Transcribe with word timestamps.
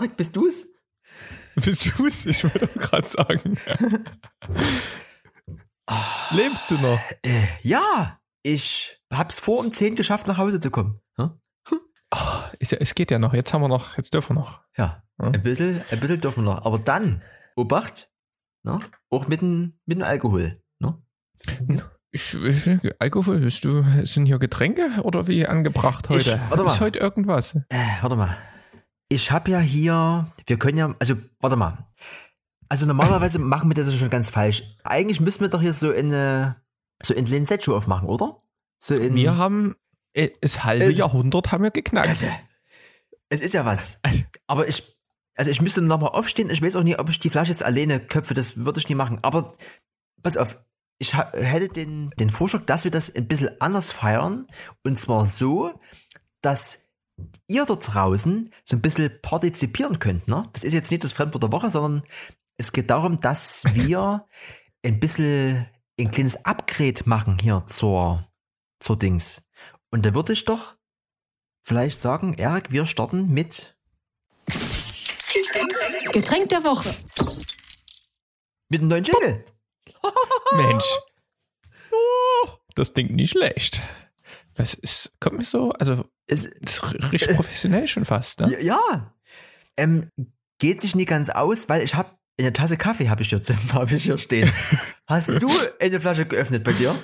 Erik, 0.00 0.16
bist 0.16 0.34
du's? 0.34 0.66
Bist 1.56 1.92
du's? 1.98 2.24
Ich 2.26 2.42
wollte 2.44 2.66
gerade 2.68 3.06
sagen. 3.06 3.58
Lebst 6.30 6.70
du 6.70 6.78
noch? 6.78 7.00
Äh, 7.22 7.46
ja, 7.62 8.18
ich 8.42 8.98
hab's 9.12 9.38
vor 9.38 9.58
um 9.58 9.72
10 9.72 9.96
geschafft, 9.96 10.26
nach 10.26 10.38
Hause 10.38 10.58
zu 10.60 10.70
kommen. 10.70 11.00
Hm? 11.18 11.32
Oh, 12.14 12.40
ist 12.58 12.72
ja, 12.72 12.78
es 12.80 12.94
geht 12.94 13.10
ja 13.10 13.18
noch. 13.18 13.34
Jetzt 13.34 13.52
haben 13.52 13.60
wir 13.62 13.68
noch, 13.68 13.96
jetzt 13.98 14.14
dürfen 14.14 14.36
wir 14.36 14.40
noch. 14.40 14.60
Ja, 14.76 15.02
Hm? 15.20 15.34
ein 15.34 15.42
bisschen, 15.42 15.82
ein 15.90 16.00
bisschen 16.00 16.20
dürfen 16.20 16.44
wir 16.44 16.54
noch. 16.54 16.64
Aber 16.64 16.78
dann, 16.78 17.22
Obacht, 17.56 18.10
ne? 18.64 18.80
auch 19.10 19.28
mit 19.28 19.42
dem, 19.42 19.78
mit 19.84 19.98
dem 19.98 20.04
Alkohol. 20.04 20.62
Ne? 20.78 21.02
Ich, 22.12 22.34
ich, 22.34 22.92
Alkohol, 23.00 23.38
bist 23.40 23.64
du, 23.64 23.84
sind 24.04 24.26
hier 24.26 24.38
Getränke 24.38 24.88
oder 25.02 25.26
wie 25.28 25.46
angebracht 25.46 26.06
Ich- 26.06 26.10
heute? 26.28 26.40
warte 26.48 26.62
mal. 26.64 26.70
Ist 26.72 26.80
heute 26.80 26.98
irgendwas? 27.00 27.54
Äh, 27.68 27.78
warte 28.00 28.16
mal. 28.16 28.38
Ich 29.12 29.30
habe 29.32 29.50
ja 29.50 29.58
hier, 29.58 30.30
wir 30.46 30.58
können 30.58 30.78
ja, 30.78 30.94
also, 30.98 31.14
warte 31.40 31.56
mal. 31.56 31.86
Also 32.68 32.86
normalerweise 32.86 33.38
machen 33.40 33.68
wir 33.68 33.74
das 33.74 33.88
ja 33.92 33.98
schon 33.98 34.08
ganz 34.10 34.30
falsch. 34.30 34.62
Eigentlich 34.84 35.20
müssen 35.20 35.40
wir 35.40 35.48
doch 35.48 35.60
hier 35.60 35.74
so 35.74 35.90
in 35.90 36.06
eine, 36.06 36.62
so 37.02 37.12
in 37.12 37.26
Linsetto 37.26 37.76
aufmachen, 37.76 38.08
oder? 38.08 38.38
So 38.78 38.94
in, 38.94 39.14
Wir 39.16 39.36
haben 39.36 39.74
äh, 40.14 40.30
das 40.40 40.62
halbe 40.64 40.84
Also- 40.86 40.98
Jahrhundert 41.00 41.50
haben 41.52 41.64
wir 41.64 41.72
geknackt. 41.72 42.08
Also, 42.08 42.28
es 43.28 43.40
ist 43.40 43.52
ja 43.54 43.64
was. 43.66 44.00
Aber 44.46 44.68
ich, 44.68 44.96
also 45.36 45.50
ich 45.50 45.60
müsste 45.60 45.82
nochmal 45.82 46.10
aufstehen. 46.10 46.48
Ich 46.48 46.62
weiß 46.62 46.76
auch 46.76 46.84
nicht, 46.84 46.98
ob 47.00 47.08
ich 47.08 47.18
die 47.18 47.30
Flasche 47.30 47.50
jetzt 47.50 47.64
alleine 47.64 47.98
köpfe. 48.00 48.34
Das 48.34 48.64
würde 48.64 48.78
ich 48.78 48.88
nie 48.88 48.94
machen. 48.94 49.18
Aber 49.22 49.52
pass 50.22 50.36
auf. 50.36 50.62
Ich 51.02 51.16
hätte 51.16 51.68
den, 51.68 52.10
den 52.20 52.28
Vorschlag, 52.30 52.66
dass 52.66 52.84
wir 52.84 52.90
das 52.90 53.14
ein 53.16 53.26
bisschen 53.26 53.58
anders 53.60 53.90
feiern. 53.90 54.46
Und 54.84 54.98
zwar 54.98 55.24
so, 55.24 55.80
dass 56.42 56.89
ihr 57.46 57.66
dort 57.66 57.94
draußen 57.94 58.52
so 58.64 58.76
ein 58.76 58.82
bisschen 58.82 59.10
partizipieren 59.22 59.98
könnt. 59.98 60.28
Ne? 60.28 60.48
Das 60.52 60.64
ist 60.64 60.72
jetzt 60.72 60.90
nicht 60.90 61.04
das 61.04 61.12
Fremdwort 61.12 61.42
der 61.42 61.52
Woche, 61.52 61.70
sondern 61.70 62.04
es 62.56 62.72
geht 62.72 62.90
darum, 62.90 63.18
dass 63.18 63.64
wir 63.74 64.26
ein 64.84 65.00
bisschen 65.00 65.66
ein 65.98 66.10
kleines 66.10 66.44
Upgrade 66.44 67.02
machen 67.04 67.38
hier 67.40 67.64
zur, 67.66 68.26
zur 68.80 68.98
Dings. 68.98 69.48
Und 69.90 70.06
da 70.06 70.14
würde 70.14 70.32
ich 70.32 70.44
doch 70.44 70.76
vielleicht 71.62 71.98
sagen, 71.98 72.34
Erik, 72.34 72.70
wir 72.70 72.86
starten 72.86 73.28
mit, 73.30 73.76
Getränk 76.12 76.48
der 76.48 76.64
Woche. 76.64 76.94
mit 78.70 78.80
einem 78.80 78.88
neuen 78.88 79.04
Jingle. 79.04 79.44
Mensch. 80.56 80.84
Das 82.76 82.94
klingt 82.94 83.10
nicht 83.10 83.32
schlecht. 83.32 83.82
Was 84.60 84.74
ist, 84.74 85.12
kommt 85.20 85.38
mir 85.38 85.44
so, 85.44 85.70
also, 85.72 86.04
Es, 86.26 86.44
ist 86.44 86.82
richtig 87.12 87.34
professionell 87.34 87.86
schon 87.88 88.04
fast, 88.04 88.40
ne? 88.40 88.62
ja. 88.62 89.14
Ähm, 89.76 90.10
geht 90.58 90.80
sich 90.80 90.94
nie 90.94 91.06
ganz 91.06 91.30
aus, 91.30 91.68
weil 91.68 91.82
ich 91.82 91.94
habe 91.94 92.10
eine 92.38 92.52
Tasse 92.52 92.76
Kaffee 92.76 93.08
habe 93.08 93.22
ich 93.22 93.30
hier, 93.30 93.40
hab 93.72 93.90
ich 93.92 94.04
hier 94.04 94.18
stehen. 94.18 94.50
Hast 95.06 95.28
du 95.28 95.48
eine 95.78 96.00
Flasche 96.00 96.26
geöffnet 96.26 96.64
bei 96.64 96.72
dir? 96.72 96.94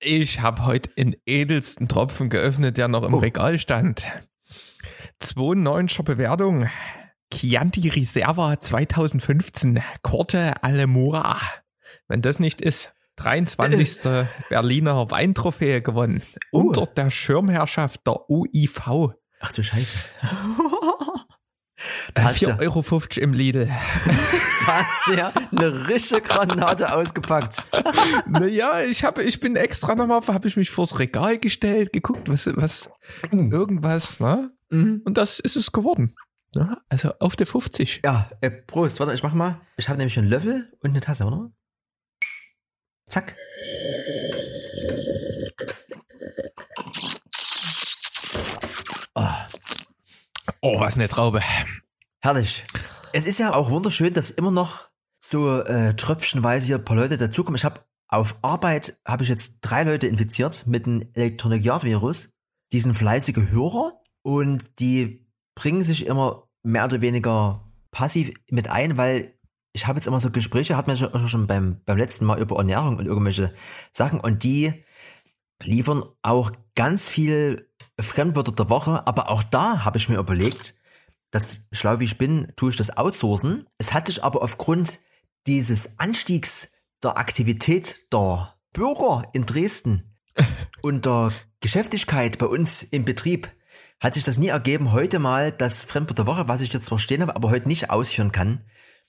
Ich 0.00 0.40
habe 0.40 0.64
heute 0.64 0.90
den 0.90 1.16
edelsten 1.26 1.88
Tropfen 1.88 2.28
geöffnet, 2.30 2.76
der 2.76 2.88
noch 2.88 3.02
im 3.02 3.14
Oh. 3.14 3.18
Regal 3.18 3.58
stand. 3.58 4.06
2,9er 5.22 6.02
Bewertung. 6.04 6.68
Chianti 7.32 7.88
Reserva 7.88 8.58
2015. 8.60 9.82
Corte 10.02 10.62
Alemora. 10.62 11.38
Wenn 12.06 12.22
das 12.22 12.38
nicht 12.38 12.60
ist, 12.60 12.94
23. 13.18 14.28
Berliner 14.48 15.10
Weintrophäe 15.10 15.82
gewonnen. 15.82 16.22
Oh. 16.52 16.60
Unter 16.60 16.86
der 16.86 17.10
Schirmherrschaft 17.10 18.06
der 18.06 18.30
UIV. 18.30 19.12
Ach 19.40 19.52
du 19.52 19.62
Scheiße. 19.62 20.10
Da 22.14 22.24
hast, 22.24 22.42
du, 22.42 22.46
4,50 22.46 22.60
Euro 22.62 22.94
im 23.22 23.32
Lidl. 23.32 23.68
hast 24.66 25.06
du 25.06 25.12
ja 25.14 25.32
eine 25.52 25.88
richtige 25.88 26.22
Granate 26.22 26.92
ausgepackt. 26.92 27.62
Naja, 28.26 28.82
ich, 28.82 29.04
hab, 29.04 29.18
ich 29.18 29.40
bin 29.40 29.56
extra 29.56 29.94
nochmal, 29.94 30.20
habe 30.26 30.48
ich 30.48 30.56
mich 30.56 30.70
vors 30.70 30.98
Regal 30.98 31.38
gestellt, 31.38 31.92
geguckt, 31.92 32.28
was, 32.28 32.50
was 32.56 32.90
irgendwas, 33.30 34.20
ne? 34.20 34.50
Mhm. 34.70 35.02
Und 35.04 35.16
das 35.16 35.38
ist 35.38 35.56
es 35.56 35.72
geworden. 35.72 36.14
Ja, 36.54 36.78
also 36.88 37.12
auf 37.20 37.36
der 37.36 37.46
50. 37.46 38.00
Ja, 38.04 38.30
äh, 38.40 38.50
Prost. 38.50 39.00
Warte, 39.00 39.12
ich 39.12 39.22
mach 39.22 39.34
mal. 39.34 39.60
Ich 39.76 39.88
habe 39.88 39.98
nämlich 39.98 40.18
einen 40.18 40.28
Löffel 40.28 40.72
und 40.80 40.90
eine 40.90 41.00
Tasse, 41.00 41.24
oder? 41.24 41.50
Zack. 43.08 43.34
Ah, 49.14 49.46
Oh, 50.60 50.80
was 50.80 50.96
eine 50.96 51.08
Traube. 51.08 51.40
herrlich. 52.20 52.64
Es 53.12 53.26
ist 53.26 53.38
ja 53.38 53.54
auch 53.54 53.70
wunderschön, 53.70 54.12
dass 54.12 54.30
immer 54.30 54.50
noch 54.50 54.88
so 55.20 55.60
äh, 55.60 55.94
tröpfchenweise 55.94 56.66
hier 56.66 56.76
ein 56.78 56.84
paar 56.84 56.96
Leute 56.96 57.16
dazukommen. 57.16 57.56
Ich 57.56 57.64
habe 57.64 57.80
auf 58.08 58.38
Arbeit 58.42 58.98
habe 59.06 59.22
ich 59.22 59.28
jetzt 59.28 59.60
drei 59.60 59.82
Leute 59.84 60.06
infiziert 60.06 60.66
mit 60.66 60.86
dem 60.86 61.08
Electronic 61.14 61.62
Yard 61.62 61.84
Virus. 61.84 62.30
Die 62.72 62.80
sind 62.80 62.94
fleißige 62.96 63.50
Hörer 63.50 64.00
und 64.22 64.78
die 64.80 65.26
bringen 65.54 65.82
sich 65.82 66.06
immer 66.06 66.48
mehr 66.62 66.84
oder 66.84 67.00
weniger 67.00 67.70
passiv 67.90 68.32
mit 68.50 68.68
ein, 68.68 68.96
weil 68.96 69.37
ich 69.78 69.86
habe 69.86 69.98
jetzt 69.98 70.08
immer 70.08 70.18
so 70.18 70.30
Gespräche, 70.30 70.76
hat 70.76 70.88
man 70.88 70.96
schon 70.96 71.28
schon 71.28 71.46
beim, 71.46 71.80
beim 71.86 71.96
letzten 71.96 72.24
Mal 72.24 72.40
über 72.40 72.56
Ernährung 72.56 72.98
und 72.98 73.06
irgendwelche 73.06 73.54
Sachen 73.92 74.18
und 74.18 74.42
die 74.42 74.84
liefern 75.62 76.02
auch 76.22 76.50
ganz 76.74 77.08
viel 77.08 77.70
Fremdwörter 78.00 78.52
der 78.52 78.70
Woche, 78.70 79.06
aber 79.06 79.30
auch 79.30 79.44
da 79.44 79.84
habe 79.84 79.98
ich 79.98 80.08
mir 80.08 80.18
überlegt, 80.18 80.74
dass 81.30 81.68
schlau 81.70 82.00
wie 82.00 82.06
ich 82.06 82.18
bin, 82.18 82.52
tue 82.56 82.70
ich 82.70 82.76
das 82.76 82.96
outsourcen. 82.96 83.66
Es 83.78 83.94
hat 83.94 84.06
sich 84.06 84.24
aber 84.24 84.42
aufgrund 84.42 84.98
dieses 85.46 85.98
Anstiegs 86.00 86.72
der 87.02 87.16
Aktivität 87.16 88.12
der 88.12 88.54
Bürger 88.72 89.28
in 89.32 89.46
Dresden 89.46 90.16
und 90.82 91.06
der 91.06 91.30
Geschäftigkeit 91.60 92.38
bei 92.38 92.46
uns 92.46 92.82
im 92.82 93.04
Betrieb 93.04 93.48
hat 94.00 94.14
sich 94.14 94.24
das 94.24 94.38
nie 94.38 94.48
ergeben, 94.48 94.92
heute 94.92 95.20
mal 95.20 95.52
das 95.52 95.84
Fremdwort 95.84 96.18
der 96.18 96.26
Woche, 96.26 96.48
was 96.48 96.60
ich 96.60 96.72
jetzt 96.72 96.86
zwar 96.86 96.98
stehen 96.98 97.22
habe, 97.22 97.36
aber 97.36 97.50
heute 97.50 97.68
nicht 97.68 97.90
ausführen 97.90 98.32
kann, 98.32 98.64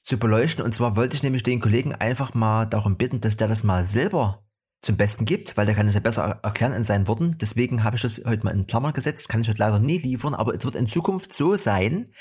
zu 0.09 0.17
beleuchten. 0.17 0.65
Und 0.65 0.73
zwar 0.73 0.95
wollte 0.95 1.15
ich 1.15 1.23
nämlich 1.23 1.43
den 1.43 1.61
Kollegen 1.61 1.93
einfach 1.93 2.33
mal 2.33 2.65
darum 2.65 2.97
bitten, 2.97 3.21
dass 3.21 3.37
der 3.37 3.47
das 3.47 3.63
mal 3.63 3.85
selber 3.85 4.43
zum 4.81 4.97
Besten 4.97 5.25
gibt, 5.25 5.55
weil 5.55 5.67
der 5.67 5.75
kann 5.75 5.87
es 5.87 5.93
ja 5.93 5.99
besser 5.99 6.23
er- 6.23 6.39
erklären 6.43 6.73
in 6.73 6.83
seinen 6.83 7.07
Worten. 7.07 7.37
Deswegen 7.37 7.83
habe 7.83 7.95
ich 7.95 8.01
das 8.01 8.23
heute 8.25 8.43
mal 8.43 8.51
in 8.51 8.65
Klammer 8.65 8.91
gesetzt, 8.91 9.29
kann 9.29 9.41
ich 9.41 9.47
heute 9.47 9.59
leider 9.59 9.77
nie 9.77 9.99
liefern, 9.99 10.33
aber 10.33 10.55
es 10.55 10.65
wird 10.65 10.75
in 10.75 10.87
Zukunft 10.87 11.31
so 11.31 11.55
sein, 11.57 12.11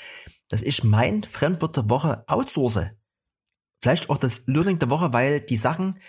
dass 0.49 0.61
ich 0.61 0.83
mein 0.83 1.23
Fremdwort 1.23 1.77
der 1.77 1.89
Woche 1.89 2.23
outsource. 2.27 2.91
Vielleicht 3.81 4.09
auch 4.09 4.17
das 4.17 4.45
Learning 4.45 4.77
der 4.77 4.89
Woche, 4.89 5.11
weil 5.11 5.41
die 5.41 5.57
Sachen, 5.57 5.99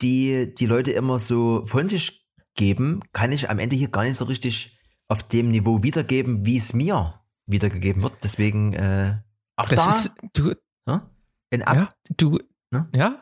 die 0.00 0.54
die 0.54 0.66
Leute 0.66 0.92
immer 0.92 1.18
so 1.18 1.64
von 1.64 1.88
sich 1.88 2.28
geben, 2.54 3.00
kann 3.12 3.32
ich 3.32 3.50
am 3.50 3.58
Ende 3.58 3.74
hier 3.74 3.88
gar 3.88 4.04
nicht 4.04 4.16
so 4.16 4.26
richtig 4.26 4.78
auf 5.08 5.24
dem 5.24 5.50
Niveau 5.50 5.82
wiedergeben, 5.82 6.44
wie 6.46 6.58
es 6.58 6.74
mir 6.74 7.20
wiedergegeben 7.46 8.02
wird. 8.02 8.18
Deswegen 8.22 8.74
äh, 8.74 9.16
auch 9.56 9.68
Das 9.68 9.84
da 9.84 9.90
ist, 9.90 10.12
du, 10.34 10.52
ne? 10.88 11.08
ein 11.52 11.62
Ab 11.62 11.76
ja, 11.76 11.88
du, 12.16 12.38
Ne? 12.70 12.86
ja, 12.94 13.14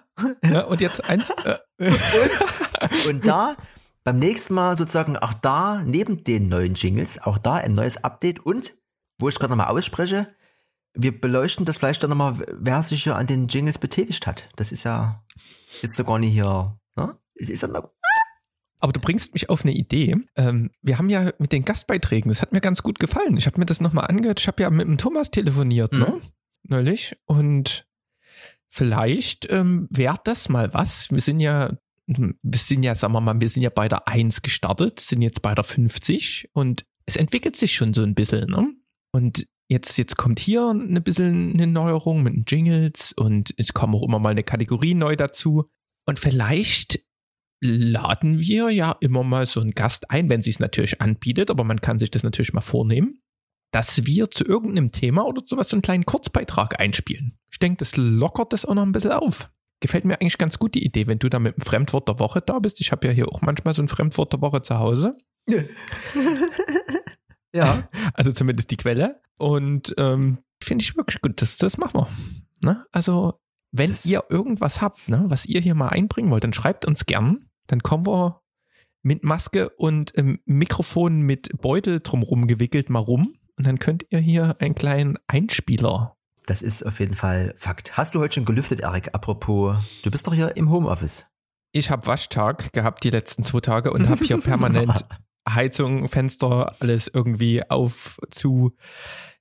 ja, 0.42 0.64
und 0.64 0.80
jetzt 0.80 1.04
eins, 1.04 1.30
äh, 1.30 1.58
Und 3.08 3.26
da 3.26 3.56
beim 4.02 4.18
nächsten 4.18 4.54
Mal 4.54 4.76
sozusagen 4.76 5.16
auch 5.16 5.34
da 5.34 5.82
neben 5.84 6.24
den 6.24 6.48
neuen 6.48 6.74
Jingles 6.74 7.20
auch 7.22 7.38
da 7.38 7.54
ein 7.54 7.74
neues 7.74 8.02
Update 8.02 8.40
und 8.40 8.72
wo 9.18 9.28
ich 9.28 9.38
gerade 9.38 9.50
nochmal 9.52 9.68
ausspreche, 9.68 10.34
wir 10.94 11.20
beleuchten 11.20 11.64
das 11.64 11.76
vielleicht 11.76 12.02
dann 12.02 12.10
nochmal, 12.10 12.44
wer 12.58 12.82
sich 12.82 13.02
hier 13.04 13.16
an 13.16 13.26
den 13.26 13.48
Jingles 13.48 13.78
betätigt 13.78 14.26
hat. 14.26 14.48
Das 14.56 14.72
ist 14.72 14.84
ja 14.84 15.22
ist 15.82 15.96
sogar 15.96 16.18
nicht 16.18 16.32
hier. 16.32 16.78
Ne? 16.96 17.16
Ist 17.34 17.62
ja 17.62 17.68
noch, 17.68 17.90
Aber 18.80 18.92
du 18.92 19.00
bringst 19.00 19.32
mich 19.34 19.48
auf 19.50 19.62
eine 19.64 19.72
Idee. 19.74 20.16
Ähm, 20.36 20.70
wir 20.82 20.98
haben 20.98 21.08
ja 21.08 21.30
mit 21.38 21.52
den 21.52 21.64
Gastbeiträgen, 21.64 22.30
das 22.30 22.40
hat 22.42 22.52
mir 22.52 22.60
ganz 22.60 22.82
gut 22.82 22.98
gefallen. 22.98 23.36
Ich 23.36 23.46
habe 23.46 23.58
mir 23.60 23.66
das 23.66 23.80
nochmal 23.80 24.06
angehört. 24.06 24.40
Ich 24.40 24.48
habe 24.48 24.62
ja 24.62 24.70
mit 24.70 24.86
dem 24.88 24.98
Thomas 24.98 25.30
telefoniert, 25.30 25.92
Mhm. 25.92 25.98
ne? 26.00 26.20
Neulich. 26.68 27.16
Und 27.26 27.86
vielleicht 28.68 29.50
ähm, 29.50 29.88
wäre 29.90 30.18
das 30.24 30.48
mal 30.48 30.72
was. 30.74 31.10
Wir 31.10 31.20
sind 31.20 31.40
ja, 31.40 31.76
wir 32.06 32.34
sind 32.54 32.84
ja, 32.84 32.94
sagen 32.94 33.12
wir 33.14 33.20
mal, 33.20 33.40
wir 33.40 33.48
sind 33.48 33.62
ja 33.62 33.70
bei 33.70 33.88
der 33.88 34.08
1 34.08 34.42
gestartet, 34.42 35.00
sind 35.00 35.22
jetzt 35.22 35.42
bei 35.42 35.54
der 35.54 35.64
50 35.64 36.50
und 36.52 36.84
es 37.06 37.16
entwickelt 37.16 37.56
sich 37.56 37.74
schon 37.74 37.94
so 37.94 38.02
ein 38.02 38.14
bisschen, 38.14 38.50
ne? 38.50 38.72
Und 39.12 39.46
jetzt, 39.68 39.96
jetzt 39.96 40.16
kommt 40.16 40.38
hier 40.40 40.70
ein 40.70 41.02
bisschen 41.02 41.54
eine 41.54 41.66
Neuerung 41.66 42.22
mit 42.22 42.34
den 42.34 42.44
Jingles 42.46 43.12
und 43.12 43.54
es 43.56 43.72
kommt 43.72 43.94
auch 43.94 44.02
immer 44.02 44.18
mal 44.18 44.30
eine 44.30 44.42
Kategorie 44.42 44.94
neu 44.94 45.16
dazu. 45.16 45.70
Und 46.04 46.18
vielleicht 46.18 47.00
laden 47.60 48.38
wir 48.38 48.70
ja 48.70 48.96
immer 49.00 49.22
mal 49.22 49.46
so 49.46 49.60
einen 49.60 49.72
Gast 49.72 50.10
ein, 50.10 50.28
wenn 50.28 50.42
sie 50.42 50.50
es 50.50 50.60
natürlich 50.60 51.00
anbietet, 51.00 51.50
aber 51.50 51.64
man 51.64 51.80
kann 51.80 51.98
sich 51.98 52.10
das 52.10 52.22
natürlich 52.22 52.52
mal 52.52 52.60
vornehmen, 52.60 53.20
dass 53.76 54.06
wir 54.06 54.30
zu 54.30 54.42
irgendeinem 54.42 54.90
Thema 54.90 55.26
oder 55.26 55.42
sowas 55.44 55.68
so 55.68 55.76
einen 55.76 55.82
kleinen 55.82 56.06
Kurzbeitrag 56.06 56.80
einspielen. 56.80 57.36
Ich 57.52 57.58
denke, 57.58 57.76
das 57.76 57.94
lockert 57.98 58.54
das 58.54 58.64
auch 58.64 58.72
noch 58.74 58.82
ein 58.84 58.92
bisschen 58.92 59.12
auf. 59.12 59.50
Gefällt 59.80 60.06
mir 60.06 60.14
eigentlich 60.18 60.38
ganz 60.38 60.58
gut 60.58 60.74
die 60.74 60.82
Idee, 60.82 61.06
wenn 61.06 61.18
du 61.18 61.28
da 61.28 61.38
mit 61.38 61.56
einem 61.56 61.62
Fremdwort 61.66 62.08
der 62.08 62.18
Woche 62.18 62.40
da 62.40 62.58
bist. 62.58 62.80
Ich 62.80 62.90
habe 62.90 63.06
ja 63.06 63.12
hier 63.12 63.28
auch 63.28 63.42
manchmal 63.42 63.74
so 63.74 63.82
ein 63.82 63.88
Fremdwort 63.88 64.32
der 64.32 64.40
Woche 64.40 64.62
zu 64.62 64.78
Hause. 64.78 65.10
ja. 67.54 67.86
Also 68.14 68.32
zumindest 68.32 68.70
die 68.70 68.78
Quelle. 68.78 69.20
Und 69.36 69.94
ähm, 69.98 70.38
finde 70.62 70.82
ich 70.82 70.96
wirklich 70.96 71.20
gut. 71.20 71.42
Das, 71.42 71.58
das 71.58 71.76
machen 71.76 72.00
wir. 72.00 72.08
Ne? 72.64 72.86
Also, 72.92 73.34
wenn 73.72 73.88
Das- 73.88 74.06
ihr 74.06 74.24
irgendwas 74.30 74.80
habt, 74.80 75.06
ne, 75.10 75.24
was 75.28 75.44
ihr 75.44 75.60
hier 75.60 75.74
mal 75.74 75.88
einbringen 75.88 76.30
wollt, 76.30 76.44
dann 76.44 76.54
schreibt 76.54 76.86
uns 76.86 77.04
gern. 77.04 77.50
Dann 77.66 77.82
kommen 77.82 78.06
wir 78.06 78.40
mit 79.02 79.22
Maske 79.22 79.68
und 79.76 80.12
ähm, 80.16 80.40
Mikrofon 80.46 81.20
mit 81.20 81.50
Beutel 81.60 82.00
drumherum 82.00 82.46
gewickelt 82.46 82.88
mal 82.88 83.00
rum. 83.00 83.34
Und 83.56 83.66
dann 83.66 83.78
könnt 83.78 84.06
ihr 84.10 84.18
hier 84.18 84.56
einen 84.60 84.74
kleinen 84.74 85.18
Einspieler. 85.26 86.16
Das 86.46 86.62
ist 86.62 86.84
auf 86.84 87.00
jeden 87.00 87.16
Fall 87.16 87.54
Fakt. 87.56 87.96
Hast 87.96 88.14
du 88.14 88.20
heute 88.20 88.34
schon 88.34 88.44
gelüftet, 88.44 88.80
Erik? 88.80 89.14
Apropos, 89.14 89.76
du 90.02 90.10
bist 90.10 90.26
doch 90.26 90.34
hier 90.34 90.56
im 90.56 90.70
Homeoffice. 90.70 91.26
Ich 91.72 91.90
habe 91.90 92.06
Waschtag 92.06 92.72
gehabt 92.72 93.02
die 93.04 93.10
letzten 93.10 93.42
zwei 93.42 93.60
Tage 93.60 93.92
und 93.92 94.08
habe 94.08 94.24
hier 94.24 94.38
permanent 94.40 95.04
Heizung, 95.48 96.08
Fenster, 96.08 96.76
alles 96.80 97.10
irgendwie 97.12 97.68
auf, 97.68 98.18
zu. 98.30 98.72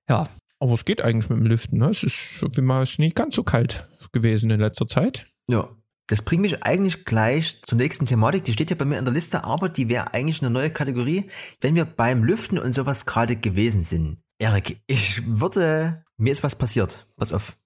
Ja, 0.09 0.27
aber 0.59 0.73
es 0.73 0.85
geht 0.85 1.01
eigentlich 1.01 1.29
mit 1.29 1.39
dem 1.39 1.45
Lüften. 1.45 1.79
Ne? 1.79 1.89
Es 1.89 2.03
ist 2.03 2.45
wie 2.55 2.61
mal 2.61 2.83
ist 2.83 2.99
nicht 2.99 3.15
ganz 3.15 3.35
so 3.35 3.43
kalt 3.43 3.89
gewesen 4.11 4.49
in 4.49 4.59
letzter 4.59 4.87
Zeit. 4.87 5.27
Ja. 5.47 5.69
Das 6.07 6.21
bringt 6.21 6.43
mich 6.43 6.63
eigentlich 6.63 7.03
gleich 7.03 7.63
zur 7.63 7.79
nächsten 7.79 8.05
Thematik. 8.05 8.43
Die 8.43 8.53
steht 8.53 8.69
ja 8.69 8.75
bei 8.75 8.85
mir 8.85 8.99
in 8.99 9.05
der 9.05 9.13
Liste, 9.13 9.43
aber 9.43 9.69
die 9.69 9.89
wäre 9.89 10.13
eigentlich 10.13 10.39
eine 10.43 10.51
neue 10.51 10.69
Kategorie, 10.69 11.31
wenn 11.61 11.73
wir 11.73 11.85
beim 11.85 12.23
Lüften 12.23 12.59
und 12.59 12.75
sowas 12.75 13.07
gerade 13.07 13.35
gewesen 13.35 13.81
sind. 13.81 14.19
Erik, 14.37 14.79
ich 14.85 15.23
würde, 15.25 16.05
mir 16.17 16.31
ist 16.31 16.43
was 16.43 16.55
passiert. 16.55 17.07
Pass 17.17 17.33
auf. 17.33 17.57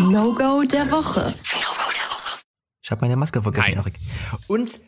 No-Go 0.00 0.62
der 0.62 0.90
Woche. 0.90 1.34
Ich 2.82 2.90
habe 2.90 3.02
meine 3.02 3.16
Maske 3.16 3.42
vergessen, 3.42 3.72
Nein. 3.74 3.78
Erik. 3.78 3.98
Und 4.46 4.80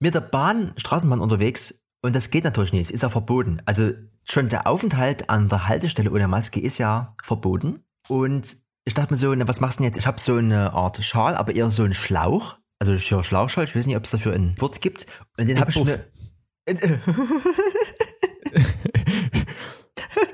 mit 0.00 0.14
der 0.14 0.20
Bahn, 0.20 0.72
Straßenbahn 0.76 1.20
unterwegs 1.20 1.80
und 2.02 2.16
das 2.16 2.30
geht 2.30 2.42
natürlich 2.42 2.72
nicht. 2.72 2.86
Es 2.86 2.90
ist 2.90 3.04
ja 3.04 3.08
verboten. 3.08 3.62
Also 3.66 3.92
schon 4.24 4.48
der 4.48 4.66
Aufenthalt 4.66 5.30
an 5.30 5.48
der 5.48 5.68
Haltestelle 5.68 6.10
ohne 6.10 6.26
Maske 6.26 6.58
ist 6.58 6.78
ja 6.78 7.14
verboten. 7.22 7.84
Und 8.08 8.63
ich 8.84 8.94
dachte 8.94 9.12
mir 9.12 9.16
so, 9.16 9.34
na, 9.34 9.48
was 9.48 9.60
machst 9.60 9.78
du 9.78 9.82
denn 9.82 9.90
jetzt? 9.90 9.98
Ich 9.98 10.06
habe 10.06 10.20
so 10.20 10.36
eine 10.36 10.72
Art 10.72 11.02
Schal, 11.02 11.34
aber 11.36 11.54
eher 11.54 11.70
so 11.70 11.84
einen 11.84 11.94
Schlauch. 11.94 12.56
Also 12.78 12.98
für 12.98 13.24
Schlauchschal, 13.24 13.64
ich 13.64 13.74
weiß 13.74 13.86
nicht, 13.86 13.96
ob 13.96 14.04
es 14.04 14.10
dafür 14.10 14.34
ein 14.34 14.54
Wort 14.60 14.80
gibt. 14.80 15.06
Und 15.38 15.48
den 15.48 15.58
habe 15.58 15.70
ich 15.70 15.82
mir. 15.82 16.04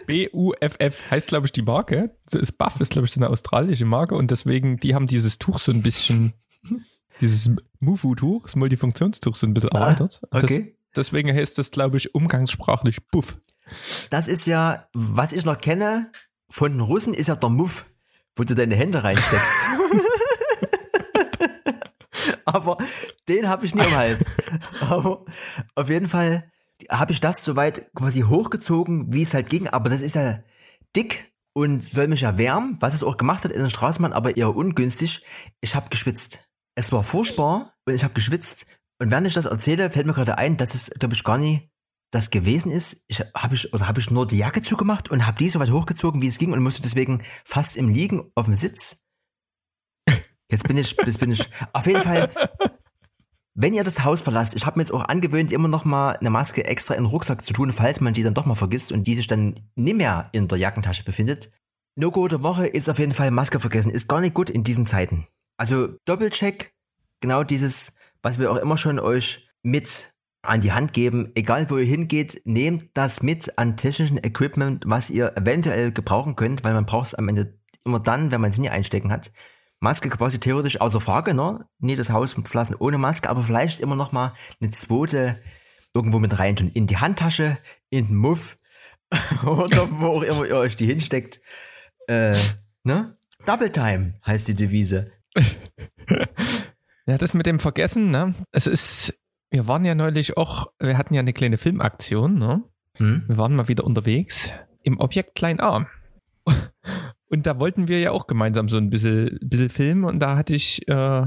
B-U-F-F 0.06 1.10
heißt, 1.10 1.28
glaube 1.28 1.46
ich, 1.46 1.52
die 1.52 1.62
Marke. 1.62 2.10
Das 2.28 2.40
ist 2.40 2.58
Buff 2.58 2.80
ist, 2.80 2.90
glaube 2.92 3.06
ich, 3.06 3.12
so 3.12 3.20
eine 3.20 3.30
australische 3.30 3.84
Marke 3.84 4.16
und 4.16 4.30
deswegen, 4.32 4.78
die 4.78 4.94
haben 4.94 5.06
dieses 5.06 5.38
Tuch 5.38 5.60
so 5.60 5.70
ein 5.70 5.82
bisschen, 5.82 6.32
dieses 7.20 7.52
Mufu-Tuch, 7.78 8.42
das 8.44 8.56
Multifunktionstuch 8.56 9.36
so 9.36 9.46
ein 9.46 9.52
bisschen 9.52 9.70
erweitert. 9.70 10.20
Ah, 10.30 10.38
okay. 10.38 10.74
Das, 10.92 11.06
deswegen 11.06 11.32
heißt 11.32 11.58
das, 11.58 11.70
glaube 11.70 11.96
ich, 11.96 12.14
umgangssprachlich 12.14 13.06
Buff. 13.08 13.38
Das 14.10 14.26
ist 14.26 14.46
ja, 14.46 14.88
was 14.92 15.32
ich 15.32 15.44
noch 15.44 15.60
kenne 15.60 16.10
von 16.48 16.72
den 16.72 16.80
Russen, 16.80 17.14
ist 17.14 17.28
ja 17.28 17.36
der 17.36 17.48
Muff, 17.48 17.86
wo 18.40 18.44
du 18.44 18.54
deine 18.54 18.74
Hände 18.74 19.04
reinsteckst. 19.04 19.66
Aber 22.46 22.78
den 23.28 23.50
habe 23.50 23.66
ich 23.66 23.74
nie 23.74 23.82
am 23.82 23.94
Hals. 23.94 24.24
Aber 24.80 25.26
auf 25.74 25.90
jeden 25.90 26.08
Fall 26.08 26.50
habe 26.88 27.12
ich 27.12 27.20
das 27.20 27.44
soweit 27.44 27.90
quasi 27.94 28.22
hochgezogen, 28.22 29.12
wie 29.12 29.20
es 29.20 29.34
halt 29.34 29.50
ging. 29.50 29.68
Aber 29.68 29.90
das 29.90 30.00
ist 30.00 30.14
ja 30.14 30.38
dick 30.96 31.30
und 31.52 31.84
soll 31.84 32.08
mich 32.08 32.22
ja 32.22 32.38
wärmen, 32.38 32.78
was 32.80 32.94
es 32.94 33.02
auch 33.02 33.18
gemacht 33.18 33.44
hat 33.44 33.52
in 33.52 33.60
der 33.60 33.68
Straßenbahn, 33.68 34.14
aber 34.14 34.38
eher 34.38 34.56
ungünstig. 34.56 35.22
Ich 35.60 35.74
habe 35.74 35.90
geschwitzt. 35.90 36.48
Es 36.74 36.92
war 36.92 37.02
furchtbar 37.02 37.74
und 37.84 37.92
ich 37.92 38.04
habe 38.04 38.14
geschwitzt. 38.14 38.64
Und 38.98 39.10
während 39.10 39.26
ich 39.26 39.34
das 39.34 39.44
erzähle, 39.44 39.90
fällt 39.90 40.06
mir 40.06 40.14
gerade 40.14 40.38
ein, 40.38 40.56
dass 40.56 40.74
es, 40.74 40.88
glaube 40.98 41.14
ich, 41.14 41.24
gar 41.24 41.36
nicht 41.36 41.68
das 42.10 42.30
gewesen 42.30 42.72
ist. 42.72 43.06
Habe 43.34 43.54
ich 43.54 43.72
oder 43.72 43.86
habe 43.86 44.00
ich 44.00 44.10
nur 44.10 44.26
die 44.26 44.38
Jacke 44.38 44.62
zugemacht 44.62 45.10
und 45.10 45.26
habe 45.26 45.38
die 45.38 45.48
so 45.48 45.60
weit 45.60 45.70
hochgezogen, 45.70 46.22
wie 46.22 46.26
es 46.26 46.38
ging 46.38 46.52
und 46.52 46.62
musste 46.62 46.82
deswegen 46.82 47.22
fast 47.44 47.76
im 47.76 47.88
Liegen 47.88 48.30
auf 48.34 48.46
dem 48.46 48.54
Sitz. 48.54 49.04
Jetzt 50.50 50.66
bin 50.66 50.76
ich, 50.76 50.96
jetzt 50.96 51.20
bin 51.20 51.30
ich. 51.30 51.48
Auf 51.72 51.86
jeden 51.86 52.02
Fall, 52.02 52.32
wenn 53.54 53.72
ihr 53.72 53.84
das 53.84 54.02
Haus 54.02 54.20
verlasst, 54.20 54.56
ich 54.56 54.66
habe 54.66 54.78
mir 54.78 54.82
jetzt 54.82 54.92
auch 54.92 55.04
angewöhnt, 55.04 55.52
immer 55.52 55.68
noch 55.68 55.84
mal 55.84 56.16
eine 56.16 56.30
Maske 56.30 56.64
extra 56.64 56.94
in 56.94 57.04
den 57.04 57.10
Rucksack 57.10 57.44
zu 57.44 57.52
tun, 57.52 57.72
falls 57.72 58.00
man 58.00 58.14
die 58.14 58.24
dann 58.24 58.34
doch 58.34 58.46
mal 58.46 58.56
vergisst 58.56 58.90
und 58.90 59.06
die 59.06 59.14
sich 59.14 59.28
dann 59.28 59.60
nicht 59.76 59.96
mehr 59.96 60.28
in 60.32 60.48
der 60.48 60.58
Jackentasche 60.58 61.04
befindet. 61.04 61.52
No-Go 61.96 62.26
der 62.26 62.42
Woche 62.42 62.66
ist 62.66 62.88
auf 62.88 62.98
jeden 62.98 63.12
Fall 63.12 63.30
Maske 63.30 63.60
vergessen. 63.60 63.90
Ist 63.90 64.08
gar 64.08 64.20
nicht 64.20 64.34
gut 64.34 64.50
in 64.50 64.64
diesen 64.64 64.86
Zeiten. 64.86 65.28
Also 65.56 65.94
Doppelcheck, 66.04 66.74
genau 67.20 67.44
dieses, 67.44 67.94
was 68.22 68.38
wir 68.38 68.50
auch 68.50 68.56
immer 68.56 68.76
schon 68.76 68.98
euch 68.98 69.48
mit 69.62 70.12
an 70.42 70.60
die 70.60 70.72
Hand 70.72 70.92
geben. 70.92 71.32
Egal 71.34 71.70
wo 71.70 71.76
ihr 71.76 71.84
hingeht, 71.84 72.42
nehmt 72.44 72.90
das 72.94 73.22
mit 73.22 73.58
an 73.58 73.76
technischen 73.76 74.18
Equipment, 74.18 74.84
was 74.86 75.10
ihr 75.10 75.36
eventuell 75.36 75.92
gebrauchen 75.92 76.36
könnt, 76.36 76.64
weil 76.64 76.74
man 76.74 76.86
braucht 76.86 77.08
es 77.08 77.14
am 77.14 77.28
Ende 77.28 77.58
immer 77.84 78.00
dann, 78.00 78.30
wenn 78.30 78.40
man 78.40 78.50
es 78.50 78.58
nie 78.58 78.70
einstecken 78.70 79.12
hat. 79.12 79.32
Maske 79.80 80.10
quasi 80.10 80.38
theoretisch 80.38 80.80
außer 80.80 81.00
Frage, 81.00 81.32
ne? 81.32 81.66
Nie 81.78 81.96
das 81.96 82.10
Haus 82.10 82.32
verlassen 82.32 82.76
ohne 82.78 82.98
Maske, 82.98 83.30
aber 83.30 83.42
vielleicht 83.42 83.80
immer 83.80 83.96
noch 83.96 84.12
mal 84.12 84.34
eine 84.60 84.70
zweite 84.70 85.40
irgendwo 85.94 86.18
mit 86.18 86.38
rein 86.38 86.56
tun. 86.56 86.70
In 86.72 86.86
die 86.86 86.98
Handtasche, 86.98 87.58
in 87.88 88.08
den 88.08 88.16
Muff 88.16 88.56
oder 89.42 89.90
wo 89.90 90.06
auch 90.18 90.22
immer 90.22 90.46
ihr 90.46 90.56
euch 90.56 90.76
die 90.76 90.86
hinsteckt. 90.86 91.40
Äh, 92.06 92.36
ne? 92.84 93.16
Double 93.46 93.72
Time 93.72 94.20
heißt 94.26 94.48
die 94.48 94.54
Devise. 94.54 95.12
Ja, 97.06 97.18
das 97.18 97.34
mit 97.34 97.46
dem 97.46 97.58
Vergessen, 97.58 98.12
ne? 98.12 98.34
Es 98.52 98.68
ist, 98.68 99.18
wir 99.50 99.66
waren 99.66 99.84
ja 99.84 99.94
neulich 99.94 100.36
auch, 100.36 100.72
wir 100.78 100.96
hatten 100.96 101.14
ja 101.14 101.20
eine 101.20 101.32
kleine 101.32 101.58
Filmaktion, 101.58 102.38
ne? 102.38 102.62
Hm? 102.98 103.24
Wir 103.26 103.36
waren 103.36 103.54
mal 103.54 103.68
wieder 103.68 103.84
unterwegs 103.84 104.52
im 104.82 104.98
Objekt 104.98 105.34
Klein 105.34 105.60
A. 105.60 105.86
Und 107.28 107.46
da 107.46 107.60
wollten 107.60 107.86
wir 107.88 108.00
ja 108.00 108.10
auch 108.10 108.26
gemeinsam 108.26 108.68
so 108.68 108.76
ein 108.76 108.90
bisschen, 108.90 109.38
bisschen 109.40 109.70
filmen 109.70 110.02
und 110.02 110.18
da 110.18 110.36
hatte 110.36 110.52
ich, 110.52 110.88
äh, 110.88 111.26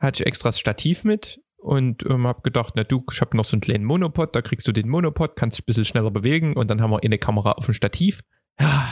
hatte 0.00 0.22
ich 0.22 0.26
extra 0.26 0.48
das 0.48 0.58
Stativ 0.58 1.04
mit 1.04 1.42
und 1.58 2.02
ähm, 2.08 2.26
habe 2.26 2.40
gedacht, 2.40 2.72
na 2.76 2.82
du, 2.82 3.04
ich 3.12 3.20
habe 3.20 3.36
noch 3.36 3.44
so 3.44 3.54
einen 3.54 3.60
kleinen 3.60 3.84
Monopod, 3.84 4.34
da 4.34 4.40
kriegst 4.40 4.66
du 4.66 4.72
den 4.72 4.88
Monopod, 4.88 5.36
kannst 5.36 5.58
dich 5.58 5.64
ein 5.64 5.66
bisschen 5.66 5.84
schneller 5.84 6.10
bewegen 6.10 6.54
und 6.54 6.70
dann 6.70 6.80
haben 6.80 6.92
wir 6.92 7.04
eine 7.04 7.18
Kamera 7.18 7.52
auf 7.52 7.66
dem 7.66 7.74
Stativ. 7.74 8.20
Ja, 8.58 8.88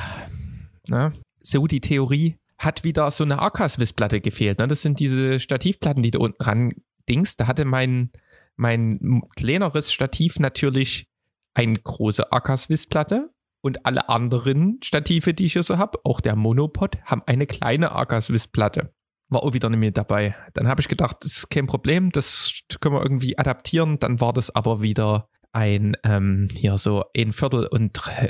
na, 0.89 1.15
so 1.41 1.67
die 1.67 1.81
Theorie 1.81 2.37
hat 2.59 2.85
wieder 2.85 3.11
so 3.11 3.25
eine 3.25 3.39
Arcaswiss-Platte 3.39 4.21
gefehlt. 4.21 4.59
Ne? 4.59 4.69
Das 4.69 4.83
sind 4.83 5.01
diese 5.01 5.41
Stativplatten, 5.41 6.03
die 6.03 6.11
du 6.11 6.21
unten 6.21 6.43
ran 6.43 6.73
dingst. 7.09 7.41
Da 7.41 7.47
hatte 7.47 7.65
mein, 7.65 8.11
mein 8.57 9.23
kleineres 9.37 9.93
Stativ 9.93 10.39
natürlich 10.39 11.09
eine 11.55 11.79
große 11.79 12.33
Arcaswiss-Platte 12.33 13.31
und 13.61 13.87
alle 13.87 14.09
anderen 14.09 14.79
Stative, 14.83 15.35
die 15.35 15.47
ich 15.47 15.55
hier 15.55 15.63
so 15.63 15.79
habe, 15.79 15.99
auch 16.05 16.21
der 16.21 16.37
Monopod, 16.37 16.99
haben 17.05 17.23
eine 17.27 17.47
kleine 17.47 17.93
Arcaswiss-Platte. 17.93 18.93
War 19.29 19.43
auch 19.43 19.55
wieder 19.55 19.69
nicht 19.69 19.81
mehr 19.81 19.91
dabei. 19.91 20.37
Dann 20.55 20.69
habe 20.69 20.81
ich 20.81 20.89
gedacht, 20.89 21.19
das 21.21 21.39
ist 21.39 21.51
kein 21.51 21.67
Problem, 21.67 22.11
das 22.11 22.61
können 22.81 22.95
wir 22.95 23.03
irgendwie 23.03 23.39
adaptieren. 23.39 23.99
Dann 23.99 24.21
war 24.21 24.33
das 24.33 24.55
aber 24.55 24.83
wieder 24.83 25.29
ein, 25.53 25.97
ähm, 26.05 26.47
hier 26.53 26.79
so 26.79 27.05
ein 27.17 27.33
Viertel 27.33 27.67
und 27.67 27.93
drei, 27.95 28.27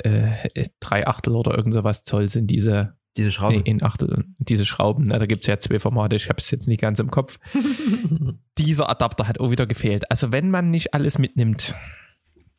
äh, 0.55 0.65
drei 0.79 1.05
Achtel 1.05 1.35
oder 1.35 1.55
irgend 1.55 1.73
sowas 1.73 2.03
Zoll 2.03 2.29
sind 2.29 2.47
diese, 2.47 2.96
Diese 3.17 3.31
Schraube. 3.31 3.57
nee, 3.57 3.69
ein 3.69 3.83
Achtel, 3.83 4.25
diese 4.37 4.65
Schrauben. 4.65 5.05
Na, 5.07 5.19
da 5.19 5.25
gibt 5.25 5.41
es 5.41 5.47
ja 5.47 5.59
zwei 5.59 5.79
Formate, 5.79 6.15
ich 6.15 6.29
habe 6.29 6.39
es 6.39 6.51
jetzt 6.51 6.67
nicht 6.67 6.81
ganz 6.81 6.99
im 6.99 7.09
Kopf. 7.09 7.39
Dieser 8.57 8.89
Adapter 8.89 9.27
hat 9.27 9.39
auch 9.39 9.51
wieder 9.51 9.65
gefehlt. 9.65 10.09
Also 10.09 10.31
wenn 10.31 10.49
man 10.49 10.69
nicht 10.69 10.93
alles 10.93 11.17
mitnimmt, 11.17 11.75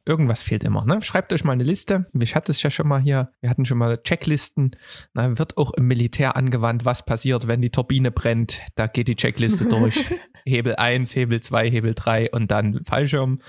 irgendwas 0.08 0.42
fehlt 0.42 0.64
immer. 0.64 0.84
Ne? 0.84 1.02
Schreibt 1.02 1.32
euch 1.32 1.44
mal 1.44 1.52
eine 1.52 1.64
Liste. 1.64 2.06
Ich 2.18 2.34
hatte 2.34 2.50
es 2.50 2.62
ja 2.62 2.70
schon 2.70 2.88
mal 2.88 3.00
hier. 3.00 3.30
Wir 3.40 3.50
hatten 3.50 3.66
schon 3.66 3.78
mal 3.78 3.98
Checklisten. 4.02 4.72
Na, 5.12 5.38
wird 5.38 5.58
auch 5.58 5.72
im 5.74 5.86
Militär 5.86 6.34
angewandt, 6.34 6.84
was 6.84 7.04
passiert, 7.04 7.46
wenn 7.46 7.60
die 7.60 7.70
Turbine 7.70 8.10
brennt. 8.10 8.60
Da 8.74 8.86
geht 8.86 9.08
die 9.08 9.16
Checkliste 9.16 9.66
durch. 9.66 10.06
Hebel 10.46 10.76
1, 10.76 11.14
Hebel 11.14 11.40
2, 11.40 11.70
Hebel 11.70 11.94
3 11.94 12.30
und 12.30 12.50
dann 12.50 12.82
Fallschirm. 12.84 13.40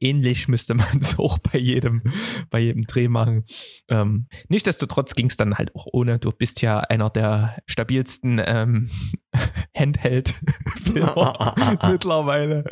Ähnlich 0.00 0.48
müsste 0.48 0.74
man 0.74 0.98
es 1.00 1.18
auch 1.18 1.38
bei 1.38 1.58
jedem, 1.58 2.02
bei 2.48 2.58
jedem 2.58 2.86
Dreh 2.86 3.08
machen. 3.08 3.44
Ähm, 3.88 4.26
Nichtsdestotrotz 4.48 5.14
ging 5.14 5.26
es 5.26 5.36
dann 5.36 5.58
halt 5.58 5.74
auch 5.76 5.86
ohne. 5.92 6.18
Du 6.18 6.30
bist 6.32 6.62
ja 6.62 6.78
einer 6.80 7.10
der 7.10 7.58
stabilsten 7.66 8.40
ähm, 8.44 8.90
Handheld-Filmer 9.76 11.54
mittlerweile, 11.90 12.64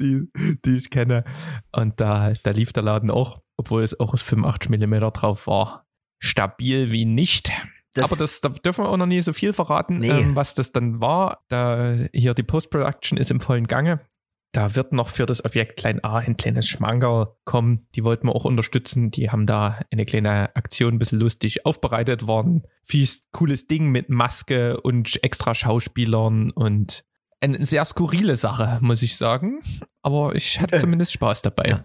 die, 0.00 0.28
die 0.64 0.76
ich 0.76 0.90
kenne. 0.90 1.24
Und 1.72 2.00
da, 2.00 2.32
da 2.42 2.50
lief 2.50 2.72
der 2.72 2.82
Laden 2.82 3.10
auch, 3.10 3.40
obwohl 3.56 3.82
es 3.82 3.98
auch 3.98 4.12
aus 4.12 4.22
85 4.22 4.70
mm 4.70 4.94
drauf 5.12 5.46
war, 5.46 5.86
stabil 6.18 6.90
wie 6.92 7.04
nicht. 7.04 7.50
Das- 7.94 8.04
Aber 8.10 8.16
das, 8.20 8.40
da 8.40 8.50
dürfen 8.50 8.84
wir 8.84 8.88
auch 8.90 8.96
noch 8.98 9.06
nie 9.06 9.20
so 9.20 9.32
viel 9.32 9.52
verraten, 9.52 9.98
Nee. 9.98 10.08
ähm, 10.10 10.36
was 10.36 10.54
das 10.54 10.72
dann 10.72 11.00
war. 11.00 11.38
Da 11.48 11.94
hier 12.12 12.34
die 12.34 12.42
Post-Production 12.42 13.16
ist 13.18 13.30
im 13.30 13.40
vollen 13.40 13.66
Gange. 13.66 14.00
Da 14.52 14.74
wird 14.74 14.92
noch 14.92 15.08
für 15.10 15.26
das 15.26 15.44
Objekt 15.44 15.76
Klein 15.76 16.02
A 16.02 16.16
ein 16.18 16.36
kleines 16.38 16.66
Schmankerl 16.66 17.26
kommen. 17.44 17.86
Die 17.94 18.04
wollten 18.04 18.26
wir 18.28 18.34
auch 18.34 18.44
unterstützen. 18.46 19.10
Die 19.10 19.30
haben 19.30 19.44
da 19.44 19.80
eine 19.92 20.06
kleine 20.06 20.56
Aktion 20.56 20.94
ein 20.94 20.98
bisschen 20.98 21.20
lustig 21.20 21.66
aufbereitet 21.66 22.26
worden. 22.26 22.62
Fies 22.84 23.26
cooles 23.32 23.66
Ding 23.66 23.90
mit 23.90 24.08
Maske 24.08 24.80
und 24.80 25.22
extra 25.22 25.54
Schauspielern 25.54 26.50
und 26.52 27.04
eine 27.40 27.62
sehr 27.62 27.84
skurrile 27.84 28.38
Sache, 28.38 28.78
muss 28.80 29.02
ich 29.02 29.16
sagen. 29.18 29.60
Aber 30.02 30.34
ich 30.34 30.58
hatte 30.60 30.76
Äh. 30.76 30.78
zumindest 30.78 31.12
Spaß 31.12 31.42
dabei. 31.42 31.68
Ja. 31.68 31.84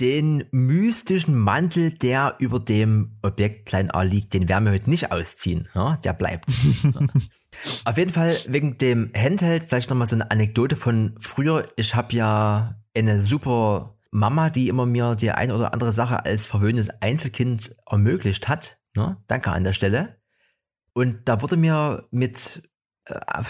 den 0.00 0.44
mystischen 0.50 1.38
Mantel, 1.38 1.92
der 1.92 2.36
über 2.38 2.58
dem 2.58 3.18
Objekt 3.22 3.66
klein 3.66 3.90
a 3.90 4.00
liegt, 4.02 4.32
den 4.32 4.48
werden 4.48 4.64
wir 4.64 4.72
heute 4.72 4.88
nicht 4.88 5.12
ausziehen. 5.12 5.68
Ja, 5.74 5.96
der 5.98 6.14
bleibt. 6.14 6.50
Auf 7.84 7.96
jeden 7.96 8.10
Fall 8.10 8.38
wegen 8.46 8.76
dem 8.76 9.12
Handheld 9.16 9.64
vielleicht 9.68 9.90
nochmal 9.90 10.06
so 10.06 10.16
eine 10.16 10.30
Anekdote 10.30 10.76
von 10.76 11.16
früher. 11.20 11.68
Ich 11.76 11.94
habe 11.94 12.14
ja 12.14 12.76
eine 12.94 13.20
super 13.20 13.96
Mama, 14.10 14.50
die 14.50 14.68
immer 14.68 14.86
mir 14.86 15.14
die 15.14 15.30
ein 15.30 15.52
oder 15.52 15.72
andere 15.72 15.92
Sache 15.92 16.24
als 16.24 16.46
verwöhntes 16.46 16.90
Einzelkind 17.00 17.76
ermöglicht 17.88 18.48
hat. 18.48 18.78
Ne? 18.94 19.16
Danke 19.28 19.50
an 19.50 19.64
der 19.64 19.72
Stelle. 19.72 20.20
Und 20.92 21.28
da 21.28 21.42
wurde 21.42 21.56
mir 21.56 22.08
mit, 22.10 22.68
äh, 23.04 23.42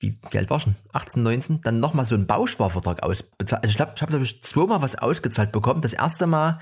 wie 0.00 0.18
Geld 0.30 0.50
war 0.50 0.58
schon? 0.58 0.74
18, 0.92 1.22
19, 1.22 1.60
dann 1.62 1.78
nochmal 1.78 2.04
so 2.04 2.16
ein 2.16 2.26
Bausparvertrag 2.26 3.02
ausbezahlt. 3.02 3.62
Also 3.62 3.70
ich 3.70 3.76
glaube, 3.76 3.92
ich 3.94 4.02
habe 4.02 4.10
glaube 4.10 4.24
ich 4.24 4.42
zweimal 4.42 4.82
was 4.82 4.96
ausgezahlt 4.96 5.52
bekommen. 5.52 5.80
Das 5.80 5.92
erste 5.92 6.26
Mal 6.26 6.58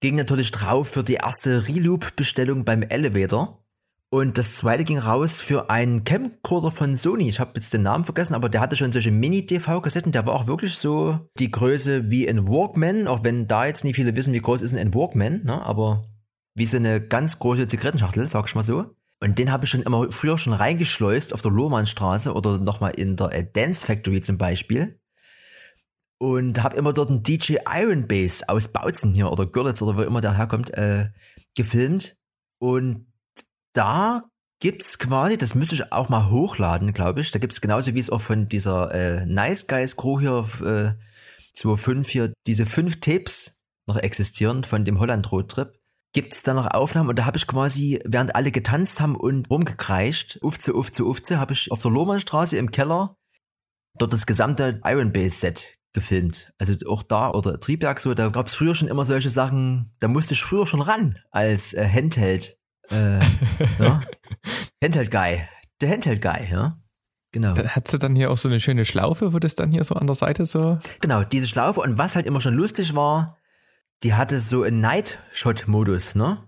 ging 0.00 0.14
natürlich 0.14 0.52
drauf 0.52 0.88
für 0.88 1.02
die 1.02 1.14
erste 1.14 1.66
Reloop-Bestellung 1.66 2.64
beim 2.64 2.82
Elevator. 2.82 3.59
Und 4.12 4.38
das 4.38 4.56
zweite 4.56 4.82
ging 4.82 4.98
raus 4.98 5.40
für 5.40 5.70
einen 5.70 6.02
Camcorder 6.02 6.72
von 6.72 6.96
Sony. 6.96 7.28
Ich 7.28 7.38
habe 7.38 7.52
jetzt 7.54 7.72
den 7.72 7.82
Namen 7.82 8.04
vergessen, 8.04 8.34
aber 8.34 8.48
der 8.48 8.60
hatte 8.60 8.74
schon 8.74 8.92
solche 8.92 9.12
Mini-DV-Kassetten. 9.12 10.10
Der 10.10 10.26
war 10.26 10.34
auch 10.34 10.48
wirklich 10.48 10.74
so 10.74 11.20
die 11.38 11.52
Größe 11.52 12.10
wie 12.10 12.28
ein 12.28 12.48
Walkman, 12.48 13.06
auch 13.06 13.22
wenn 13.22 13.46
da 13.46 13.66
jetzt 13.66 13.84
nicht 13.84 13.94
viele 13.94 14.16
wissen, 14.16 14.32
wie 14.32 14.40
groß 14.40 14.62
ist 14.62 14.76
ein 14.76 14.94
Walkman, 14.94 15.44
ne? 15.44 15.64
aber 15.64 16.08
wie 16.56 16.66
so 16.66 16.76
eine 16.76 17.00
ganz 17.00 17.38
große 17.38 17.68
Zigarettenschachtel, 17.68 18.28
sag 18.28 18.48
ich 18.48 18.56
mal 18.56 18.64
so. 18.64 18.96
Und 19.20 19.38
den 19.38 19.52
habe 19.52 19.64
ich 19.64 19.70
schon 19.70 19.82
immer 19.82 20.10
früher 20.10 20.38
schon 20.38 20.54
reingeschleust 20.54 21.32
auf 21.32 21.42
der 21.42 21.52
Lohmannstraße 21.52 22.34
oder 22.34 22.58
nochmal 22.58 22.92
in 22.96 23.14
der 23.14 23.32
äh, 23.32 23.46
Dance 23.48 23.86
Factory 23.86 24.22
zum 24.22 24.38
Beispiel. 24.38 24.98
Und 26.18 26.62
habe 26.64 26.76
immer 26.76 26.92
dort 26.92 27.10
einen 27.10 27.22
DJ 27.22 27.58
Iron 27.66 28.08
Bass 28.08 28.48
aus 28.48 28.72
Bautzen 28.72 29.14
hier 29.14 29.30
oder 29.30 29.46
Görlitz 29.46 29.80
oder 29.82 29.96
wo 29.96 30.02
immer 30.02 30.20
der 30.20 30.36
herkommt, 30.36 30.70
äh, 30.70 31.10
gefilmt. 31.54 32.16
Und 32.58 33.09
da 33.72 34.24
gibt's 34.60 34.98
quasi, 34.98 35.38
das 35.38 35.54
müsste 35.54 35.76
ich 35.76 35.92
auch 35.92 36.08
mal 36.08 36.30
hochladen, 36.30 36.92
glaube 36.92 37.20
ich. 37.20 37.30
Da 37.30 37.38
gibt's 37.38 37.60
genauso 37.60 37.94
wie 37.94 38.00
es 38.00 38.10
auch 38.10 38.20
von 38.20 38.48
dieser 38.48 38.92
äh, 38.92 39.26
Nice 39.26 39.66
Guys 39.66 39.96
Crew 39.96 40.20
hier 40.20 40.44
äh, 40.60 40.94
2.5 41.58 42.08
hier, 42.08 42.32
diese 42.46 42.66
fünf 42.66 43.00
Tapes 43.00 43.60
noch 43.86 43.96
existieren 43.96 44.64
von 44.64 44.84
dem 44.84 44.98
Holland 45.00 45.30
Road 45.32 45.50
Trip 45.50 45.80
gibt's 46.12 46.42
da 46.42 46.54
noch 46.54 46.66
Aufnahmen 46.66 47.08
und 47.08 47.18
da 47.18 47.24
habe 47.24 47.38
ich 47.38 47.46
quasi, 47.46 48.00
während 48.04 48.34
alle 48.34 48.50
getanzt 48.50 49.00
haben 49.00 49.16
und 49.16 49.48
rumgekreischt, 49.50 50.38
ufze, 50.42 50.74
ufze, 50.74 51.04
ufze, 51.04 51.38
habe 51.38 51.52
ich 51.52 51.70
auf 51.70 51.82
der 51.82 51.90
Lohmannstraße 51.90 52.56
im 52.56 52.70
Keller 52.70 53.14
dort 53.98 54.12
das 54.12 54.26
gesamte 54.26 54.80
Iron 54.84 55.12
Base 55.12 55.38
Set 55.38 55.74
gefilmt. 55.92 56.52
Also 56.58 56.74
auch 56.88 57.02
da 57.02 57.30
oder 57.30 57.58
Triebwerk 57.60 58.00
so, 58.00 58.14
da 58.14 58.28
gab's 58.28 58.54
früher 58.54 58.74
schon 58.74 58.88
immer 58.88 59.04
solche 59.04 59.30
Sachen, 59.30 59.94
da 60.00 60.08
musste 60.08 60.34
ich 60.34 60.42
früher 60.42 60.66
schon 60.66 60.80
ran 60.80 61.18
als 61.30 61.74
äh, 61.74 61.88
Handheld. 61.88 62.56
Äh, 62.90 63.20
ja? 63.78 64.00
Handheld 64.82 65.10
Guy. 65.10 65.42
Der 65.80 65.90
Handheld 65.90 66.22
Guy, 66.22 66.48
ja. 66.50 66.76
Genau. 67.32 67.54
Da 67.54 67.68
hat 67.68 67.86
sie 67.88 67.98
dann 67.98 68.16
hier 68.16 68.30
auch 68.30 68.36
so 68.36 68.48
eine 68.48 68.58
schöne 68.60 68.84
Schlaufe, 68.84 69.32
wo 69.32 69.38
das 69.38 69.54
dann 69.54 69.70
hier 69.70 69.84
so 69.84 69.94
an 69.94 70.06
der 70.06 70.16
Seite 70.16 70.46
so. 70.46 70.78
Genau, 71.00 71.22
diese 71.22 71.46
Schlaufe 71.46 71.80
und 71.80 71.96
was 71.96 72.16
halt 72.16 72.26
immer 72.26 72.40
schon 72.40 72.54
lustig 72.54 72.94
war, 72.94 73.36
die 74.02 74.14
hatte 74.14 74.40
so 74.40 74.62
einen 74.62 74.80
Night-Shot-Modus, 74.80 76.16
ne? 76.16 76.38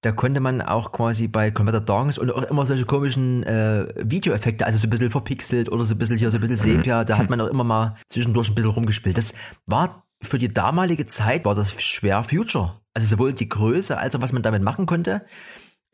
Da 0.00 0.10
konnte 0.10 0.40
man 0.40 0.62
auch 0.62 0.90
quasi 0.90 1.28
bei 1.28 1.52
Commander 1.52 1.80
Darkness 1.80 2.18
und 2.18 2.32
auch 2.32 2.42
immer 2.42 2.66
solche 2.66 2.86
komischen 2.86 3.44
äh, 3.44 3.86
Videoeffekte, 3.96 4.66
also 4.66 4.78
so 4.78 4.88
ein 4.88 4.90
bisschen 4.90 5.10
verpixelt 5.10 5.70
oder 5.70 5.84
so 5.84 5.94
ein 5.94 5.98
bisschen 5.98 6.16
hier, 6.16 6.30
so 6.30 6.38
ein 6.38 6.40
bisschen 6.40 6.56
Sepia, 6.56 7.04
da 7.04 7.18
hat 7.18 7.30
man 7.30 7.40
auch 7.40 7.46
immer 7.46 7.62
mal 7.62 7.96
zwischendurch 8.08 8.50
ein 8.50 8.56
bisschen 8.56 8.72
rumgespielt. 8.72 9.16
Das 9.16 9.34
war 9.66 10.08
für 10.20 10.38
die 10.38 10.52
damalige 10.52 11.06
Zeit 11.06 11.44
war 11.44 11.54
das 11.54 11.80
schwer 11.80 12.24
Future. 12.24 12.80
Also 12.94 13.06
sowohl 13.06 13.32
die 13.32 13.48
Größe 13.48 13.96
als 13.96 14.16
auch 14.16 14.20
was 14.20 14.32
man 14.32 14.42
damit 14.42 14.62
machen 14.62 14.86
konnte. 14.86 15.24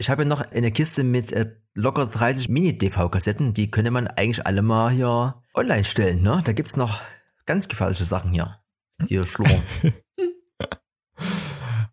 Ich 0.01 0.11
habe 0.11 0.23
ja 0.23 0.29
noch 0.29 0.41
eine 0.41 0.71
Kiste 0.71 1.03
mit 1.03 1.33
äh, 1.33 1.57
locker 1.75 2.07
30 2.07 2.49
Mini-DV-Kassetten, 2.49 3.53
die 3.53 3.71
könnte 3.71 3.91
man 3.91 4.07
eigentlich 4.07 4.47
alle 4.47 4.63
mal 4.63 4.93
hier 4.93 5.43
online 5.55 5.85
stellen, 5.85 6.23
ne? 6.23 6.41
Da 6.45 6.53
gibt's 6.53 6.77
noch 6.77 7.03
ganz 7.47 7.67
gefährliche 7.69 8.05
Sachen 8.05 8.31
hier, 8.31 8.61
die 9.03 9.15
hier 9.15 9.27
schlummern. 9.27 9.63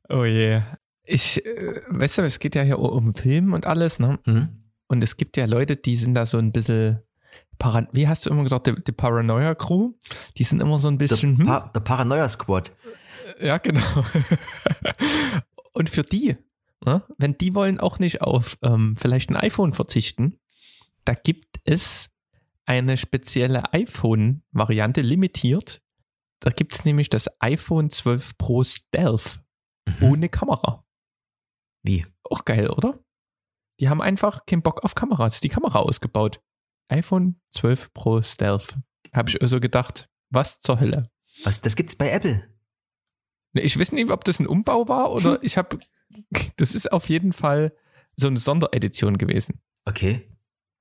Oh 0.07 0.23
je. 0.23 0.61
Ich, 1.03 1.43
äh, 1.43 1.81
weißt 1.87 2.19
du, 2.19 2.21
es 2.21 2.37
geht 2.37 2.53
ja 2.53 2.61
hier 2.61 2.77
um 2.77 3.15
Film 3.15 3.53
und 3.53 3.65
alles, 3.65 3.99
ne? 3.99 4.19
Mhm. 4.25 4.49
Und 4.87 5.03
es 5.03 5.17
gibt 5.17 5.35
ja 5.35 5.45
Leute, 5.45 5.75
die 5.75 5.95
sind 5.95 6.13
da 6.13 6.27
so 6.27 6.37
ein 6.37 6.51
bisschen, 6.51 7.01
Paran 7.57 7.87
wie 7.91 8.07
hast 8.07 8.25
du 8.25 8.29
immer 8.29 8.43
gesagt, 8.43 8.67
die, 8.67 8.75
die 8.83 8.91
Paranoia 8.91 9.55
Crew? 9.55 9.93
Die 10.37 10.43
sind 10.43 10.61
immer 10.61 10.77
so 10.77 10.89
ein 10.89 10.99
bisschen. 10.99 11.37
Der, 11.37 11.45
pa 11.45 11.79
Paranoia 11.79 12.29
Squad. 12.29 12.71
Ja, 13.39 13.57
genau. 13.57 13.81
und 15.73 15.89
für 15.89 16.03
die, 16.03 16.35
wenn 17.17 17.37
die 17.37 17.55
wollen 17.55 17.79
auch 17.79 17.99
nicht 17.99 18.21
auf 18.21 18.57
ähm, 18.61 18.95
vielleicht 18.97 19.29
ein 19.29 19.35
iPhone 19.35 19.73
verzichten, 19.73 20.39
da 21.03 21.13
gibt 21.13 21.59
es 21.65 22.09
eine 22.65 22.97
spezielle 22.97 23.73
iPhone-Variante 23.73 25.01
limitiert. 25.01 25.81
Da 26.39 26.51
gibt 26.51 26.73
es 26.73 26.85
nämlich 26.85 27.09
das 27.09 27.29
iPhone 27.39 27.89
12 27.89 28.37
Pro 28.37 28.63
Stealth 28.63 29.41
mhm. 29.85 30.07
ohne 30.07 30.29
Kamera. 30.29 30.85
Wie? 31.83 32.05
Auch 32.23 32.45
geil, 32.45 32.69
oder? 32.69 32.99
Die 33.79 33.89
haben 33.89 34.01
einfach 34.01 34.45
keinen 34.45 34.61
Bock 34.61 34.83
auf 34.83 34.95
Kameras, 34.95 35.41
die 35.41 35.49
Kamera 35.49 35.79
ausgebaut. 35.79 36.41
iPhone 36.87 37.39
12 37.51 37.93
Pro 37.93 38.21
Stealth. 38.21 38.77
Habe 39.13 39.29
ich 39.29 39.41
also 39.41 39.59
gedacht, 39.59 40.09
was 40.29 40.59
zur 40.59 40.79
Hölle? 40.79 41.11
Was, 41.43 41.61
das 41.61 41.75
gibt's 41.75 41.95
bei 41.95 42.09
Apple? 42.09 42.49
Ne, 43.53 43.61
ich 43.61 43.79
weiß 43.79 43.91
nicht, 43.91 44.09
ob 44.11 44.23
das 44.23 44.39
ein 44.39 44.47
Umbau 44.47 44.87
war 44.87 45.11
oder 45.11 45.39
ich 45.43 45.57
habe, 45.57 45.77
das 46.57 46.75
ist 46.75 46.91
auf 46.91 47.09
jeden 47.09 47.33
Fall 47.33 47.73
so 48.15 48.27
eine 48.27 48.39
Sonderedition 48.39 49.17
gewesen. 49.17 49.61
Okay. 49.85 50.29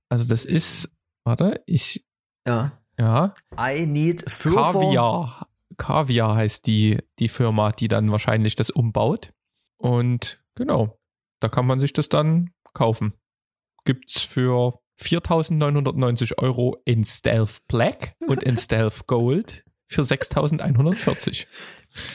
Also 0.09 0.27
das 0.27 0.45
ist, 0.45 0.91
warte, 1.25 1.63
ich, 1.67 2.05
ja, 2.47 2.81
ja. 2.99 3.35
I 3.59 3.87
need 3.87 4.31
further. 4.31 4.73
Kaviar 4.73 5.49
Kaviar 5.77 6.37
heißt 6.37 6.67
die, 6.67 6.99
die 7.19 7.29
Firma, 7.29 7.73
die 7.73 7.89
dann 7.89 8.11
wahrscheinlich 8.11 8.57
das 8.57 8.71
umbaut. 8.71 9.33
Und 9.79 10.43
genau, 10.55 10.99
da 11.41 11.49
kann 11.49 11.67
man 11.67 11.81
sich 11.81 11.93
das 11.93 12.09
dann 12.09 12.51
kaufen. 12.73 13.15
Gibt's 13.85 14.23
für 14.23 14.81
4.990 15.01 16.39
Euro 16.39 16.77
in 16.85 17.05
Stealth 17.05 17.67
Black 17.69 18.15
und 18.27 18.43
in 18.43 18.57
Stealth 18.57 19.07
Gold 19.07 19.65
für 19.89 20.03
6.140. 20.03 21.47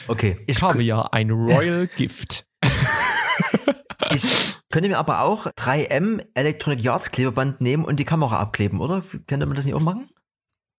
Okay. 0.08 0.38
Ich 0.46 0.58
Kaviar, 0.58 1.12
ein 1.12 1.30
Royal 1.30 1.86
Gift. 1.86 2.46
ich 4.14 4.56
könnte 4.70 4.88
mir 4.88 4.98
aber 4.98 5.22
auch 5.22 5.46
3M 5.46 6.24
Electronic 6.34 6.82
Yard 6.82 7.12
Klebeband 7.12 7.60
nehmen 7.60 7.84
und 7.84 7.96
die 7.98 8.04
Kamera 8.04 8.38
abkleben, 8.38 8.80
oder? 8.80 9.02
Könnte 9.26 9.46
man 9.46 9.56
das 9.56 9.64
nicht 9.64 9.74
auch 9.74 9.80
machen? 9.80 10.08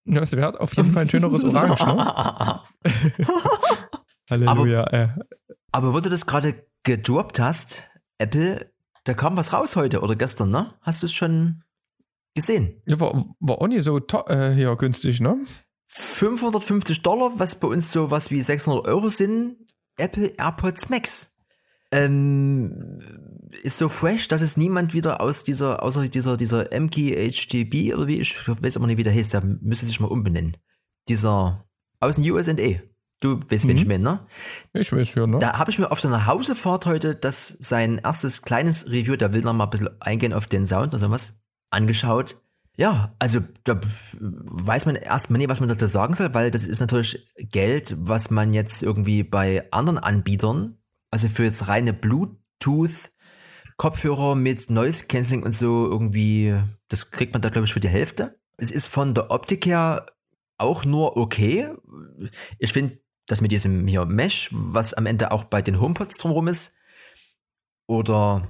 Ja, 0.05 0.21
es 0.21 0.31
wäre 0.31 0.59
auf 0.59 0.75
jeden 0.75 0.93
Fall 0.93 1.03
ein 1.03 1.09
schöneres 1.09 1.43
Orange, 1.43 1.85
ne? 1.85 2.61
Halleluja. 4.29 4.81
Aber, 4.87 4.93
äh. 4.93 5.09
aber 5.71 5.93
wo 5.93 5.99
du 5.99 6.09
das 6.09 6.25
gerade 6.25 6.65
gedroppt 6.83 7.39
hast, 7.39 7.83
Apple, 8.17 8.71
da 9.03 9.13
kam 9.13 9.37
was 9.37 9.53
raus 9.53 9.75
heute 9.75 10.01
oder 10.01 10.15
gestern, 10.15 10.49
ne? 10.49 10.69
Hast 10.81 11.03
du 11.03 11.05
es 11.05 11.13
schon 11.13 11.63
gesehen? 12.33 12.81
Ja, 12.85 12.99
war, 12.99 13.25
war 13.39 13.61
auch 13.61 13.67
nicht 13.67 13.83
so 13.83 13.99
äh, 13.99 14.53
hier 14.53 14.75
günstig, 14.75 15.21
ne? 15.21 15.43
550 15.87 17.03
Dollar, 17.03 17.37
was 17.37 17.59
bei 17.59 17.67
uns 17.67 17.91
so 17.91 18.11
was 18.11 18.31
wie 18.31 18.41
600 18.41 18.87
Euro 18.87 19.09
sind. 19.09 19.57
Apple 19.97 20.33
AirPods 20.37 20.89
Max. 20.89 21.30
Ähm, 21.91 22.99
ist 23.63 23.77
so 23.77 23.89
fresh, 23.89 24.27
dass 24.27 24.41
es 24.41 24.57
niemand 24.57 24.93
wieder 24.93 25.21
aus 25.21 25.43
dieser, 25.43 25.83
außer 25.83 26.07
dieser, 26.07 26.37
dieser 26.37 26.69
MKey 26.71 27.31
HDB 27.31 27.93
oder 27.93 28.07
wie, 28.07 28.19
ich 28.19 28.47
weiß 28.47 28.77
aber 28.77 28.87
nicht, 28.87 28.97
wie 28.97 29.03
der 29.03 29.13
heißt, 29.13 29.33
der 29.33 29.43
müsste 29.43 29.87
sich 29.87 29.99
mal 29.99 30.07
umbenennen. 30.07 30.57
Dieser, 31.09 31.65
aus 31.99 32.15
den 32.15 32.29
USA. 32.31 32.53
Du 33.21 33.39
weißt, 33.39 33.65
mhm. 33.65 33.69
wen 33.69 33.77
ich 33.77 33.85
meine, 33.85 34.03
ne? 34.03 34.27
Ich 34.73 34.91
weiß 34.91 35.13
ja, 35.15 35.27
ne? 35.27 35.39
Da 35.39 35.59
habe 35.59 35.69
ich 35.69 35.77
mir 35.77 35.91
auf 35.91 36.01
der 36.01 36.09
Nachhausefahrt 36.09 36.87
heute 36.87 37.15
das 37.15 37.49
sein 37.59 37.99
erstes 37.99 38.41
kleines 38.41 38.89
Review, 38.89 39.15
da 39.15 39.31
will 39.31 39.41
noch 39.41 39.53
mal 39.53 39.65
ein 39.65 39.69
bisschen 39.69 40.01
eingehen 40.01 40.33
auf 40.33 40.47
den 40.47 40.65
Sound 40.65 40.95
oder 40.95 41.11
was, 41.11 41.39
angeschaut. 41.69 42.41
Ja, 42.77 43.13
also 43.19 43.41
da 43.63 43.79
weiß 44.19 44.87
man 44.87 44.95
erstmal 44.95 45.37
nicht, 45.37 45.49
was 45.49 45.59
man 45.59 45.69
dazu 45.69 45.85
sagen 45.85 46.15
soll, 46.15 46.33
weil 46.33 46.49
das 46.49 46.63
ist 46.63 46.79
natürlich 46.79 47.31
Geld, 47.37 47.95
was 47.99 48.31
man 48.31 48.53
jetzt 48.53 48.81
irgendwie 48.81 49.23
bei 49.23 49.71
anderen 49.71 49.99
Anbietern, 49.99 50.77
also 51.11 51.27
für 51.27 51.43
jetzt 51.43 51.67
reine 51.67 51.93
Bluetooth 51.93 53.11
Kopfhörer 53.77 54.35
mit 54.35 54.69
Noise 54.69 55.05
Cancelling 55.07 55.43
und 55.43 55.53
so 55.53 55.87
irgendwie, 55.87 56.55
das 56.87 57.11
kriegt 57.11 57.33
man 57.33 57.41
da 57.41 57.49
glaube 57.49 57.65
ich 57.65 57.73
für 57.73 57.79
die 57.79 57.89
Hälfte. 57.89 58.39
Es 58.57 58.71
ist 58.71 58.87
von 58.87 59.13
der 59.13 59.31
Optik 59.31 59.65
her 59.65 60.05
auch 60.57 60.85
nur 60.85 61.17
okay. 61.17 61.73
Ich 62.59 62.73
finde, 62.73 62.99
das 63.25 63.41
mit 63.41 63.51
diesem 63.51 63.87
hier 63.87 64.05
Mesh, 64.05 64.49
was 64.51 64.93
am 64.93 65.05
Ende 65.05 65.31
auch 65.31 65.45
bei 65.45 65.61
den 65.61 65.79
HomePods 65.79 66.17
drumherum 66.17 66.47
ist, 66.47 66.77
oder 67.87 68.47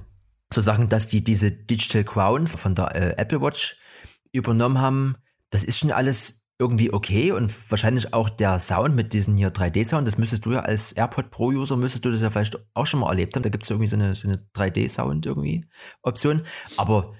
so 0.52 0.60
Sachen, 0.60 0.88
dass 0.88 1.06
die 1.06 1.24
diese 1.24 1.50
Digital 1.50 2.04
Crown 2.04 2.46
von 2.46 2.74
der 2.74 2.94
äh, 2.94 3.14
Apple 3.16 3.40
Watch 3.40 3.78
übernommen 4.32 4.78
haben, 4.78 5.16
das 5.50 5.64
ist 5.64 5.78
schon 5.78 5.90
alles 5.92 6.41
irgendwie 6.62 6.92
okay 6.92 7.32
und 7.32 7.52
wahrscheinlich 7.72 8.14
auch 8.14 8.30
der 8.30 8.60
Sound 8.60 8.94
mit 8.94 9.12
diesem 9.12 9.36
hier 9.36 9.52
3D-Sound, 9.52 10.06
das 10.06 10.16
müsstest 10.16 10.46
du 10.46 10.52
ja 10.52 10.60
als 10.60 10.92
AirPod 10.92 11.32
Pro-User, 11.32 11.76
müsstest 11.76 12.04
du 12.04 12.12
das 12.12 12.22
ja 12.22 12.30
vielleicht 12.30 12.56
auch 12.74 12.86
schon 12.86 13.00
mal 13.00 13.08
erlebt 13.08 13.34
haben. 13.34 13.42
Da 13.42 13.48
gibt 13.48 13.64
es 13.64 13.70
irgendwie 13.70 13.88
so 13.88 13.96
eine, 13.96 14.14
so 14.14 14.28
eine 14.28 14.46
3D-Sound 14.54 15.26
irgendwie 15.26 15.66
Option. 16.02 16.42
Aber 16.76 17.14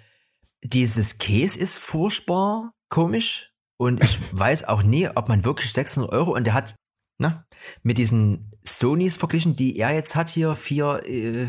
dieses 0.63 1.19
Case 1.19 1.59
ist 1.59 1.79
furchtbar 1.79 2.73
komisch 2.89 3.53
und 3.79 4.05
ich 4.05 4.21
weiß 4.33 4.69
auch 4.69 4.85
nie, 4.85 5.09
ob 5.09 5.29
man 5.29 5.45
wirklich 5.45 5.73
600 5.73 6.13
Euro 6.13 6.37
und 6.37 6.47
der 6.47 6.55
hat 6.55 6.77
na, 7.19 7.45
mit 7.83 7.99
diesen 7.99 8.53
Sonys 8.65 9.17
verglichen, 9.17 9.57
die 9.57 9.77
er 9.77 9.93
jetzt 9.93 10.15
hat 10.15 10.29
hier, 10.29 10.55
vier 10.55 11.03
äh, 11.05 11.49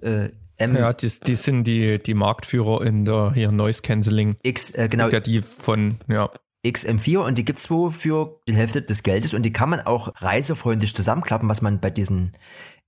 äh, 0.00 0.30
M 0.56 0.76
ja, 0.76 0.92
die, 0.92 1.10
die 1.26 1.34
sind 1.34 1.64
die, 1.64 2.00
die 2.00 2.14
Marktführer 2.14 2.86
in 2.86 3.04
der 3.04 3.32
hier 3.34 3.50
Noise 3.50 3.82
Cancelling. 3.82 4.36
X, 4.42 4.70
äh, 4.70 4.88
genau. 4.88 5.08
Ja, 5.08 5.20
die 5.20 5.42
von, 5.42 5.98
ja. 6.08 6.30
XM4 6.64 7.18
und 7.18 7.38
die 7.38 7.44
gibt's 7.44 7.70
wo 7.70 7.90
für 7.90 8.40
die 8.48 8.54
Hälfte 8.54 8.82
des 8.82 9.02
Geldes 9.02 9.34
und 9.34 9.42
die 9.42 9.52
kann 9.52 9.68
man 9.68 9.80
auch 9.80 10.12
reisefreundlich 10.16 10.94
zusammenklappen, 10.94 11.48
was 11.48 11.62
man 11.62 11.80
bei 11.80 11.90
diesen 11.90 12.36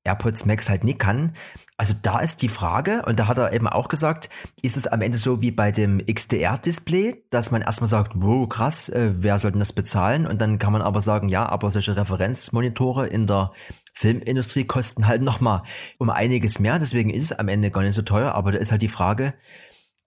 AirPods 0.05 0.47
Max 0.47 0.69
halt 0.69 0.85
nie 0.85 0.95
kann. 0.95 1.33
Also 1.79 1.95
da 2.01 2.21
ist 2.21 2.41
die 2.41 2.49
Frage, 2.49 3.05
und 3.07 3.21
da 3.21 3.29
hat 3.29 3.37
er 3.37 3.53
eben 3.53 3.69
auch 3.69 3.89
gesagt, 3.89 4.31
ist 4.63 4.79
es 4.79 4.87
am 4.87 5.03
Ende 5.03 5.19
so 5.19 5.43
wie 5.43 5.51
bei 5.51 5.73
dem 5.73 5.99
XDR-Display, 6.07 7.25
dass 7.29 7.51
man 7.51 7.61
erstmal 7.61 7.89
sagt, 7.89 8.13
wow, 8.15 8.49
krass, 8.49 8.89
äh, 8.89 9.11
wer 9.13 9.39
soll 9.39 9.53
denn 9.53 9.61
das 9.61 9.75
bezahlen? 9.75 10.27
Und 10.27 10.41
dann 10.41 10.59
kann 10.59 10.73
man 10.73 10.81
aber 10.81 11.03
sagen, 11.03 11.29
ja, 11.29 11.47
aber 11.47 11.71
solche 11.71 11.95
Referenzmonitore 11.95 13.07
in 13.09 13.27
der 13.27 13.53
Filmindustrie 13.93 14.65
kosten 14.65 15.07
halt 15.07 15.21
nochmal 15.21 15.65
um 15.99 16.09
einiges 16.09 16.59
mehr, 16.61 16.79
deswegen 16.79 17.11
ist 17.11 17.25
es 17.25 17.39
am 17.39 17.49
Ende 17.49 17.71
gar 17.71 17.83
nicht 17.83 17.95
so 17.95 18.03
teuer, 18.03 18.33
aber 18.33 18.53
da 18.53 18.59
ist 18.59 18.71
halt 18.71 18.83
die 18.83 18.89
Frage, 18.89 19.35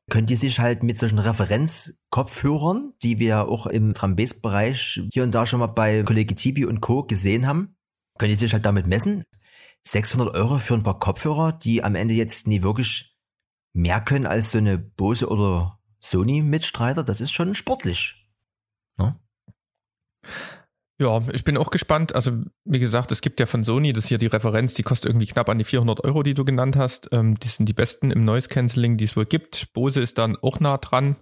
könnt 0.10 0.32
ihr 0.32 0.38
sich 0.38 0.60
halt 0.60 0.84
mit 0.84 0.98
solchen 0.98 1.20
Referenzkopfhörern, 1.20 2.94
die 3.04 3.20
wir 3.20 3.48
auch 3.48 3.66
im 3.68 3.94
Trambes-Bereich 3.94 5.02
hier 5.14 5.24
und 5.24 5.34
da 5.34 5.46
schon 5.46 5.60
mal 5.60 5.68
bei 5.68 6.04
Kollege 6.04 6.36
Tibi 6.36 6.66
und 6.66 6.82
Co. 6.82 7.04
gesehen 7.04 7.48
haben, 7.48 7.78
könnt 8.18 8.32
ihr 8.32 8.38
sich 8.38 8.54
halt 8.54 8.66
damit 8.66 8.88
messen? 8.88 9.24
600 9.84 10.36
Euro 10.36 10.60
für 10.60 10.74
ein 10.74 10.84
paar 10.84 11.00
Kopfhörer, 11.00 11.54
die 11.54 11.84
am 11.84 11.96
Ende 11.96 12.14
jetzt 12.14 12.48
nie 12.48 12.64
wirklich 12.64 13.16
mehr 13.74 14.02
können 14.02 14.26
als 14.26 14.52
so 14.52 14.58
eine 14.58 14.78
Bose 14.78 15.30
oder 15.30 15.80
Sony-Mitstreiter, 16.02 17.04
das 17.04 17.22
ist 17.22 17.32
schon 17.32 17.56
sportlich. 17.56 18.30
Ne? 18.98 19.20
Ja, 21.00 21.22
ich 21.32 21.46
bin 21.46 21.56
auch 21.56 21.72
gespannt. 21.72 22.14
Also, 22.14 22.34
wie 22.66 22.80
gesagt, 22.80 23.14
es 23.14 23.22
gibt 23.22 23.40
ja 23.40 23.46
von 23.46 23.64
Sony, 23.64 23.94
das 23.94 24.08
hier 24.08 24.18
die 24.18 24.28
Referenz, 24.28 24.74
die 24.74 24.84
kostet 24.84 25.10
irgendwie 25.10 25.28
knapp 25.28 25.48
an 25.48 25.58
die 25.58 25.64
400 25.64 26.04
Euro, 26.04 26.24
die 26.24 26.34
du 26.34 26.44
genannt 26.44 26.76
hast. 26.76 27.08
Ähm, 27.14 27.40
die 27.40 27.48
sind 27.48 27.68
die 27.70 27.74
besten 27.74 28.12
im 28.12 28.26
Noise 28.26 28.50
Cancelling, 28.50 28.98
die 28.98 29.06
es 29.06 29.16
wohl 29.16 29.26
gibt. 29.26 29.72
Bose 29.72 30.02
ist 30.02 30.18
dann 30.18 30.36
auch 30.42 30.60
nah 30.60 30.78
dran. 30.78 31.16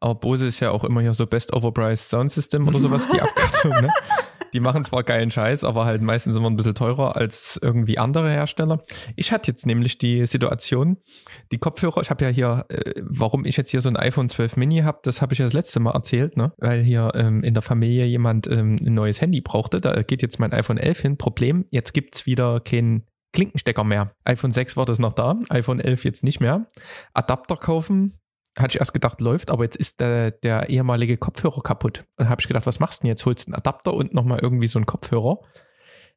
Aber 0.00 0.14
Bose 0.14 0.46
ist 0.46 0.60
ja 0.60 0.70
auch 0.70 0.84
immer 0.84 1.02
hier 1.02 1.12
so 1.12 1.26
Best 1.26 1.52
Overpriced 1.52 2.08
Sound 2.08 2.32
System 2.32 2.66
oder 2.66 2.80
sowas, 2.80 3.08
die 3.08 3.20
Abkürzung, 3.20 3.72
ne? 3.72 3.92
Die 4.52 4.60
machen 4.60 4.84
zwar 4.84 5.02
geilen 5.04 5.30
Scheiß, 5.30 5.64
aber 5.64 5.84
halt 5.84 6.02
meistens 6.02 6.36
immer 6.36 6.50
ein 6.50 6.56
bisschen 6.56 6.74
teurer 6.74 7.16
als 7.16 7.58
irgendwie 7.62 7.98
andere 7.98 8.30
Hersteller. 8.30 8.80
Ich 9.16 9.32
hatte 9.32 9.50
jetzt 9.50 9.66
nämlich 9.66 9.98
die 9.98 10.26
Situation, 10.26 10.98
die 11.52 11.58
Kopfhörer, 11.58 12.00
ich 12.00 12.10
habe 12.10 12.24
ja 12.24 12.30
hier, 12.30 12.64
äh, 12.68 13.02
warum 13.04 13.44
ich 13.44 13.56
jetzt 13.56 13.70
hier 13.70 13.82
so 13.82 13.88
ein 13.88 13.96
iPhone 13.96 14.28
12 14.28 14.56
Mini 14.56 14.78
habe, 14.80 14.98
das 15.02 15.22
habe 15.22 15.32
ich 15.32 15.38
ja 15.38 15.44
das 15.46 15.54
letzte 15.54 15.80
Mal 15.80 15.92
erzählt, 15.92 16.36
ne? 16.36 16.52
Weil 16.58 16.82
hier 16.82 17.12
ähm, 17.14 17.42
in 17.42 17.54
der 17.54 17.62
Familie 17.62 18.06
jemand 18.06 18.46
ähm, 18.46 18.76
ein 18.84 18.94
neues 18.94 19.20
Handy 19.20 19.40
brauchte. 19.40 19.80
Da 19.80 20.02
geht 20.02 20.22
jetzt 20.22 20.38
mein 20.38 20.52
iPhone 20.52 20.78
11 20.78 21.00
hin. 21.00 21.16
Problem, 21.16 21.64
jetzt 21.70 21.92
gibt's 21.92 22.26
wieder 22.26 22.60
kein 22.60 23.04
Klinkenstecker 23.32 23.84
mehr. 23.84 24.12
iPhone 24.24 24.52
6 24.52 24.76
war 24.76 24.86
das 24.86 24.98
noch 24.98 25.12
da, 25.12 25.38
iPhone 25.50 25.80
11 25.80 26.04
jetzt 26.04 26.24
nicht 26.24 26.40
mehr. 26.40 26.66
Adapter 27.14 27.56
kaufen, 27.56 28.19
hatte 28.60 28.72
ich 28.72 28.80
erst 28.80 28.94
gedacht, 28.94 29.20
läuft, 29.20 29.50
aber 29.50 29.64
jetzt 29.64 29.76
ist 29.76 30.00
der, 30.00 30.30
der 30.30 30.68
ehemalige 30.68 31.16
Kopfhörer 31.16 31.62
kaputt. 31.62 32.04
Dann 32.16 32.28
habe 32.28 32.40
ich 32.40 32.48
gedacht, 32.48 32.66
was 32.66 32.80
machst 32.80 33.00
du 33.00 33.02
denn 33.02 33.08
jetzt? 33.08 33.24
Holst 33.26 33.46
du 33.46 33.50
einen 33.50 33.58
Adapter 33.58 33.94
und 33.94 34.14
nochmal 34.14 34.40
irgendwie 34.40 34.68
so 34.68 34.78
einen 34.78 34.86
Kopfhörer? 34.86 35.38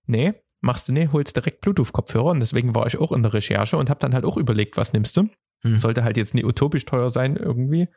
Nee, 0.05 0.31
machst 0.61 0.87
du 0.87 0.93
nicht, 0.93 1.11
holst 1.11 1.35
direkt 1.35 1.61
Bluetooth-Kopfhörer 1.61 2.31
und 2.31 2.39
deswegen 2.39 2.75
war 2.75 2.87
ich 2.87 2.97
auch 2.97 3.11
in 3.11 3.23
der 3.23 3.33
Recherche 3.33 3.77
und 3.77 3.89
habe 3.89 3.99
dann 3.99 4.13
halt 4.13 4.25
auch 4.25 4.37
überlegt, 4.37 4.77
was 4.77 4.93
nimmst 4.93 5.15
du? 5.17 5.29
Hm. 5.63 5.77
Sollte 5.77 6.03
halt 6.03 6.17
jetzt 6.17 6.33
nicht 6.33 6.45
utopisch 6.45 6.85
teuer 6.85 7.09
sein 7.09 7.35
irgendwie. 7.35 7.87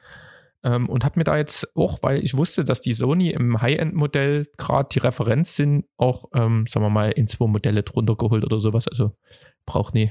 Ähm, 0.64 0.88
und 0.88 1.04
habe 1.04 1.18
mir 1.18 1.24
da 1.24 1.36
jetzt 1.36 1.76
auch, 1.76 1.98
weil 2.02 2.22
ich 2.22 2.36
wusste, 2.36 2.64
dass 2.64 2.80
die 2.80 2.92
Sony 2.92 3.30
im 3.30 3.60
High-End-Modell 3.60 4.46
gerade 4.56 4.88
die 4.92 4.98
Referenz 4.98 5.54
sind, 5.54 5.84
auch, 5.96 6.26
ähm, 6.34 6.66
sagen 6.66 6.84
wir 6.84 6.90
mal, 6.90 7.12
in 7.12 7.28
zwei 7.28 7.46
Modelle 7.46 7.82
drunter 7.82 8.16
geholt 8.16 8.44
oder 8.44 8.60
sowas. 8.60 8.88
Also 8.88 9.12
braucht 9.64 9.94
nie 9.94 10.10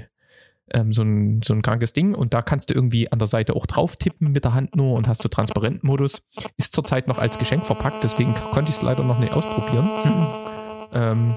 ähm, 0.73 0.91
so, 0.91 1.03
ein, 1.03 1.41
so 1.43 1.53
ein 1.53 1.61
krankes 1.61 1.93
Ding 1.93 2.15
und 2.15 2.33
da 2.33 2.41
kannst 2.41 2.69
du 2.69 2.73
irgendwie 2.73 3.11
an 3.11 3.19
der 3.19 3.27
Seite 3.27 3.55
auch 3.55 3.65
drauf 3.65 3.95
tippen 3.97 4.31
mit 4.31 4.43
der 4.43 4.53
Hand 4.53 4.75
nur 4.75 4.95
und 4.95 5.07
hast 5.07 5.21
so 5.21 5.29
Transparentmodus. 5.29 6.21
Ist 6.57 6.73
zurzeit 6.73 7.07
noch 7.07 7.19
als 7.19 7.37
Geschenk 7.37 7.63
verpackt, 7.63 8.03
deswegen 8.03 8.33
konnte 8.51 8.71
ich 8.71 8.77
es 8.77 8.81
leider 8.81 9.03
noch 9.03 9.19
nicht 9.19 9.33
ausprobieren. 9.33 9.89
ähm, 10.93 11.35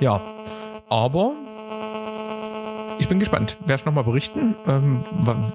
ja, 0.00 0.20
aber 0.88 1.32
ich 2.98 3.08
bin 3.08 3.18
gespannt. 3.18 3.56
Werde 3.60 3.80
ich 3.80 3.86
nochmal 3.86 4.04
berichten, 4.04 4.54
ähm, 4.66 5.00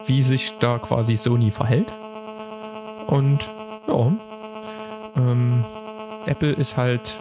wie 0.06 0.24
sich 0.24 0.58
da 0.60 0.78
quasi 0.78 1.16
Sony 1.16 1.52
verhält. 1.52 1.92
Und 3.08 3.48
ja, 3.88 4.14
ähm, 5.18 5.64
Apple 6.26 6.52
ist 6.52 6.78
halt 6.78 7.16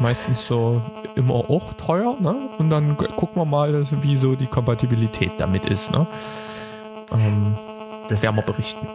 meistens 0.00 0.46
so 0.46 0.82
immer 1.14 1.34
auch 1.34 1.74
teuer, 1.74 2.16
ne? 2.20 2.34
Und 2.58 2.70
dann 2.70 2.96
gucken 2.96 3.36
wir 3.36 3.44
mal, 3.44 3.86
wie 4.02 4.16
so 4.16 4.34
die 4.34 4.46
Kompatibilität 4.46 5.32
damit 5.38 5.66
ist, 5.66 5.92
ne? 5.92 6.06
Ähm, 7.12 7.56
das 8.08 8.22
werden 8.22 8.36
wir 8.36 8.42
berichten. 8.42 8.86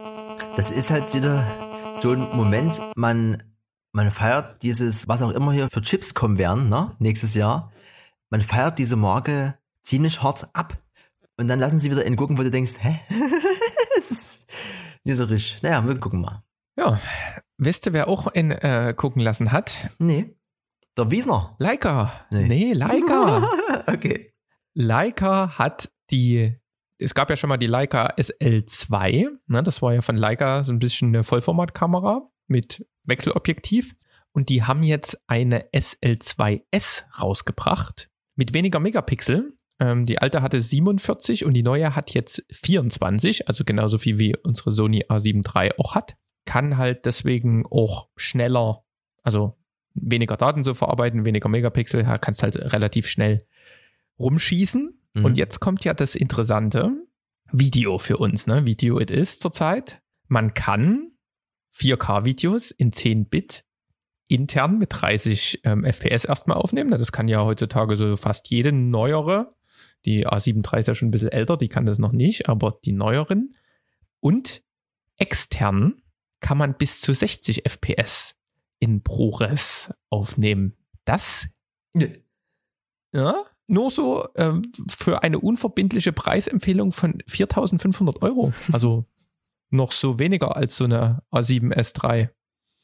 Das 0.56 0.72
ist 0.72 0.92
halt 0.92 1.14
wieder 1.14 1.44
so 1.96 2.12
ein 2.12 2.28
Moment, 2.34 2.80
man, 2.96 3.44
man 3.92 4.12
feiert 4.12 4.64
dieses, 4.64 5.08
was 5.08 5.22
auch 5.22 5.32
immer 5.32 5.52
hier 5.52 5.70
für 5.70 5.82
Chips 5.82 6.14
kommen 6.14 6.38
werden, 6.38 6.70
ne? 6.70 6.96
Nächstes 7.00 7.34
Jahr. 7.36 7.72
Man 8.30 8.42
feiert 8.42 8.80
diese 8.80 8.96
Marke 8.96 9.58
ziemlich 9.84 10.22
hart 10.22 10.48
ab. 10.54 10.78
Und 11.38 11.48
dann 11.48 11.60
lassen 11.60 11.80
sie 11.80 11.92
wieder 11.92 12.06
in 12.06 12.16
gucken, 12.16 12.38
wo 12.38 12.44
du 12.44 12.52
denkst, 12.52 12.74
hä? 12.80 13.00
das 13.96 14.12
ist 14.12 14.48
nicht 15.04 15.18
so 15.18 15.26
richtig. 15.26 15.62
Naja, 15.62 15.86
wir 15.86 16.00
gucken 16.00 16.22
mal. 16.22 16.44
Ja. 16.78 17.00
Wisst 17.58 17.86
ihr, 17.86 17.94
wer 17.94 18.08
auch 18.08 18.28
in 18.28 18.52
äh, 18.52 18.94
gucken 18.96 19.22
lassen 19.22 19.52
hat? 19.52 19.90
Nee. 20.00 20.36
Der 20.96 21.10
Wiesner? 21.10 21.56
Leica. 21.58 22.28
Nee, 22.30 22.48
nee 22.48 22.74
Leica. 22.74 23.50
okay. 23.88 24.34
Leica 24.76 25.58
hat 25.58 25.92
die, 26.12 26.56
es 27.00 27.16
gab 27.16 27.30
ja 27.30 27.36
schon 27.36 27.50
mal 27.50 27.58
die 27.58 27.68
Leica 27.68 28.14
SL2, 28.16 29.28
ne, 29.48 29.64
das 29.64 29.82
war 29.82 29.94
ja 29.94 30.02
von 30.02 30.18
Leica 30.18 30.64
so 30.64 30.72
ein 30.72 30.80
bisschen 30.80 31.10
eine 31.10 31.24
Vollformatkamera 31.24 32.30
mit 32.48 32.86
Wechselobjektiv 33.06 33.94
und 34.34 34.50
die 34.50 34.64
haben 34.64 34.84
jetzt 34.84 35.20
eine 35.28 35.66
SL2S 35.72 37.04
rausgebracht 37.20 38.10
mit 38.36 38.54
weniger 38.54 38.80
Megapixel. 38.80 39.56
Ähm, 39.80 40.06
die 40.06 40.20
alte 40.20 40.44
hatte 40.44 40.62
47 40.62 41.46
und 41.46 41.54
die 41.54 41.64
neue 41.64 41.96
hat 41.96 42.12
jetzt 42.12 42.44
24, 42.52 43.48
also 43.48 43.64
genauso 43.64 43.98
viel 43.98 44.20
wie 44.20 44.36
unsere 44.38 44.72
Sony 44.72 45.06
A7 45.06 45.44
III 45.44 45.74
auch 45.80 45.96
hat. 45.96 46.16
Kann 46.46 46.78
halt 46.78 47.06
deswegen 47.06 47.66
auch 47.66 48.10
schneller, 48.16 48.84
also 49.24 49.58
weniger 49.96 50.38
Daten 50.38 50.64
zu 50.64 50.74
verarbeiten, 50.74 51.26
weniger 51.26 51.50
Megapixel, 51.50 52.04
kannst 52.20 52.44
halt 52.44 52.58
relativ 52.74 53.08
schnell 53.08 53.44
rumschießen. 54.20 55.00
Mhm. 55.14 55.26
Und 55.26 55.38
jetzt 55.38 55.60
kommt 55.60 55.84
ja 55.84 55.94
das 55.94 56.16
Interessante, 56.16 56.92
Video 57.52 58.00
für 58.00 58.18
uns, 58.18 58.48
ne? 58.48 58.66
Video 58.66 59.00
it 59.00 59.12
is 59.12 59.40
zurzeit. 59.40 60.02
Man 60.28 60.54
kann 60.54 61.12
4K-Videos 61.76 62.72
in 62.72 62.92
10 62.92 63.30
Bit 63.30 63.66
intern 64.28 64.80
mit 64.80 64.90
30 64.92 65.62
ähm, 65.64 65.84
FPS 65.84 66.26
erstmal 66.26 66.58
aufnehmen. 66.58 66.90
Das 66.90 67.12
kann 67.12 67.28
ja 67.28 67.44
heutzutage 67.44 67.98
so 67.98 68.18
fast 68.18 68.50
jede 68.50 68.72
neuere. 68.72 69.54
Die 70.06 70.28
A7 70.28 70.66
III 70.66 70.80
ist 70.80 70.88
ja 70.88 70.96
schon 70.96 71.10
ein 71.10 71.12
bisschen 71.12 71.32
älter, 71.32 71.58
die 71.58 71.70
kann 71.70 71.86
das 71.86 72.00
noch 72.00 72.12
nicht, 72.12 72.50
aber 72.50 72.80
die 72.84 72.92
neueren. 72.92 73.56
Und 74.20 74.64
extern 75.18 76.02
kann 76.40 76.58
man 76.58 76.76
bis 76.76 77.02
zu 77.02 77.14
60 77.14 77.64
FPS 77.66 78.36
in 78.84 79.02
ProRes 79.02 79.94
aufnehmen. 80.10 80.76
Das 81.06 81.48
ja, 83.14 83.36
nur 83.68 83.92
so 83.92 84.28
ähm, 84.36 84.64
für 84.90 85.24
eine 85.24 85.40
unverbindliche 85.40 86.12
Preisempfehlung 86.12 86.92
von 86.92 87.24
4500 87.28 88.22
Euro. 88.22 88.52
Also 88.74 89.06
noch 89.70 89.92
so 89.92 90.20
weniger 90.20 90.58
als 90.58 90.76
so 90.76 90.84
eine 90.84 91.24
A7S3. 91.32 92.30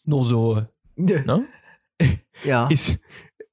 Nur 0.05 0.23
so. 0.23 0.65
Ne? 0.95 1.45
Ja. 2.45 2.69
Ist, 2.69 2.99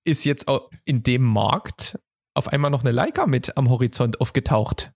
ist 0.04 0.24
jetzt 0.24 0.46
auch 0.46 0.70
in 0.84 1.02
dem 1.02 1.22
Markt 1.22 1.98
auf 2.34 2.46
einmal 2.46 2.70
noch 2.70 2.82
eine 2.82 2.92
Leica 2.92 3.26
mit 3.26 3.56
am 3.56 3.68
Horizont 3.68 4.20
aufgetaucht. 4.20 4.92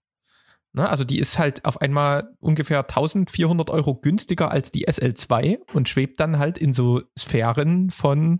Ne, 0.73 0.89
also 0.89 1.03
die 1.03 1.19
ist 1.19 1.37
halt 1.37 1.65
auf 1.65 1.81
einmal 1.81 2.33
ungefähr 2.39 2.79
1400 2.79 3.69
Euro 3.69 3.95
günstiger 3.95 4.51
als 4.51 4.71
die 4.71 4.87
SL2 4.87 5.59
und 5.73 5.89
schwebt 5.89 6.19
dann 6.21 6.39
halt 6.39 6.57
in 6.57 6.71
so 6.71 7.01
Sphären 7.19 7.89
von 7.89 8.39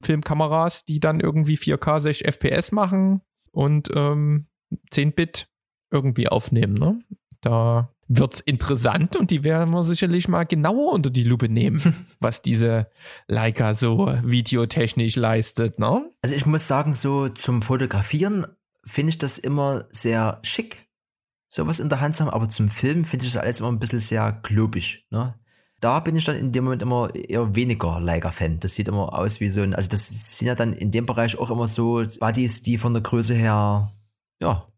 Filmkameras, 0.00 0.84
die 0.86 0.98
dann 0.98 1.20
irgendwie 1.20 1.56
4K 1.56 2.00
60 2.00 2.26
FPS 2.26 2.72
machen 2.72 3.20
und 3.50 3.90
ähm, 3.94 4.46
10 4.90 5.12
Bit 5.12 5.48
irgendwie 5.90 6.28
aufnehmen. 6.28 6.72
Ne? 6.72 7.00
Da 7.42 7.92
wird's 8.08 8.40
interessant 8.40 9.16
und 9.16 9.30
die 9.30 9.44
werden 9.44 9.74
wir 9.74 9.84
sicherlich 9.84 10.28
mal 10.28 10.44
genauer 10.44 10.92
unter 10.92 11.10
die 11.10 11.24
Lupe 11.24 11.48
nehmen, 11.48 12.06
was 12.20 12.40
diese 12.40 12.88
Leica 13.26 13.74
so 13.74 14.10
videotechnisch 14.22 15.16
leistet, 15.16 15.78
ne? 15.78 16.10
Also 16.22 16.34
ich 16.34 16.46
muss 16.46 16.66
sagen, 16.66 16.94
so 16.94 17.28
zum 17.28 17.60
Fotografieren 17.60 18.46
finde 18.84 19.10
ich 19.10 19.18
das 19.18 19.36
immer 19.36 19.84
sehr 19.90 20.40
schick, 20.42 20.87
sowas 21.48 21.80
in 21.80 21.88
der 21.88 22.00
Hand 22.00 22.16
zu 22.16 22.24
haben, 22.24 22.32
aber 22.32 22.48
zum 22.50 22.68
Filmen 22.68 23.04
finde 23.04 23.26
ich 23.26 23.32
das 23.32 23.42
alles 23.42 23.60
immer 23.60 23.72
ein 23.72 23.78
bisschen 23.78 24.00
sehr 24.00 24.32
globig, 24.42 25.06
ne? 25.10 25.34
Da 25.80 26.00
bin 26.00 26.16
ich 26.16 26.24
dann 26.24 26.34
in 26.34 26.50
dem 26.50 26.64
Moment 26.64 26.82
immer 26.82 27.14
eher 27.14 27.54
weniger 27.54 28.00
Leica-Fan. 28.00 28.58
Das 28.58 28.74
sieht 28.74 28.88
immer 28.88 29.16
aus 29.16 29.38
wie 29.38 29.48
so 29.48 29.62
ein, 29.62 29.76
also 29.76 29.88
das 29.88 30.36
sind 30.36 30.48
ja 30.48 30.56
dann 30.56 30.72
in 30.72 30.90
dem 30.90 31.06
Bereich 31.06 31.38
auch 31.38 31.50
immer 31.50 31.68
so 31.68 32.02
Buddies, 32.18 32.62
die 32.62 32.78
von 32.78 32.94
der 32.94 33.02
Größe 33.02 33.34
her, 33.34 33.92
ja, 34.40 34.68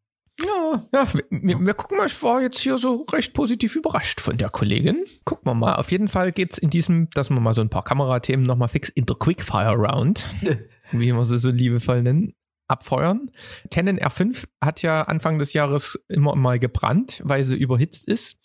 ja, 0.42 0.86
ja 0.92 1.06
wir, 1.30 1.66
wir, 1.66 1.74
gucken 1.74 1.96
mal, 1.96 2.06
ich 2.06 2.22
war 2.22 2.42
jetzt 2.42 2.60
hier 2.60 2.78
so 2.78 3.06
recht 3.12 3.32
positiv 3.32 3.76
überrascht 3.76 4.20
von 4.20 4.36
der 4.36 4.50
Kollegin. 4.50 5.04
Gucken 5.24 5.46
wir 5.46 5.54
mal. 5.54 5.74
Auf 5.74 5.90
jeden 5.90 6.08
Fall 6.08 6.32
geht's 6.32 6.58
in 6.58 6.70
diesem, 6.70 7.08
dass 7.10 7.30
wir 7.30 7.40
mal 7.40 7.54
so 7.54 7.60
ein 7.60 7.70
paar 7.70 7.84
Kamerathemen 7.84 8.44
nochmal 8.44 8.68
fix 8.68 8.88
in 8.88 9.06
der 9.06 9.16
Quickfire 9.16 9.76
Round, 9.76 10.26
wie 10.92 11.12
wir 11.12 11.24
sie 11.24 11.38
so 11.38 11.50
liebevoll 11.50 12.02
nennen, 12.02 12.34
abfeuern. 12.70 13.30
Canon 13.70 13.98
R5 13.98 14.46
hat 14.62 14.82
ja 14.82 15.02
Anfang 15.02 15.38
des 15.38 15.52
Jahres 15.52 15.98
immer 16.08 16.34
mal 16.36 16.58
gebrannt, 16.58 17.20
weil 17.24 17.44
sie 17.44 17.56
überhitzt 17.56 18.08
ist. 18.08 18.38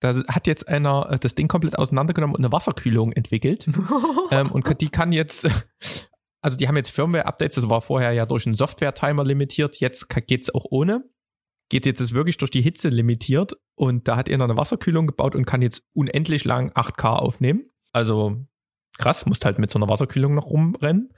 Da 0.00 0.14
hat 0.28 0.46
jetzt 0.46 0.68
einer 0.68 1.08
äh, 1.10 1.18
das 1.18 1.34
Ding 1.34 1.48
komplett 1.48 1.78
auseinandergenommen 1.78 2.36
und 2.36 2.44
eine 2.44 2.52
Wasserkühlung 2.52 3.12
entwickelt. 3.12 3.68
ähm, 4.30 4.50
und 4.52 4.80
die 4.80 4.88
kann 4.88 5.12
jetzt 5.12 5.48
also 6.40 6.56
die 6.56 6.68
haben 6.68 6.76
jetzt 6.76 6.90
Firmware-Updates, 6.90 7.56
das 7.56 7.68
war 7.68 7.82
vorher 7.82 8.12
ja 8.12 8.26
durch 8.26 8.46
einen 8.46 8.54
Software-Timer 8.54 9.24
limitiert, 9.24 9.80
jetzt 9.80 10.08
geht's 10.26 10.54
auch 10.54 10.66
ohne 10.70 11.04
geht 11.68 11.86
jetzt 11.86 12.00
ist 12.00 12.14
wirklich 12.14 12.38
durch 12.38 12.50
die 12.50 12.62
Hitze 12.62 12.88
limitiert 12.88 13.56
und 13.74 14.08
da 14.08 14.16
hat 14.16 14.28
er 14.28 14.38
noch 14.38 14.46
eine 14.46 14.56
Wasserkühlung 14.56 15.06
gebaut 15.06 15.34
und 15.34 15.44
kann 15.44 15.62
jetzt 15.62 15.82
unendlich 15.94 16.44
lang 16.44 16.70
8K 16.72 17.16
aufnehmen. 17.16 17.70
Also 17.92 18.46
krass, 18.98 19.26
musst 19.26 19.44
halt 19.44 19.58
mit 19.58 19.70
so 19.70 19.78
einer 19.78 19.88
Wasserkühlung 19.88 20.34
noch 20.34 20.46
rumrennen. 20.46 21.12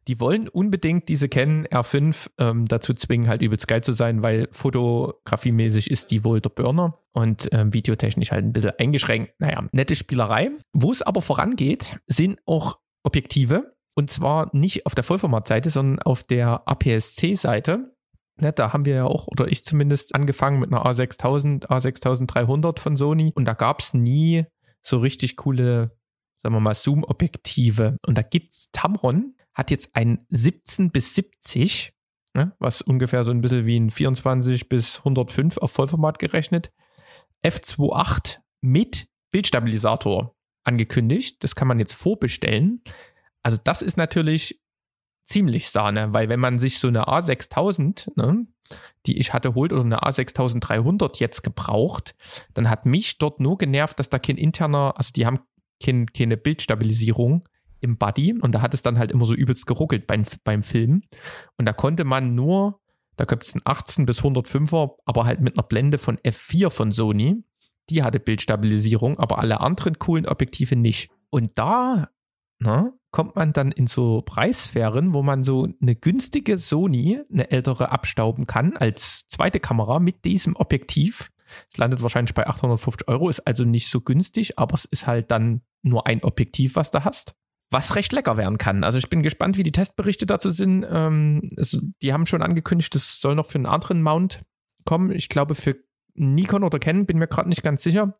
die 0.08 0.20
wollen 0.20 0.48
unbedingt 0.48 1.10
diese 1.10 1.30
Canon 1.30 1.68
R5 1.68 2.30
ähm, 2.38 2.68
dazu 2.68 2.94
zwingen, 2.94 3.28
halt 3.28 3.42
übelst 3.42 3.68
geil 3.68 3.84
zu 3.84 3.94
sein, 3.94 4.24
weil 4.24 4.48
fotografiemäßig 4.52 5.92
ist 5.92 6.12
die 6.12 6.24
wohl 6.24 6.42
der 6.42 6.50
Burner 6.50 7.00
und 7.12 7.50
ähm, 7.52 7.74
videotechnisch 7.74 8.32
halt 8.32 8.46
ein 8.46 8.54
bisschen 8.54 8.74
eingeschränkt. 8.78 9.34
Naja, 9.39 9.68
nette 9.72 9.96
Spielerei. 9.96 10.52
Wo 10.72 10.92
es 10.92 11.02
aber 11.02 11.22
vorangeht, 11.22 11.98
sind 12.06 12.39
auch 12.46 12.80
Objektive. 13.04 13.74
Und 13.96 14.10
zwar 14.10 14.50
nicht 14.54 14.86
auf 14.86 14.96
der 14.96 15.04
Vollformatseite, 15.04 15.70
sondern 15.70 16.00
auf 16.00 16.24
der 16.24 16.68
APS-C-Seite. 16.68 17.94
Ne, 18.36 18.52
da 18.52 18.74
haben 18.74 18.86
wir 18.86 18.96
ja 18.96 19.06
auch, 19.06 19.28
oder 19.28 19.52
ich 19.52 19.63
zumindest, 19.63 20.15
angefangen 20.15 20.60
mit 20.60 20.72
einer 20.72 20.86
A6000, 20.86 21.67
A6300 21.67 22.80
von 22.80 22.98
Sony. 22.98 23.32
Und 23.36 23.46
da 23.46 23.54
gab 23.54 23.80
es 23.80 23.93
nie 23.93 24.46
so 24.82 24.98
richtig 24.98 25.38
coole 25.38 25.91
sagen 26.43 26.56
wir 26.56 26.60
mal, 26.60 26.76
Zoom-Objektive. 26.76 27.98
Und 28.06 28.17
da 28.17 28.22
gibt's 28.22 28.69
Tamron, 28.72 29.36
hat 29.54 29.72
jetzt 29.72 29.96
ein 29.96 30.26
17 30.30 30.91
bis 30.91 31.15
70, 31.15 31.93
ne, 32.36 32.54
was 32.60 32.82
ungefähr 32.82 33.24
so 33.24 33.32
ein 33.32 33.41
bisschen 33.41 33.65
wie 33.65 33.80
ein 33.80 33.89
24 33.89 34.67
bis 34.69 35.00
105 35.00 35.58
auf 35.58 35.72
Vollformat 35.72 36.19
gerechnet, 36.19 36.72
F28 37.43 38.39
mit 38.62 39.08
Bildstabilisator 39.32 40.36
angekündigt. 40.63 41.43
Das 41.43 41.56
kann 41.56 41.67
man 41.67 41.80
jetzt 41.80 41.93
vorbestellen. 41.93 42.82
Also 43.41 43.58
das 43.62 43.82
ist 43.82 43.98
natürlich 43.98 44.62
ziemlich 45.24 45.70
Sahne, 45.70 46.14
weil 46.14 46.30
wenn 46.30 46.40
man 46.40 46.60
sich 46.60 46.80
so 46.80 46.88
eine 46.88 47.08
A6000, 47.08 48.12
ne, 48.16 48.48
die 49.06 49.20
ich 49.20 49.34
hatte, 49.34 49.56
holt 49.56 49.74
oder 49.74 49.84
eine 49.84 50.04
A6300 50.04 51.20
jetzt 51.20 51.44
gebraucht, 51.44 52.16
dann 52.54 52.70
hat 52.70 52.86
mich 52.86 53.18
dort 53.18 53.40
nur 53.40 53.58
genervt, 53.58 54.00
dass 54.00 54.10
da 54.10 54.20
kein 54.20 54.38
interner, 54.38 54.94
also 54.98 55.12
die 55.16 55.26
haben 55.26 55.40
kein, 55.84 56.08
keine 56.08 56.38
Bildstabilisierung 56.38 57.48
im 57.82 57.98
Buddy 57.98 58.34
und 58.40 58.54
da 58.56 58.62
hat 58.62 58.74
es 58.74 58.82
dann 58.82 58.98
halt 58.98 59.12
immer 59.12 59.26
so 59.26 59.34
übelst 59.34 59.68
geruckelt 59.68 60.08
beim, 60.08 60.24
beim 60.44 60.62
Film. 60.62 61.04
Und 61.58 61.66
da 61.66 61.74
konnte 61.74 62.06
man 62.06 62.34
nur, 62.34 62.80
da 63.18 63.26
gibt 63.26 63.44
es 63.44 63.54
einen 63.54 63.62
18 63.66 64.06
bis 64.06 64.22
105er, 64.22 64.96
aber 65.06 65.26
halt 65.26 65.42
mit 65.42 65.58
einer 65.58 65.68
Blende 65.68 65.98
von 65.98 66.18
F4 66.18 66.70
von 66.70 66.92
Sony. 66.92 67.44
Die 67.90 68.02
hatte 68.02 68.22
Bildstabilisierung, 68.22 69.20
aber 69.20 69.40
alle 69.40 69.60
anderen 69.60 70.00
coolen 70.00 70.26
Objektive 70.26 70.78
nicht. 70.78 71.12
Und 71.30 71.52
da 71.56 72.08
ne, 72.60 72.94
kommt 73.13 73.36
man 73.36 73.54
dann 73.54 73.71
in 73.71 73.88
so 73.88 74.23
Preissphären, 74.23 75.13
wo 75.13 75.23
man 75.23 75.43
so 75.43 75.69
eine 75.82 75.95
günstige 75.95 76.58
Sony, 76.58 77.21
eine 77.32 77.52
ältere, 77.52 77.91
abstauben 77.91 78.47
kann 78.47 78.76
als 78.76 79.28
zweite 79.30 79.62
Kamera 79.62 79.99
mit 79.99 80.26
diesem 80.26 80.56
Objektiv. 80.58 81.30
Es 81.71 81.78
landet 81.78 82.02
wahrscheinlich 82.02 82.34
bei 82.34 82.47
850 82.47 83.08
Euro, 83.08 83.30
ist 83.30 83.45
also 83.45 83.63
nicht 83.63 83.88
so 83.88 84.02
günstig, 84.02 84.58
aber 84.58 84.73
es 84.73 84.86
ist 84.86 85.06
halt 85.06 85.30
dann 85.30 85.62
nur 85.84 86.08
ein 86.08 86.23
Objektiv, 86.23 86.76
was 86.76 86.89
du 86.89 87.06
hast. 87.06 87.36
Was 87.69 87.95
recht 87.95 88.12
lecker 88.12 88.36
werden 88.36 88.58
kann. 88.58 88.84
Also 88.84 88.97
ich 88.97 89.10
bin 89.10 89.23
gespannt, 89.23 89.58
wie 89.58 89.63
die 89.63 89.71
Testberichte 89.71 90.26
dazu 90.26 90.49
sind. 90.49 90.86
Ähm, 90.89 91.41
es, 91.56 91.80
die 92.02 92.13
haben 92.13 92.26
schon 92.26 92.41
angekündigt, 92.41 92.95
es 92.95 93.21
soll 93.21 93.36
noch 93.36 93.45
für 93.45 93.60
einen 93.60 93.67
anderen 93.67 94.02
Mount 94.02 94.41
kommen. 94.86 95.12
Ich 95.12 95.30
glaube 95.30 95.54
für 95.54 95.76
Nikon 96.15 96.63
oder 96.63 96.80
Canon, 96.80 97.06
bin 97.06 97.17
mir 97.17 97.28
gerade 97.28 97.49
nicht 97.49 97.63
ganz 97.63 97.84
sicher. 97.84 98.13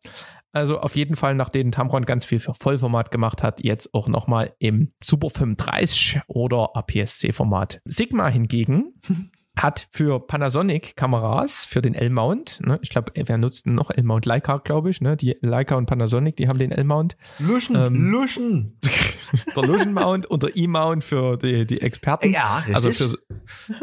Also 0.52 0.78
auf 0.78 0.94
jeden 0.94 1.16
Fall, 1.16 1.34
nachdem 1.34 1.72
Tamron 1.72 2.04
ganz 2.04 2.24
viel 2.24 2.38
für 2.38 2.54
Vollformat 2.54 3.10
gemacht 3.10 3.42
hat, 3.42 3.64
jetzt 3.64 3.92
auch 3.92 4.06
nochmal 4.06 4.54
im 4.60 4.92
Super 5.02 5.30
35 5.30 6.20
oder 6.28 6.70
APS-C-Format. 6.74 7.80
Sigma 7.84 8.28
hingegen 8.28 8.94
hat 9.56 9.88
für 9.90 10.20
Panasonic-Kameras, 10.20 11.64
für 11.64 11.82
den 11.82 11.94
L-Mount, 11.94 12.60
ne, 12.64 12.78
ich 12.82 12.90
glaube, 12.90 13.12
wer 13.14 13.38
nutzt 13.38 13.66
noch 13.66 13.90
L-Mount? 13.90 14.26
Leica, 14.26 14.58
glaube 14.58 14.90
ich, 14.90 15.00
ne? 15.00 15.16
Die 15.16 15.36
Leica 15.40 15.76
und 15.76 15.86
Panasonic, 15.86 16.36
die 16.36 16.48
haben 16.48 16.58
den 16.58 16.72
L-Mount. 16.72 17.16
Luschen, 17.38 17.76
ähm, 17.76 18.10
Luschen. 18.10 18.78
der 19.56 19.62
Luschen-Mount 19.64 20.26
und 20.26 20.42
der 20.42 20.56
E-Mount 20.56 21.04
für 21.04 21.36
die, 21.36 21.66
die 21.66 21.80
Experten. 21.80 22.32
Ja, 22.32 22.58
richtig. 22.58 22.76
Also 22.76 22.92
für, 22.92 23.18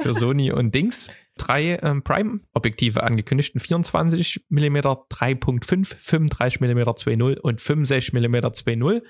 für 0.02 0.14
Sony 0.14 0.52
und 0.52 0.74
Dings. 0.76 1.10
Drei 1.42 1.80
ähm, 1.82 2.04
Prime-Objektive 2.04 3.02
angekündigt, 3.02 3.60
24 3.60 4.46
mm 4.50 4.78
3.5, 4.78 5.96
35 5.96 6.62
mm 6.62 6.80
2.0 6.80 7.40
und 7.40 7.60
65 7.60 8.14
mm 8.14 8.36
2.0 8.36 9.02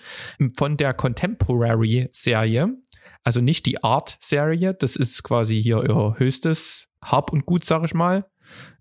von 0.55 0.77
der 0.77 0.93
Contemporary-Serie 0.93 2.77
also 3.23 3.41
nicht 3.41 3.65
die 3.65 3.83
Art-Serie, 3.83 4.73
das 4.73 4.95
ist 4.95 5.23
quasi 5.23 5.61
hier 5.61 5.83
ihr 5.83 6.15
höchstes 6.17 6.89
Hab 7.03 7.31
und 7.31 7.45
Gut, 7.45 7.65
sag 7.65 7.83
ich 7.83 7.93
mal. 7.93 8.25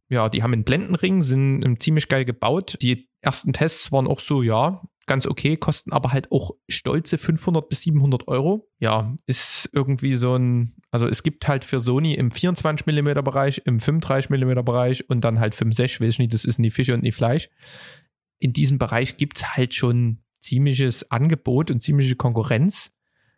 Ja, 0.09 0.29
die 0.29 0.43
haben 0.43 0.53
einen 0.53 0.65
Blendenring, 0.65 1.23
sind 1.23 1.65
ähm, 1.65 1.79
ziemlich 1.79 2.09
geil 2.09 2.25
gebaut. 2.25 2.77
Die 2.83 3.09
ersten 3.21 3.53
Tests 3.53 3.93
waren 3.93 4.07
auch 4.07 4.21
so, 4.21 4.43
ja, 4.43 4.83
ganz 5.11 5.27
okay, 5.27 5.57
kosten 5.57 5.93
aber 5.93 6.13
halt 6.13 6.31
auch 6.31 6.53
stolze 6.69 7.19
500 7.19 7.69
bis 7.69 7.83
700 7.83 8.29
Euro. 8.29 8.71
Ja, 8.79 9.17
ist 9.27 9.69
irgendwie 9.73 10.15
so 10.15 10.37
ein, 10.37 10.77
also 10.93 11.09
es 11.09 11.25
gibt 11.25 11.49
halt 11.49 11.65
für 11.65 11.81
Sony 11.81 12.15
im 12.15 12.31
24 12.31 12.87
mm 12.87 13.25
Bereich, 13.25 13.61
im 13.65 13.81
35 13.81 14.31
mm 14.31 14.65
Bereich 14.65 15.11
und 15.11 15.25
dann 15.25 15.41
halt 15.41 15.57
65, 15.57 16.01
weiß 16.01 16.11
ich 16.11 16.19
nicht, 16.21 16.33
das 16.33 16.45
ist 16.45 16.61
nie 16.61 16.71
Fische 16.71 16.95
und 16.95 17.03
nie 17.03 17.11
Fleisch. 17.11 17.49
In 18.39 18.53
diesem 18.53 18.79
Bereich 18.79 19.17
gibt 19.17 19.39
es 19.39 19.57
halt 19.57 19.75
schon 19.75 20.23
ziemliches 20.39 21.11
Angebot 21.11 21.73
und 21.73 21.81
ziemliche 21.81 22.15
Konkurrenz 22.15 22.93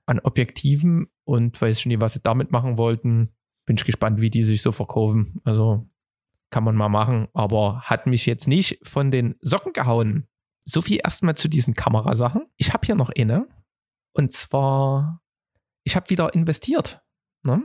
an 0.04 0.20
Objektiven 0.20 1.06
und 1.24 1.58
weiß 1.58 1.80
schon 1.80 1.88
nicht, 1.88 2.02
was 2.02 2.12
sie 2.12 2.20
damit 2.22 2.52
machen 2.52 2.76
wollten. 2.76 3.30
Bin 3.64 3.76
ich 3.76 3.84
gespannt, 3.84 4.20
wie 4.20 4.28
die 4.28 4.42
sich 4.42 4.60
so 4.60 4.72
verkaufen. 4.72 5.40
Also 5.44 5.88
kann 6.50 6.64
man 6.64 6.76
mal 6.76 6.90
machen, 6.90 7.28
aber 7.32 7.80
hat 7.80 8.06
mich 8.06 8.26
jetzt 8.26 8.46
nicht 8.46 8.78
von 8.82 9.10
den 9.10 9.36
Socken 9.40 9.72
gehauen. 9.72 10.28
So 10.64 10.82
viel 10.82 11.00
erstmal 11.02 11.36
zu 11.36 11.48
diesen 11.48 11.74
Kamerasachen. 11.74 12.44
Ich 12.56 12.72
habe 12.72 12.86
hier 12.86 12.94
noch 12.94 13.10
eine. 13.16 13.46
Und 14.12 14.32
zwar, 14.32 15.22
ich 15.84 15.96
habe 15.96 16.10
wieder 16.10 16.34
investiert. 16.34 17.02
Ne? 17.42 17.62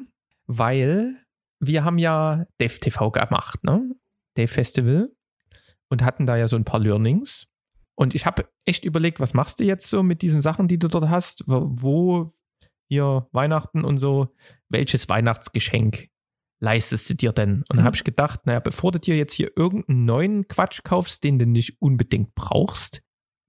Weil 0.47 1.11
wir 1.59 1.83
haben 1.83 1.97
ja 1.97 2.45
Dev 2.59 2.79
TV 2.79 3.11
gemacht, 3.11 3.63
ne? 3.63 3.95
Dev 4.35 4.53
Festival. 4.53 5.11
Und 5.89 6.03
hatten 6.03 6.25
da 6.25 6.35
ja 6.35 6.47
so 6.47 6.55
ein 6.55 6.65
paar 6.65 6.79
Learnings. 6.79 7.47
Und 7.95 8.13
ich 8.13 8.25
habe 8.25 8.49
echt 8.65 8.85
überlegt, 8.85 9.19
was 9.19 9.33
machst 9.33 9.59
du 9.59 9.63
jetzt 9.63 9.87
so 9.87 10.03
mit 10.03 10.21
diesen 10.21 10.41
Sachen, 10.41 10.67
die 10.67 10.77
du 10.77 10.87
dort 10.87 11.09
hast? 11.09 11.43
Wo 11.47 12.31
hier 12.89 13.27
Weihnachten 13.31 13.83
und 13.83 13.97
so, 13.97 14.29
welches 14.69 15.09
Weihnachtsgeschenk 15.09 16.09
leistest 16.59 17.09
du 17.09 17.15
dir 17.15 17.31
denn? 17.31 17.63
Und 17.69 17.77
dann 17.77 17.83
habe 17.83 17.95
mhm. 17.95 17.99
ich 17.99 18.03
gedacht, 18.03 18.45
naja, 18.45 18.59
bevor 18.59 18.91
du 18.91 18.99
dir 18.99 19.15
jetzt 19.15 19.33
hier 19.33 19.51
irgendeinen 19.55 20.05
neuen 20.05 20.47
Quatsch 20.47 20.81
kaufst, 20.83 21.23
den 21.23 21.39
du 21.39 21.45
nicht 21.45 21.81
unbedingt 21.81 22.35
brauchst, 22.35 23.01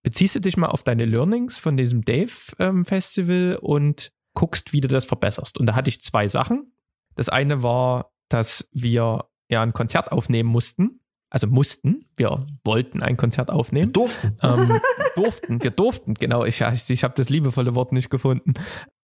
beziehst 0.03 0.37
du 0.37 0.41
dich 0.41 0.57
mal 0.57 0.69
auf 0.69 0.85
deine 0.85 1.05
Learnings 1.05 1.59
von 1.59 1.77
diesem 1.77 2.05
Dave-Festival 2.05 3.53
ähm, 3.53 3.59
und 3.61 4.13
guckst, 4.35 4.73
wie 4.73 4.81
du 4.81 4.89
das 4.89 5.05
verbesserst. 5.05 5.59
Und 5.59 5.67
da 5.67 5.75
hatte 5.75 5.91
ich 5.91 6.01
zwei 6.01 6.29
Sachen. 6.29 6.73
Das 7.15 7.29
eine 7.29 7.63
war, 7.63 8.13
dass 8.29 8.69
wir 8.73 9.25
ja 9.51 9.63
ein 9.63 9.73
Konzert 9.73 10.13
aufnehmen 10.13 10.49
mussten 10.49 11.01
also 11.31 11.47
mussten, 11.47 12.07
wir 12.17 12.47
wollten 12.65 13.03
ein 13.03 13.17
Konzert 13.17 13.51
aufnehmen. 13.51 13.89
Wir 13.89 13.93
durften. 13.93 14.37
Ähm, 14.43 14.81
durften, 15.15 15.63
wir 15.63 15.71
durften, 15.71 16.15
genau. 16.15 16.45
Ich, 16.45 16.63
ich, 16.63 16.89
ich 16.89 17.05
habe 17.05 17.15
das 17.17 17.29
liebevolle 17.29 17.75
Wort 17.75 17.93
nicht 17.93 18.09
gefunden. 18.09 18.55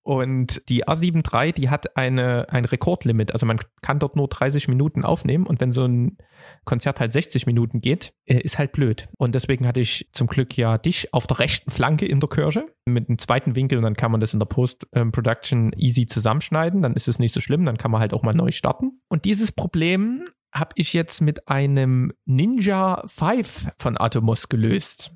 Und 0.05 0.69
die 0.69 0.87
A7 0.87 1.25
III, 1.25 1.53
die 1.53 1.71
hat 1.71 1.97
eine, 1.97 2.47
ein 2.51 2.67
Rekordlimit. 2.67 3.33
Also 3.33 3.47
man 3.47 3.59
kann 3.81 3.99
dort 3.99 4.17
nur 4.17 4.29
30 4.29 4.69
Minuten 4.69 5.03
aufnehmen 5.03 5.47
und 5.47 5.63
wenn 5.63 5.73
so 5.73 5.87
ein 5.87 6.19
Konzert 6.65 7.01
halt 7.01 7.15
60 7.15 7.47
Minuten 7.47 7.81
geht, 7.81 8.13
äh, 8.27 8.39
ist 8.39 8.59
halt 8.59 8.73
blöd. 8.73 9.09
Und 9.17 9.35
deswegen 9.35 9.67
hatte 9.67 9.81
ich 9.81 10.11
zum 10.13 10.27
Glück 10.27 10.59
ja 10.59 10.77
dich 10.77 11.15
auf 11.15 11.27
der 11.27 11.39
rechten 11.39 11.71
Flanke 11.71 12.05
in 12.05 12.21
der 12.21 12.29
Kirche 12.29 12.67
mit 12.85 13.09
einem 13.09 13.19
zweiten 13.19 13.57
Winkel 13.57 13.79
und 13.79 13.85
dann 13.85 13.97
kann 13.97 14.13
man 14.13 14.21
das 14.21 14.35
in 14.35 14.41
der 14.41 14.47
Post-Production 14.47 15.73
easy 15.77 16.05
zusammenschneiden. 16.05 16.83
Dann 16.83 16.93
ist 16.93 17.09
es 17.09 17.19
nicht 17.19 17.33
so 17.33 17.41
schlimm, 17.41 17.65
dann 17.65 17.79
kann 17.79 17.91
man 17.91 18.03
halt 18.03 18.13
auch 18.13 18.23
mal 18.23 18.35
neu 18.35 18.51
starten. 18.51 19.01
Und 19.09 19.25
dieses 19.25 19.53
Problem 19.53 20.25
habe 20.53 20.73
ich 20.77 20.93
jetzt 20.93 21.23
mit 21.23 21.49
einem 21.49 22.13
Ninja 22.27 23.03
5 23.07 23.69
von 23.79 23.99
Atomos 23.99 24.51
gelöst. 24.51 25.13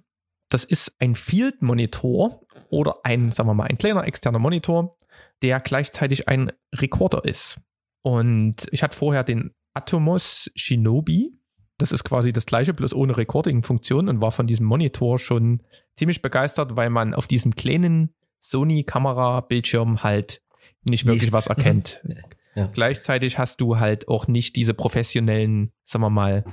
Das 0.48 0.64
ist 0.64 0.94
ein 0.98 1.14
Field-Monitor 1.14 2.40
oder 2.70 2.96
ein, 3.04 3.32
sagen 3.32 3.48
wir 3.48 3.54
mal, 3.54 3.66
ein 3.66 3.78
kleiner 3.78 4.06
externer 4.06 4.38
Monitor, 4.38 4.92
der 5.42 5.60
gleichzeitig 5.60 6.28
ein 6.28 6.52
Recorder 6.74 7.24
ist. 7.24 7.60
Und 8.02 8.66
ich 8.70 8.82
hatte 8.82 8.96
vorher 8.96 9.24
den 9.24 9.54
Atomos 9.74 10.50
Shinobi. 10.54 11.38
Das 11.76 11.92
ist 11.92 12.04
quasi 12.04 12.32
das 12.32 12.46
gleiche, 12.46 12.74
bloß 12.74 12.94
ohne 12.94 13.16
Recording-Funktion 13.16 14.08
und 14.08 14.20
war 14.20 14.32
von 14.32 14.46
diesem 14.46 14.66
Monitor 14.66 15.18
schon 15.18 15.60
ziemlich 15.94 16.22
begeistert, 16.22 16.76
weil 16.76 16.90
man 16.90 17.14
auf 17.14 17.28
diesem 17.28 17.54
kleinen 17.54 18.14
Sony-Kamera-Bildschirm 18.40 20.02
halt 20.02 20.42
nicht 20.84 21.06
wirklich 21.06 21.30
Nichts. 21.30 21.34
was 21.34 21.46
erkennt. 21.46 22.02
Ja. 22.54 22.66
Gleichzeitig 22.72 23.38
hast 23.38 23.60
du 23.60 23.78
halt 23.78 24.08
auch 24.08 24.26
nicht 24.26 24.56
diese 24.56 24.74
professionellen, 24.74 25.70
sagen 25.84 26.02
wir 26.02 26.10
mal, 26.10 26.44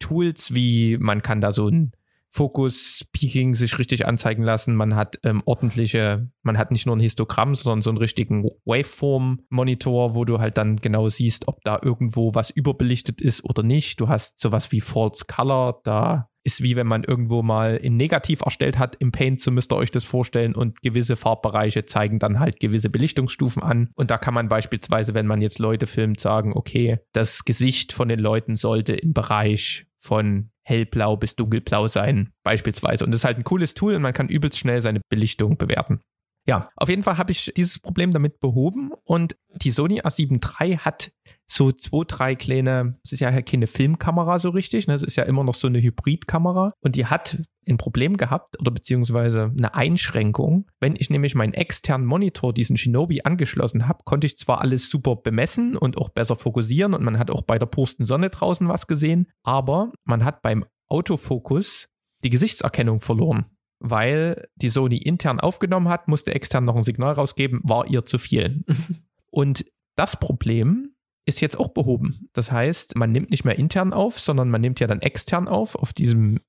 Tools, 0.00 0.52
wie 0.52 0.98
man 0.98 1.22
kann 1.22 1.40
da 1.40 1.52
so 1.52 1.68
ein 1.68 1.92
Fokus 2.34 3.04
Peaking 3.12 3.54
sich 3.54 3.78
richtig 3.78 4.06
anzeigen 4.06 4.42
lassen. 4.42 4.74
Man 4.74 4.96
hat 4.96 5.20
ähm, 5.22 5.40
ordentliche, 5.44 6.28
man 6.42 6.58
hat 6.58 6.72
nicht 6.72 6.84
nur 6.84 6.96
ein 6.96 7.00
Histogramm, 7.00 7.54
sondern 7.54 7.82
so 7.82 7.90
einen 7.90 7.98
richtigen 7.98 8.42
Waveform-Monitor, 8.64 10.16
wo 10.16 10.24
du 10.24 10.40
halt 10.40 10.58
dann 10.58 10.76
genau 10.76 11.08
siehst, 11.08 11.46
ob 11.46 11.62
da 11.62 11.78
irgendwo 11.80 12.34
was 12.34 12.50
überbelichtet 12.50 13.20
ist 13.20 13.44
oder 13.44 13.62
nicht. 13.62 14.00
Du 14.00 14.08
hast 14.08 14.40
sowas 14.40 14.72
wie 14.72 14.80
False 14.80 15.26
Color, 15.28 15.80
da 15.84 16.28
ist 16.42 16.60
wie 16.60 16.74
wenn 16.74 16.88
man 16.88 17.04
irgendwo 17.04 17.42
mal 17.42 17.76
in 17.76 17.96
Negativ 17.96 18.40
erstellt 18.42 18.80
hat 18.80 18.96
im 18.98 19.12
Paint, 19.12 19.40
so 19.40 19.52
müsst 19.52 19.72
ihr 19.72 19.76
euch 19.76 19.92
das 19.92 20.04
vorstellen 20.04 20.56
und 20.56 20.82
gewisse 20.82 21.14
Farbbereiche 21.14 21.86
zeigen 21.86 22.18
dann 22.18 22.40
halt 22.40 22.58
gewisse 22.58 22.90
Belichtungsstufen 22.90 23.62
an 23.62 23.90
und 23.94 24.10
da 24.10 24.18
kann 24.18 24.34
man 24.34 24.48
beispielsweise, 24.48 25.14
wenn 25.14 25.26
man 25.26 25.40
jetzt 25.40 25.60
Leute 25.60 25.86
filmt, 25.86 26.20
sagen, 26.20 26.52
okay, 26.52 26.98
das 27.12 27.44
Gesicht 27.44 27.92
von 27.92 28.08
den 28.08 28.18
Leuten 28.18 28.56
sollte 28.56 28.92
im 28.92 29.14
Bereich 29.14 29.86
von 30.00 30.50
hellblau 30.64 31.16
bis 31.16 31.36
dunkelblau 31.36 31.88
sein, 31.88 32.32
beispielsweise. 32.42 33.04
Und 33.04 33.12
das 33.12 33.20
ist 33.20 33.24
halt 33.24 33.38
ein 33.38 33.44
cooles 33.44 33.74
Tool 33.74 33.94
und 33.94 34.02
man 34.02 34.14
kann 34.14 34.28
übelst 34.28 34.58
schnell 34.58 34.80
seine 34.80 35.00
Belichtung 35.08 35.56
bewerten. 35.56 36.00
Ja, 36.46 36.68
auf 36.76 36.90
jeden 36.90 37.02
Fall 37.02 37.16
habe 37.16 37.32
ich 37.32 37.52
dieses 37.56 37.78
Problem 37.78 38.12
damit 38.12 38.38
behoben 38.38 38.92
und 39.04 39.36
die 39.62 39.70
Sony 39.70 40.02
A7 40.02 40.44
III 40.60 40.76
hat 40.76 41.10
so 41.46 41.72
zwei, 41.72 42.04
drei 42.06 42.34
kleine, 42.34 42.98
es 43.02 43.12
ist 43.12 43.20
ja 43.20 43.42
keine 43.42 43.66
Filmkamera 43.66 44.38
so 44.38 44.50
richtig, 44.50 44.86
ne? 44.86 44.94
es 44.94 45.02
ist 45.02 45.16
ja 45.16 45.24
immer 45.24 45.42
noch 45.42 45.54
so 45.54 45.68
eine 45.68 45.80
Hybridkamera 45.80 46.72
und 46.80 46.96
die 46.96 47.06
hat 47.06 47.38
ein 47.66 47.78
Problem 47.78 48.18
gehabt 48.18 48.60
oder 48.60 48.70
beziehungsweise 48.70 49.52
eine 49.56 49.74
Einschränkung. 49.74 50.70
Wenn 50.80 50.96
ich 50.96 51.08
nämlich 51.08 51.34
meinen 51.34 51.54
externen 51.54 52.06
Monitor, 52.06 52.52
diesen 52.52 52.76
Shinobi, 52.76 53.22
angeschlossen 53.22 53.88
habe, 53.88 54.04
konnte 54.04 54.26
ich 54.26 54.36
zwar 54.36 54.60
alles 54.60 54.90
super 54.90 55.16
bemessen 55.16 55.76
und 55.78 55.96
auch 55.96 56.10
besser 56.10 56.36
fokussieren 56.36 56.92
und 56.92 57.02
man 57.02 57.18
hat 57.18 57.30
auch 57.30 57.42
bei 57.42 57.58
der 57.58 57.66
pursten 57.66 58.04
Sonne 58.04 58.28
draußen 58.28 58.68
was 58.68 58.86
gesehen, 58.86 59.28
aber 59.42 59.92
man 60.04 60.24
hat 60.24 60.42
beim 60.42 60.66
Autofokus 60.88 61.88
die 62.22 62.30
Gesichtserkennung 62.30 63.00
verloren 63.00 63.46
weil 63.84 64.48
die 64.56 64.70
Sony 64.70 64.96
intern 64.96 65.40
aufgenommen 65.40 65.88
hat, 65.88 66.08
musste 66.08 66.34
extern 66.34 66.64
noch 66.64 66.74
ein 66.74 66.82
Signal 66.82 67.12
rausgeben, 67.12 67.60
war 67.62 67.86
ihr 67.86 68.06
zu 68.06 68.18
viel. 68.18 68.64
Und 69.30 69.66
das 69.94 70.18
Problem 70.18 70.94
ist 71.26 71.40
jetzt 71.40 71.58
auch 71.58 71.68
behoben. 71.68 72.28
Das 72.32 72.50
heißt, 72.50 72.96
man 72.96 73.12
nimmt 73.12 73.30
nicht 73.30 73.44
mehr 73.44 73.58
intern 73.58 73.92
auf, 73.92 74.18
sondern 74.18 74.50
man 74.50 74.60
nimmt 74.60 74.80
ja 74.80 74.86
dann 74.86 75.02
extern 75.02 75.48
auf, 75.48 75.74
auf 75.74 75.92
diesem 75.92 76.40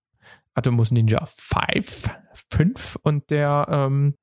Atomos 0.53 0.91
Ninja 0.91 1.25
5, 1.25 2.09
5 2.51 2.97
und 3.03 3.29
der 3.29 3.67
ähm, 3.69 4.15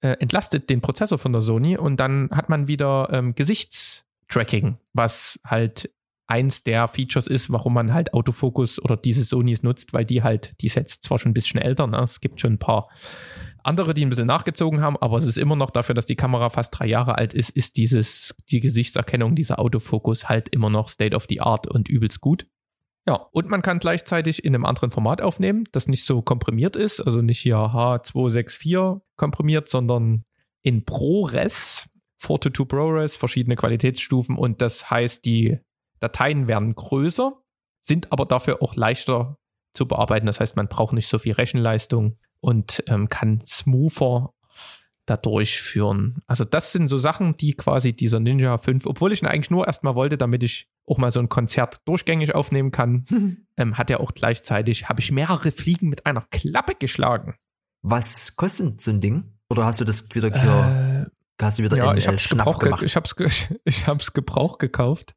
äh, 0.00 0.12
entlastet 0.20 0.70
den 0.70 0.80
Prozessor 0.80 1.18
von 1.18 1.32
der 1.32 1.42
Sony 1.42 1.76
und 1.76 1.98
dann 1.98 2.30
hat 2.30 2.48
man 2.48 2.68
wieder 2.68 3.08
ähm, 3.12 3.34
Gesichtstracking, 3.34 4.78
was 4.92 5.40
halt 5.44 5.90
eins 6.30 6.62
der 6.62 6.88
Features 6.88 7.26
ist, 7.26 7.50
warum 7.50 7.74
man 7.74 7.92
halt 7.92 8.14
Autofokus 8.14 8.82
oder 8.82 8.96
diese 8.96 9.24
Sonys 9.24 9.62
nutzt, 9.62 9.92
weil 9.92 10.04
die 10.04 10.22
halt, 10.22 10.54
die 10.60 10.66
ist 10.66 11.02
zwar 11.02 11.18
schon 11.18 11.30
ein 11.30 11.34
bisschen 11.34 11.60
älter, 11.60 11.86
ne? 11.86 11.98
es 11.98 12.20
gibt 12.20 12.40
schon 12.40 12.54
ein 12.54 12.58
paar 12.58 12.88
andere, 13.62 13.92
die 13.92 14.04
ein 14.04 14.08
bisschen 14.08 14.26
nachgezogen 14.26 14.80
haben, 14.80 14.96
aber 14.96 15.18
es 15.18 15.26
ist 15.26 15.38
immer 15.38 15.56
noch 15.56 15.70
dafür, 15.70 15.94
dass 15.94 16.06
die 16.06 16.16
Kamera 16.16 16.48
fast 16.48 16.78
drei 16.78 16.86
Jahre 16.86 17.18
alt 17.18 17.34
ist, 17.34 17.50
ist 17.50 17.76
dieses, 17.76 18.34
die 18.50 18.60
Gesichtserkennung, 18.60 19.34
dieser 19.34 19.58
Autofokus 19.58 20.28
halt 20.28 20.48
immer 20.48 20.70
noch 20.70 20.88
State 20.88 21.16
of 21.16 21.26
the 21.28 21.40
Art 21.40 21.66
und 21.66 21.88
übelst 21.88 22.20
gut. 22.20 22.46
Ja, 23.08 23.14
und 23.32 23.48
man 23.48 23.62
kann 23.62 23.78
gleichzeitig 23.78 24.44
in 24.44 24.54
einem 24.54 24.64
anderen 24.64 24.90
Format 24.90 25.20
aufnehmen, 25.22 25.64
das 25.72 25.88
nicht 25.88 26.04
so 26.04 26.22
komprimiert 26.22 26.76
ist, 26.76 27.00
also 27.00 27.22
nicht 27.22 27.40
hier 27.40 27.56
H264 27.56 29.00
komprimiert, 29.16 29.68
sondern 29.68 30.24
in 30.62 30.84
ProRes, 30.84 31.88
4 32.18 32.40
to 32.40 32.50
2 32.50 32.64
ProRes, 32.64 33.16
verschiedene 33.16 33.56
Qualitätsstufen 33.56 34.36
und 34.36 34.60
das 34.60 34.90
heißt, 34.90 35.24
die 35.24 35.58
Dateien 36.00 36.48
werden 36.48 36.74
größer, 36.74 37.32
sind 37.80 38.12
aber 38.12 38.26
dafür 38.26 38.62
auch 38.62 38.74
leichter 38.74 39.38
zu 39.74 39.86
bearbeiten. 39.86 40.26
Das 40.26 40.40
heißt, 40.40 40.56
man 40.56 40.68
braucht 40.68 40.92
nicht 40.92 41.08
so 41.08 41.18
viel 41.18 41.32
Rechenleistung 41.32 42.18
und 42.40 42.82
ähm, 42.88 43.08
kann 43.08 43.42
smoother 43.46 44.32
da 45.06 45.16
durchführen. 45.16 46.22
Also 46.26 46.44
das 46.44 46.72
sind 46.72 46.88
so 46.88 46.98
Sachen, 46.98 47.36
die 47.36 47.54
quasi 47.54 47.92
dieser 47.92 48.20
Ninja 48.20 48.58
5, 48.58 48.86
obwohl 48.86 49.12
ich 49.12 49.22
ihn 49.22 49.26
eigentlich 49.26 49.50
nur 49.50 49.66
erstmal 49.66 49.94
wollte, 49.94 50.16
damit 50.16 50.42
ich 50.42 50.68
auch 50.86 50.98
mal 50.98 51.10
so 51.10 51.20
ein 51.20 51.28
Konzert 51.28 51.80
durchgängig 51.84 52.34
aufnehmen 52.34 52.70
kann, 52.70 53.06
ähm, 53.56 53.76
hat 53.76 53.90
er 53.90 54.00
auch 54.00 54.12
gleichzeitig, 54.12 54.88
habe 54.88 55.00
ich 55.00 55.12
mehrere 55.12 55.52
Fliegen 55.52 55.88
mit 55.88 56.06
einer 56.06 56.22
Klappe 56.30 56.74
geschlagen. 56.78 57.34
Was 57.82 58.36
kostet 58.36 58.80
so 58.80 58.90
ein 58.90 59.00
Ding? 59.00 59.32
Oder 59.48 59.64
hast 59.64 59.80
du 59.80 59.84
das 59.84 60.14
wieder 60.14 60.28
äh, 60.28 61.06
hast 61.40 61.58
du 61.58 61.64
wieder 61.64 61.76
ja, 61.76 61.90
in, 61.90 61.98
ich 61.98 62.06
hab's 62.06 62.26
äh, 62.26 62.36
Gebrauch, 62.36 62.58
gemacht? 62.58 62.82
Ich 62.84 62.94
hab's, 62.94 63.14
ich 63.64 63.86
hab's 63.86 64.12
Gebrauch 64.12 64.58
gekauft. 64.58 65.14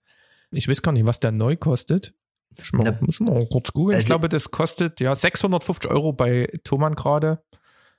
Ich 0.54 0.68
weiß 0.68 0.82
gar 0.82 0.92
nicht, 0.92 1.06
was 1.06 1.20
der 1.20 1.32
neu 1.32 1.56
kostet. 1.56 2.14
Ich 2.62 2.72
mal, 2.72 2.98
muss 3.02 3.20
mal 3.20 3.46
kurz 3.48 3.72
googeln. 3.72 3.96
Also 3.96 4.04
ich 4.04 4.08
glaube, 4.08 4.30
das 4.30 4.52
kostet 4.52 5.00
ja 5.00 5.16
650 5.16 5.90
Euro 5.90 6.14
bei 6.14 6.50
Thomann 6.64 6.96
gerade. 6.96 7.44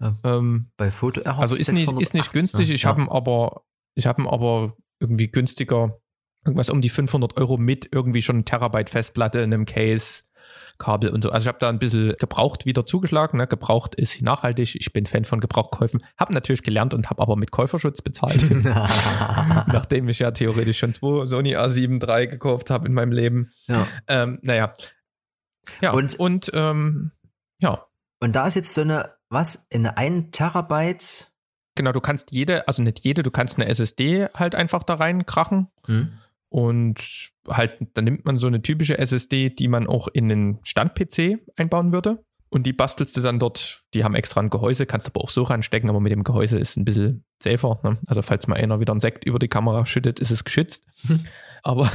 Ja, 0.01 0.17
ähm, 0.25 0.71
bei 0.77 0.91
Foto. 0.91 1.21
Also 1.23 1.57
ist 1.57 1.73
nicht, 1.73 1.91
ist 2.01 2.15
nicht 2.15 2.33
günstig. 2.33 2.71
Ich 2.71 2.83
ja. 2.83 2.91
habe 2.91 3.03
ihn 3.03 3.09
aber, 3.09 3.65
ich 3.95 4.07
habe 4.07 4.23
ihn 4.23 4.29
aber 4.29 4.77
irgendwie 5.01 5.29
günstiger. 5.29 5.99
Irgendwas 6.47 6.69
um 6.69 6.83
die 6.83 6.91
500 6.91 7.39
Euro 7.39 7.57
mit 7.57 7.89
irgendwie 7.91 8.21
schon 8.21 8.45
Terabyte 8.45 8.91
Festplatte 8.91 9.41
in 9.41 9.55
einem 9.55 9.65
Case 9.65 10.25
Kabel 10.79 11.11
und 11.11 11.23
so. 11.23 11.31
Also 11.31 11.45
ich 11.45 11.49
habe 11.49 11.59
da 11.59 11.69
ein 11.69 11.79
bisschen 11.79 12.15
gebraucht 12.19 12.67
wieder 12.67 12.87
zugeschlagen. 12.87 13.39
Ne? 13.39 13.47
Gebraucht 13.47 13.95
ist 13.95 14.21
nachhaltig. 14.23 14.75
Ich 14.75 14.93
bin 14.93 15.07
Fan 15.07 15.25
von 15.25 15.41
Gebrauchkäufen. 15.41 16.05
Habe 16.19 16.35
natürlich 16.35 16.63
gelernt 16.63 16.95
und 16.95 17.11
habe 17.11 17.23
aber 17.23 17.37
mit 17.37 17.51
Käuferschutz 17.51 18.03
bezahlt. 18.03 18.45
Nachdem 18.65 20.09
ich 20.09 20.19
ja 20.19 20.31
theoretisch 20.31 20.79
schon 20.79 20.93
zwei 20.93 21.27
Sony 21.27 21.57
A7 21.57 22.07
III 22.07 22.29
gekauft 22.29 22.71
habe 22.71 22.89
in 22.89 22.95
meinem 22.95 23.13
Leben. 23.13 23.51
Ja. 23.67 23.87
Ähm, 24.09 24.39
naja. 24.43 24.75
Ja, 25.81 25.93
und, 25.93 26.19
und 26.19 26.51
ähm, 26.55 27.13
ja. 27.61 27.87
Und 28.21 28.37
da 28.37 28.47
ist 28.47 28.55
jetzt 28.55 28.75
so 28.75 28.83
eine, 28.83 29.15
was, 29.29 29.67
in 29.71 29.87
1 29.87 30.31
Terabyte? 30.33 31.31
Genau, 31.75 31.93
du 31.93 32.01
kannst 32.01 32.33
jede, 32.33 32.69
also 32.69 32.83
nicht 32.83 33.01
jede, 33.01 33.23
du 33.23 33.31
kannst 33.31 33.59
eine 33.59 33.69
SSD 33.69 34.29
halt 34.35 34.55
einfach 34.55 34.83
da 34.83 34.95
reinkrachen. 34.95 35.69
Hm. 35.87 36.19
Und 36.55 37.33
halt, 37.49 37.79
dann 37.95 38.05
nimmt 38.05 38.27
man 38.27 38.37
so 38.37 38.47
eine 38.47 38.63
typische 38.63 38.97
SSD, 38.97 39.51
die 39.51 39.67
man 39.67 39.89
auch 39.89 40.07
in 40.07 40.31
einen 40.31 40.61
Stand-PC 40.63 41.41
einbauen 41.57 41.91
würde. 41.91 42.25
Und 42.49 42.63
die 42.63 42.73
bastelst 42.73 43.17
du 43.17 43.23
dann 43.23 43.41
dort, 43.41 43.83
die 43.93 44.05
haben 44.05 44.15
extra 44.15 44.41
ein 44.41 44.51
Gehäuse, 44.51 44.87
kannst 44.87 45.09
aber 45.09 45.21
auch 45.25 45.31
so 45.31 45.43
reinstecken, 45.43 45.91
aber 45.91 45.99
mit 45.99 46.13
dem 46.13 46.23
Gehäuse 46.23 46.57
ist 46.57 46.77
ein 46.77 46.85
bisschen 46.85 47.25
safer. 47.43 47.81
Ne? 47.83 47.99
Also 48.07 48.23
falls 48.23 48.47
mal 48.47 48.55
einer 48.55 48.79
wieder 48.79 48.93
einen 48.93 49.01
Sekt 49.01 49.25
über 49.25 49.41
die 49.41 49.49
Kamera 49.49 49.85
schüttet, 49.85 50.21
ist 50.21 50.31
es 50.31 50.45
geschützt. 50.45 50.87
aber 51.65 51.91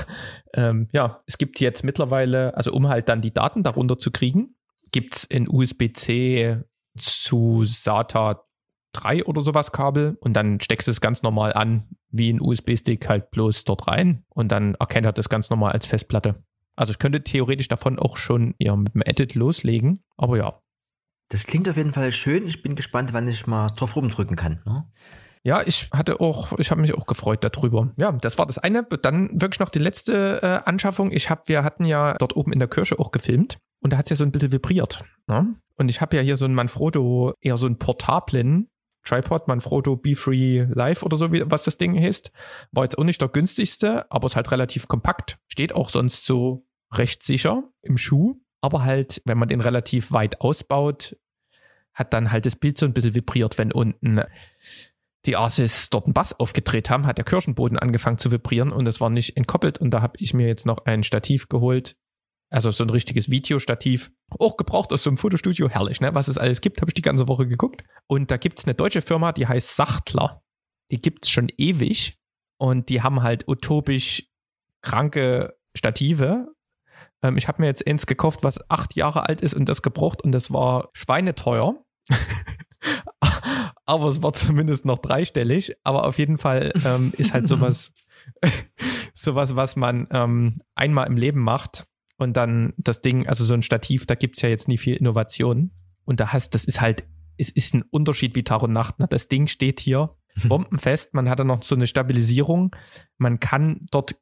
ähm, 0.53 0.89
ja, 0.91 1.19
es 1.25 1.37
gibt 1.37 1.61
jetzt 1.61 1.85
mittlerweile, 1.85 2.57
also 2.57 2.73
um 2.73 2.89
halt 2.89 3.07
dann 3.07 3.21
die 3.21 3.33
Daten 3.33 3.63
darunter 3.63 3.97
zu 3.97 4.11
kriegen, 4.11 4.57
gibt 4.91 5.15
es 5.15 5.23
in 5.23 5.47
USB-C 5.47 6.63
zu 6.97 7.63
SATA 7.63 8.43
3 8.91 9.23
oder 9.23 9.39
sowas 9.39 9.71
Kabel 9.71 10.17
und 10.19 10.33
dann 10.33 10.59
steckst 10.59 10.87
du 10.87 10.91
es 10.91 10.99
ganz 10.99 11.23
normal 11.23 11.53
an, 11.53 11.87
wie 12.11 12.31
ein 12.31 12.41
USB-Stick 12.41 13.07
halt 13.07 13.31
bloß 13.31 13.63
dort 13.65 13.87
rein 13.87 14.23
und 14.29 14.51
dann 14.51 14.75
erkennt 14.75 15.05
er 15.05 15.13
das 15.13 15.29
ganz 15.29 15.49
normal 15.49 15.71
als 15.73 15.85
Festplatte. 15.85 16.43
Also 16.75 16.91
ich 16.91 16.99
könnte 16.99 17.23
theoretisch 17.23 17.67
davon 17.67 17.99
auch 17.99 18.17
schon 18.17 18.55
ja, 18.57 18.75
mit 18.75 18.95
dem 18.95 19.01
Edit 19.05 19.35
loslegen, 19.35 20.03
aber 20.17 20.37
ja. 20.37 20.61
Das 21.29 21.45
klingt 21.45 21.69
auf 21.69 21.77
jeden 21.77 21.93
Fall 21.93 22.11
schön. 22.11 22.47
Ich 22.47 22.63
bin 22.63 22.75
gespannt, 22.75 23.13
wann 23.13 23.27
ich 23.27 23.45
mal 23.45 23.67
drauf 23.67 23.95
rumdrücken 23.95 24.35
kann. 24.35 24.61
Ne? 24.65 24.85
Ja, 25.43 25.61
ich 25.65 25.89
hatte 25.93 26.19
auch, 26.19 26.57
ich 26.57 26.71
habe 26.71 26.81
mich 26.81 26.93
auch 26.93 27.05
gefreut 27.05 27.43
darüber. 27.43 27.91
Ja, 27.97 28.11
das 28.11 28.37
war 28.37 28.45
das 28.45 28.57
eine. 28.57 28.83
Dann 28.83 29.29
wirklich 29.41 29.59
noch 29.59 29.69
die 29.69 29.79
letzte 29.79 30.39
äh, 30.41 30.69
Anschaffung. 30.69 31.11
Ich 31.11 31.29
habe, 31.29 31.41
wir 31.45 31.63
hatten 31.63 31.85
ja 31.85 32.15
dort 32.17 32.35
oben 32.35 32.51
in 32.51 32.59
der 32.59 32.67
Kirche 32.67 32.99
auch 32.99 33.11
gefilmt 33.11 33.59
und 33.81 33.93
da 33.93 33.97
hat 33.97 34.05
es 34.05 34.09
ja 34.11 34.15
so 34.15 34.23
ein 34.23 34.31
bisschen 34.31 34.51
vibriert. 34.51 35.03
Ne? 35.27 35.55
Und 35.75 35.89
ich 35.89 36.01
habe 36.01 36.17
ja 36.17 36.21
hier 36.21 36.35
so 36.35 36.45
ein 36.45 36.53
Manfrotto, 36.53 37.33
eher 37.41 37.57
so 37.57 37.67
einen 37.67 37.77
portablen 37.77 38.69
Tripod, 39.03 39.47
Manfrotto 39.47 39.93
B3 39.93 40.73
Live 40.73 41.03
oder 41.03 41.17
so, 41.17 41.31
wie, 41.31 41.43
was 41.45 41.63
das 41.63 41.77
Ding 41.77 41.99
heißt. 41.99 42.31
War 42.71 42.83
jetzt 42.83 42.97
auch 42.97 43.03
nicht 43.03 43.21
der 43.21 43.29
günstigste, 43.29 44.09
aber 44.11 44.27
ist 44.27 44.35
halt 44.35 44.51
relativ 44.51 44.87
kompakt. 44.87 45.39
Steht 45.47 45.73
auch 45.73 45.89
sonst 45.89 46.25
so 46.25 46.65
recht 46.91 47.23
sicher 47.23 47.63
im 47.81 47.97
Schuh. 47.97 48.35
Aber 48.61 48.83
halt, 48.83 49.21
wenn 49.25 49.37
man 49.37 49.47
den 49.47 49.61
relativ 49.61 50.11
weit 50.11 50.41
ausbaut, 50.41 51.15
hat 51.93 52.13
dann 52.13 52.31
halt 52.31 52.45
das 52.45 52.55
Bild 52.55 52.77
so 52.77 52.85
ein 52.85 52.93
bisschen 52.93 53.15
vibriert, 53.15 53.57
wenn 53.57 53.71
unten 53.71 54.21
die 55.25 55.35
Asis 55.35 55.89
dort 55.89 56.05
einen 56.05 56.13
Bass 56.13 56.33
aufgedreht 56.39 56.89
haben, 56.89 57.05
hat 57.05 57.17
der 57.17 57.25
Kirchenboden 57.25 57.77
angefangen 57.77 58.17
zu 58.17 58.31
vibrieren 58.31 58.71
und 58.71 58.87
es 58.87 59.01
war 59.01 59.09
nicht 59.09 59.35
entkoppelt. 59.35 59.77
Und 59.77 59.91
da 59.91 60.01
habe 60.01 60.13
ich 60.19 60.33
mir 60.33 60.47
jetzt 60.47 60.65
noch 60.65 60.85
ein 60.85 61.03
Stativ 61.03 61.49
geholt. 61.49 61.97
Also 62.51 62.71
so 62.71 62.83
ein 62.83 62.89
richtiges 62.89 63.29
Videostativ. 63.29 64.11
Auch 64.39 64.57
gebraucht 64.57 64.91
aus 64.91 65.03
so 65.03 65.09
einem 65.09 65.17
Fotostudio. 65.17 65.69
Herrlich, 65.69 66.01
ne? 66.01 66.15
Was 66.15 66.27
es 66.27 66.37
alles 66.37 66.61
gibt, 66.61 66.81
habe 66.81 66.89
ich 66.89 66.95
die 66.95 67.03
ganze 67.03 67.27
Woche 67.27 67.47
geguckt. 67.47 67.83
Und 68.07 68.31
da 68.31 68.37
gibt 68.37 68.59
es 68.59 68.65
eine 68.65 68.73
deutsche 68.73 69.01
Firma, 69.01 69.31
die 69.31 69.47
heißt 69.47 69.75
Sachtler. 69.75 70.41
Die 70.91 71.01
gibt 71.01 71.25
es 71.25 71.29
schon 71.29 71.49
ewig. 71.57 72.17
Und 72.57 72.89
die 72.89 73.01
haben 73.01 73.21
halt 73.21 73.47
utopisch 73.47 74.27
kranke 74.81 75.55
Stative. 75.77 76.47
Ähm, 77.21 77.37
ich 77.37 77.47
habe 77.47 77.61
mir 77.61 77.67
jetzt 77.67 77.85
eins 77.85 78.07
gekauft, 78.07 78.43
was 78.43 78.69
acht 78.69 78.95
Jahre 78.95 79.27
alt 79.27 79.41
ist 79.41 79.53
und 79.53 79.69
das 79.69 79.81
gebraucht 79.83 80.23
und 80.23 80.31
das 80.31 80.51
war 80.51 80.89
schweineteuer. 80.93 81.75
aber 83.85 84.07
es 84.07 84.23
war 84.23 84.33
zumindest 84.33 84.85
noch 84.85 84.97
dreistellig. 84.97 85.75
Aber 85.83 86.07
auf 86.07 86.17
jeden 86.17 86.39
Fall 86.39 86.71
ähm, 86.83 87.13
ist 87.15 87.33
halt 87.33 87.47
sowas, 87.47 87.93
sowas, 89.13 89.55
was 89.55 89.75
man 89.75 90.07
ähm, 90.11 90.61
einmal 90.73 91.05
im 91.05 91.15
Leben 91.15 91.41
macht 91.41 91.85
und 92.19 92.35
dann 92.35 92.73
das 92.77 93.01
Ding, 93.01 93.27
also 93.27 93.43
so 93.43 93.53
ein 93.53 93.61
Stativ, 93.61 94.05
da 94.05 94.15
gibt 94.15 94.35
es 94.35 94.41
ja 94.41 94.49
jetzt 94.49 94.67
nie 94.67 94.77
viel 94.77 94.95
Innovation. 94.95 95.71
Und 96.05 96.19
da 96.19 96.33
hast, 96.33 96.53
das 96.55 96.65
ist 96.65 96.81
halt, 96.81 97.05
es 97.37 97.49
ist 97.49 97.73
ein 97.73 97.83
Unterschied 97.91 98.35
wie 98.35 98.43
Tag 98.43 98.61
und 98.63 98.73
Nacht. 98.73 98.99
Ne? 98.99 99.07
Das 99.07 99.27
Ding 99.27 99.47
steht 99.47 99.79
hier 99.79 100.11
bombenfest, 100.47 101.13
man 101.13 101.29
hat 101.29 101.39
da 101.39 101.43
noch 101.43 101.63
so 101.63 101.75
eine 101.75 101.87
Stabilisierung. 101.87 102.75
Man 103.17 103.39
kann 103.39 103.85
dort, 103.91 104.15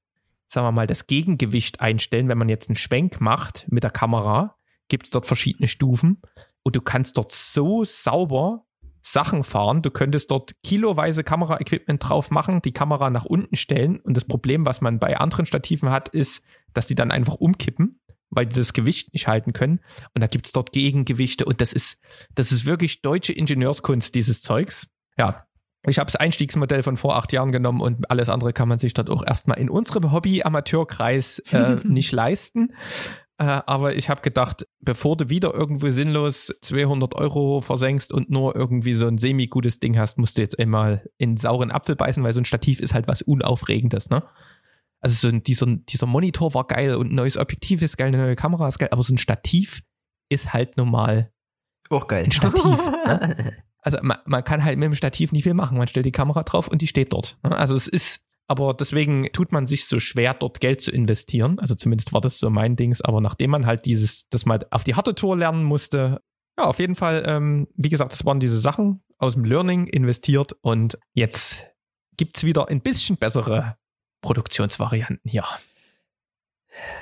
sagen 0.47 0.67
wir 0.67 0.71
mal, 0.71 0.87
das 0.87 1.07
Gegengewicht 1.07 1.81
einstellen, 1.81 2.27
wenn 2.27 2.37
man 2.37 2.49
jetzt 2.49 2.69
einen 2.69 2.75
Schwenk 2.75 3.21
macht 3.21 3.67
mit 3.69 3.83
der 3.83 3.91
Kamera, 3.91 4.55
gibt 4.87 5.05
es 5.05 5.11
dort 5.11 5.25
verschiedene 5.25 5.67
Stufen. 5.67 6.21
Und 6.63 6.75
du 6.75 6.81
kannst 6.81 7.17
dort 7.17 7.31
so 7.31 7.83
sauber 7.83 8.65
Sachen 9.01 9.43
fahren. 9.43 9.81
Du 9.81 9.89
könntest 9.89 10.31
dort 10.31 10.61
kiloweise 10.63 11.23
Kameraequipment 11.23 12.03
drauf 12.03 12.29
machen, 12.29 12.61
die 12.61 12.73
Kamera 12.73 13.09
nach 13.09 13.25
unten 13.25 13.55
stellen. 13.55 13.99
Und 14.01 14.17
das 14.17 14.25
Problem, 14.25 14.65
was 14.65 14.81
man 14.81 14.99
bei 14.99 15.17
anderen 15.17 15.45
Stativen 15.45 15.89
hat, 15.89 16.09
ist, 16.09 16.43
dass 16.77 16.87
die 16.87 16.95
dann 16.95 17.11
einfach 17.11 17.35
umkippen, 17.35 17.99
weil 18.29 18.45
die 18.45 18.55
das 18.55 18.73
Gewicht 18.73 19.13
nicht 19.13 19.27
halten 19.27 19.51
können. 19.53 19.79
Und 20.13 20.21
da 20.21 20.27
gibt 20.27 20.45
es 20.45 20.53
dort 20.53 20.71
Gegengewichte. 20.71 21.45
Und 21.45 21.59
das 21.59 21.73
ist, 21.73 21.99
das 22.35 22.51
ist 22.51 22.65
wirklich 22.65 23.01
deutsche 23.01 23.33
Ingenieurskunst, 23.33 24.15
dieses 24.15 24.41
Zeugs. 24.41 24.87
Ja. 25.17 25.47
Ich 25.87 25.99
habe 25.99 26.11
das 26.11 26.17
Einstiegsmodell 26.17 26.83
von 26.83 26.97
vor 26.97 27.15
acht 27.15 27.31
Jahren 27.31 27.51
genommen 27.51 27.81
und 27.81 28.11
alles 28.11 28.29
andere 28.29 28.51
kann 28.51 28.67
man 28.67 28.77
sich 28.77 28.93
dort 28.93 29.09
auch 29.09 29.25
erstmal 29.25 29.57
in 29.57 29.69
unserem 29.69 30.11
Hobby-Amateurkreis 30.11 31.39
äh, 31.51 31.75
nicht 31.83 32.11
leisten. 32.11 32.73
Äh, 33.39 33.61
aber 33.65 33.95
ich 33.95 34.09
habe 34.09 34.21
gedacht, 34.21 34.67
bevor 34.81 35.15
du 35.15 35.29
wieder 35.29 35.53
irgendwo 35.53 35.89
sinnlos 35.89 36.51
200 36.61 37.15
Euro 37.15 37.61
versenkst 37.61 38.11
und 38.11 38.29
nur 38.29 38.55
irgendwie 38.55 38.95
so 38.95 39.07
ein 39.07 39.19
semi-gutes 39.19 39.79
Ding 39.79 39.97
hast, 39.97 40.17
musst 40.17 40.37
du 40.37 40.41
jetzt 40.41 40.59
einmal 40.59 41.07
in 41.17 41.37
sauren 41.37 41.71
Apfel 41.71 41.95
beißen, 41.95 42.23
weil 42.23 42.33
so 42.33 42.41
ein 42.41 42.45
Stativ 42.45 42.79
ist 42.79 42.93
halt 42.93 43.07
was 43.07 43.21
Unaufregendes, 43.21 44.09
ne? 44.09 44.23
Also 45.01 45.15
so 45.15 45.33
ein, 45.33 45.43
dieser, 45.43 45.67
dieser 45.67 46.07
Monitor 46.07 46.53
war 46.53 46.65
geil 46.65 46.95
und 46.95 47.11
ein 47.11 47.15
neues 47.15 47.37
Objektiv 47.37 47.81
ist 47.81 47.97
geil, 47.97 48.07
eine 48.07 48.17
neue 48.17 48.35
Kamera 48.35 48.67
ist 48.67 48.79
geil, 48.79 48.89
aber 48.91 49.03
so 49.03 49.13
ein 49.13 49.17
Stativ 49.17 49.81
ist 50.29 50.53
halt 50.53 50.77
normal. 50.77 51.31
Auch 51.89 52.07
geil. 52.07 52.25
Ein 52.25 52.31
Stativ. 52.31 52.63
ne? 52.65 53.53
Also 53.83 53.99
man, 54.01 54.17
man 54.25 54.43
kann 54.43 54.65
halt 54.65 54.77
mit 54.77 54.87
dem 54.87 54.95
Stativ 54.95 55.31
nicht 55.31 55.43
viel 55.43 55.53
machen. 55.53 55.77
Man 55.77 55.87
stellt 55.87 56.05
die 56.05 56.11
Kamera 56.11 56.43
drauf 56.43 56.67
und 56.67 56.81
die 56.81 56.87
steht 56.87 57.13
dort. 57.13 57.37
Ne? 57.41 57.55
Also 57.55 57.73
es 57.73 57.87
ist 57.87 58.27
aber 58.47 58.73
deswegen 58.73 59.27
tut 59.33 59.51
man 59.51 59.65
sich 59.65 59.85
so 59.85 59.99
schwer, 59.99 60.33
dort 60.33 60.61
Geld 60.61 60.81
zu 60.81 60.91
investieren. 60.91 61.59
Also 61.59 61.75
zumindest 61.75 62.13
war 62.13 62.21
das 62.21 62.39
so 62.39 62.49
mein 62.49 62.75
Dings. 62.77 63.01
Aber 63.01 63.19
nachdem 63.19 63.51
man 63.51 63.65
halt 63.65 63.85
dieses, 63.85 64.29
das 64.29 64.45
mal 64.45 64.59
auf 64.71 64.85
die 64.85 64.95
harte 64.95 65.15
Tour 65.15 65.37
lernen 65.37 65.63
musste, 65.63 66.21
ja, 66.57 66.65
auf 66.65 66.79
jeden 66.79 66.95
Fall, 66.95 67.23
ähm, 67.27 67.67
wie 67.75 67.89
gesagt, 67.89 68.13
das 68.13 68.25
waren 68.25 68.39
diese 68.39 68.59
Sachen 68.59 69.03
aus 69.17 69.33
dem 69.33 69.43
Learning 69.43 69.85
investiert 69.87 70.55
und 70.61 70.97
jetzt 71.13 71.67
gibt's 72.15 72.45
wieder 72.45 72.69
ein 72.69 72.81
bisschen 72.81 73.17
bessere 73.17 73.77
Produktionsvarianten 74.27 75.31
hier. 75.31 75.45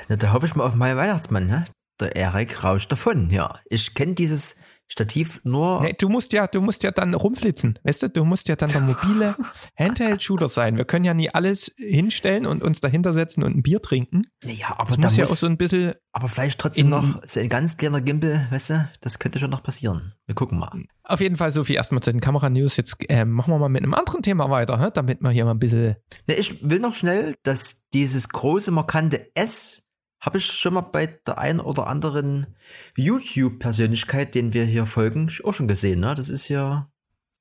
Na, 0.10 0.16
da 0.16 0.32
hoffe 0.32 0.46
ich 0.46 0.54
mal 0.54 0.64
auf 0.64 0.76
meinen 0.76 0.96
Weihnachtsmann, 0.96 1.48
ne? 1.48 1.66
Der 2.00 2.16
Erik 2.16 2.64
rauscht 2.64 2.92
davon, 2.92 3.32
ja. 3.32 3.60
Ich 3.66 3.96
kenne 3.96 4.14
dieses 4.14 4.58
Stativ 4.88 5.42
nur. 5.44 5.82
Nee, 5.82 5.94
du 6.00 6.10
musst 6.10 6.32
ja, 6.32 6.46
du 6.48 6.62
musst 6.62 6.84
ja 6.84 6.92
dann 6.92 7.14
rumflitzen, 7.16 7.80
weißt 7.84 8.04
du? 8.04 8.10
Du 8.10 8.24
musst 8.26 8.48
ja 8.48 8.56
dann 8.56 8.70
der 8.72 8.82
mobile 8.82 9.36
Handheld-Shooter 9.80 10.48
sein. 10.48 10.78
Wir 10.78 10.86
können 10.86 11.06
ja 11.06 11.14
nie 11.14 11.30
alles 11.30 11.72
hinstellen 11.78 12.46
und 12.46 12.64
uns 12.64 12.82
dahinter 12.82 13.14
setzen 13.14 13.44
und 13.44 13.56
ein 13.56 13.64
Bier 13.64 13.82
trinken. 13.82 14.22
Naja, 14.44 14.76
aber 14.78 14.90
Das 14.90 14.98
da 14.98 15.02
muss 15.04 15.18
ja 15.18 15.24
muss 15.24 15.32
auch 15.32 15.36
so 15.38 15.48
ein 15.48 15.58
bisschen. 15.58 15.94
aber 16.12 16.28
vielleicht 16.28 16.60
trotzdem 16.60 16.90
noch 16.90 17.22
so 17.26 17.40
ein 17.40 17.50
ganz 17.50 17.78
kleiner 17.78 18.00
Gimbal, 18.02 18.48
weißt 18.52 18.70
du? 18.70 18.90
Das 19.02 19.18
könnte 19.20 19.40
schon 19.40 19.50
noch 19.50 19.64
passieren. 19.64 20.14
Wir 20.28 20.36
gucken 20.36 20.60
mal. 20.60 20.72
Auf 21.04 21.20
jeden 21.20 21.36
Fall 21.36 21.52
so 21.52 21.64
viel 21.64 21.76
erstmal 21.76 22.02
zu 22.02 22.12
den 22.12 22.22
Kamera-News. 22.22 22.78
Jetzt 22.78 22.98
äh, 23.10 23.26
machen 23.26 23.52
wir 23.54 23.58
mal 23.60 23.70
mit 23.70 23.84
einem 23.84 23.94
anderen 23.94 24.22
Thema 24.22 24.50
weiter, 24.50 24.80
hä? 24.80 24.90
damit 24.94 25.22
wir 25.22 25.32
hier 25.32 25.46
mal 25.46 25.52
ein 25.52 25.60
bisschen. 25.60 25.96
Ne, 26.28 26.36
ich 26.36 26.68
will 26.70 26.80
noch 26.80 26.94
schnell, 26.94 27.36
dass 27.44 27.88
dieses 27.90 28.30
große, 28.30 28.72
markante 28.72 29.36
S 29.36 29.82
habe 30.20 30.38
ich 30.38 30.46
schon 30.46 30.74
mal 30.74 30.82
bei 30.82 31.08
der 31.28 31.38
einen 31.38 31.60
oder 31.60 31.88
anderen 31.88 32.48
YouTube-Persönlichkeit, 32.96 34.36
den 34.36 34.54
wir 34.54 34.66
hier 34.66 34.86
folgen, 34.86 35.32
auch 35.44 35.54
schon 35.54 35.68
gesehen. 35.68 36.00
Ne? 36.00 36.14
Das 36.16 36.30
ist 36.30 36.50
ja. 36.50 36.92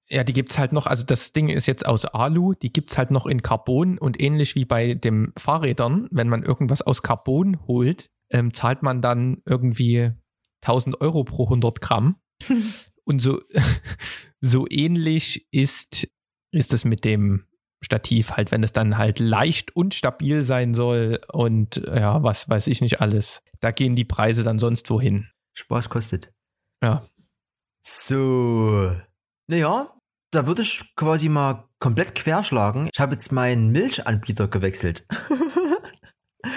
Ja, 0.08 0.22
die 0.22 0.34
gibt's 0.34 0.58
halt 0.58 0.72
noch, 0.72 0.86
also 0.86 1.04
das 1.04 1.32
Ding 1.32 1.48
ist 1.48 1.66
jetzt 1.66 1.86
aus 1.86 2.04
Alu, 2.04 2.52
die 2.52 2.72
gibt's 2.72 2.98
halt 2.98 3.10
noch 3.10 3.24
in 3.26 3.40
Carbon 3.40 3.96
und 3.96 4.20
ähnlich 4.20 4.54
wie 4.54 4.66
bei 4.66 4.92
den 4.94 5.32
Fahrrädern, 5.38 6.08
wenn 6.10 6.28
man 6.28 6.42
irgendwas 6.42 6.82
aus 6.82 7.02
Carbon 7.02 7.66
holt, 7.66 8.10
ähm, 8.30 8.52
zahlt 8.52 8.82
man 8.82 9.00
dann 9.00 9.40
irgendwie 9.46 10.10
1000 10.62 11.00
Euro 11.00 11.24
pro 11.24 11.44
100 11.44 11.80
Gramm. 11.80 12.16
und 13.04 13.20
so, 13.20 13.40
so 14.40 14.66
ähnlich 14.68 15.48
ist, 15.50 16.08
ist 16.50 16.74
es 16.74 16.84
mit 16.84 17.04
dem 17.04 17.46
Stativ 17.84 18.32
halt, 18.32 18.50
wenn 18.50 18.62
es 18.62 18.72
dann 18.72 18.98
halt 18.98 19.18
leicht 19.18 19.74
und 19.76 19.94
stabil 19.94 20.42
sein 20.42 20.74
soll 20.74 21.20
und 21.32 21.76
ja, 21.86 22.22
was 22.22 22.48
weiß 22.48 22.66
ich 22.66 22.80
nicht 22.80 23.00
alles. 23.00 23.42
Da 23.60 23.70
gehen 23.70 23.94
die 23.94 24.04
Preise 24.04 24.42
dann 24.42 24.58
sonst 24.58 24.90
wohin. 24.90 25.28
Spaß 25.54 25.88
kostet. 25.88 26.32
Ja. 26.82 27.06
So. 27.82 28.96
Naja, 29.46 29.88
da 30.30 30.46
würde 30.46 30.62
ich 30.62 30.94
quasi 30.96 31.28
mal 31.28 31.68
komplett 31.78 32.14
querschlagen. 32.14 32.88
Ich 32.92 33.00
habe 33.00 33.12
jetzt 33.12 33.30
meinen 33.30 33.70
Milchanbieter 33.70 34.48
gewechselt. 34.48 35.06